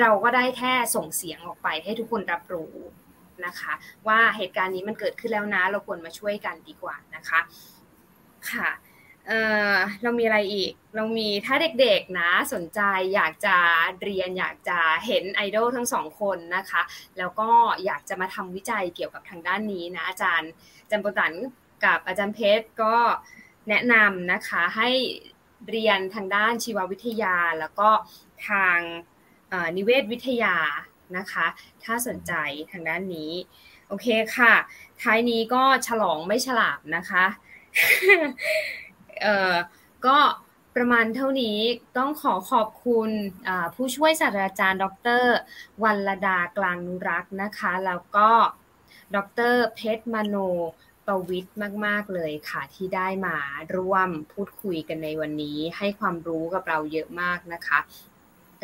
[0.00, 2.74] เราก็ได้แค่ส่งเสียงออกไปให้ทุกคนรับรู้
[3.46, 3.72] นะคะ
[4.06, 7.40] ว่าเหตุการณ์นี้มันเกิดขึ้นแล้วนะ เราควรมาช่วยกันดีกว่านะคะ
[8.50, 8.68] ค่ะ
[9.28, 9.34] เอ
[9.72, 12.80] อเรามีอะไรอีก เรามีถ้าเด็กๆนะสนใจ
[13.14, 13.56] อยากจะ
[14.02, 16.82] เรียนอยากจะเห็นไอดอลทั้งสองคนนะคะ
[17.18, 17.50] แล้วก็
[17.84, 20.50] อยากจะมาทำวิจัยเกี่ยวกับทางด้านนี้นะอาจารย์
[20.90, 21.32] จันปตัน
[21.84, 22.96] กับอาจารย์เพชรก็
[23.68, 24.90] แนะนำนะคะให้
[25.70, 27.90] เรียนทางด้านชีววิทยา แล้วก็
[28.48, 28.78] ทาง
[29.76, 30.56] นิเวศวิทยา
[31.16, 31.46] นะคะ
[31.84, 32.32] ถ้าสนใจ
[32.72, 33.32] ทางด้านนี้
[33.88, 34.06] โอเค
[34.36, 34.52] ค่ะ
[35.02, 37.24] ท้ายนี้ก็ฉลองไม่ฉลาบนะคะ
[39.22, 39.54] เอ่อ
[40.06, 40.18] ก็
[40.76, 41.58] ประมาณเท่านี้
[41.96, 43.10] ต้องขอขอบคุณ
[43.74, 44.84] ผู้ช่วยศาสตราจารย์ ด
[45.22, 45.24] ร
[45.82, 48.30] วัลดากลางนุรักษ์นะคะ แล้วก็
[49.14, 49.16] ด
[49.52, 50.36] รเพชรมโน
[51.06, 53.36] ประวิทย์มาก ๆ เลยค่ะที่ได้มา
[53.76, 57.78] ร่วมพูดคุยกันในวันนี้ ให้ความรู้กับเราเยอะมากนะคะ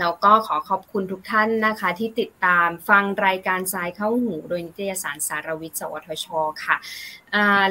[0.01, 6.27] แล้วก็ขอขอบคุณทุกท่านนะคะ ที่ติดตามฟังรายการ Sci เข้าหู โดยนิตยสารสาระวิทย์สวทช
[6.65, 6.77] ค่ะ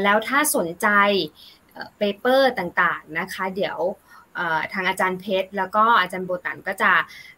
[0.04, 0.88] แล้วถ้าสนใจ
[1.98, 3.80] paper ต่างๆนะคะ เดี๋ยว
[4.74, 6.92] ทางอาจารย์เพชร แล้วก็อาจารย์โบตันก็จะ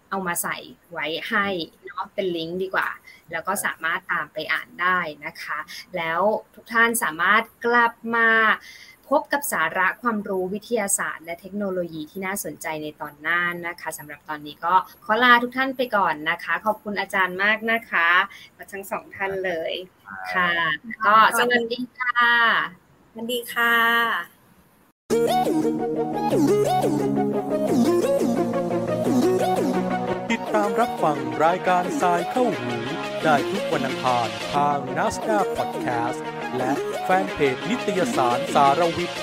[0.10, 0.57] เอามาใส่
[0.91, 1.48] ไว้ให้
[1.86, 2.90] เนาะเป็นลิงก์ดีกว่า
[3.32, 5.60] แล้วก็สามารถตามไปอ่านได้นะคะ
[5.98, 6.22] แล้ว
[6.56, 8.30] ทุกท่านสามารถกลับมา
[9.10, 14.74] พบกับสาระความรู้วิทยาศาสตร์ และเทคโนโลยีที่น่าสนใจในตอนหน้านะคะสำหรับตอนนี้ก็
[15.06, 18.10] ขอลาทุกท่านไปก่อนนะคะ ขอบคุณอาจารย์มากนะคะ
[18.72, 19.74] ทั้งสองท่านเลย
[20.34, 20.52] ค่ะ
[21.06, 22.85] ก็สวัสดีค่ะ
[23.17, 23.75] วันดีค่ะ
[30.31, 32.75] ติดตามรับฟังรายการทรายเข้าหู
[33.23, 36.25] ได้ทุกวันอังคารทางนัสดาพอดแคสต์
[36.57, 36.71] และ
[37.03, 39.19] แฟนเพจนิตยสารสารวิทย์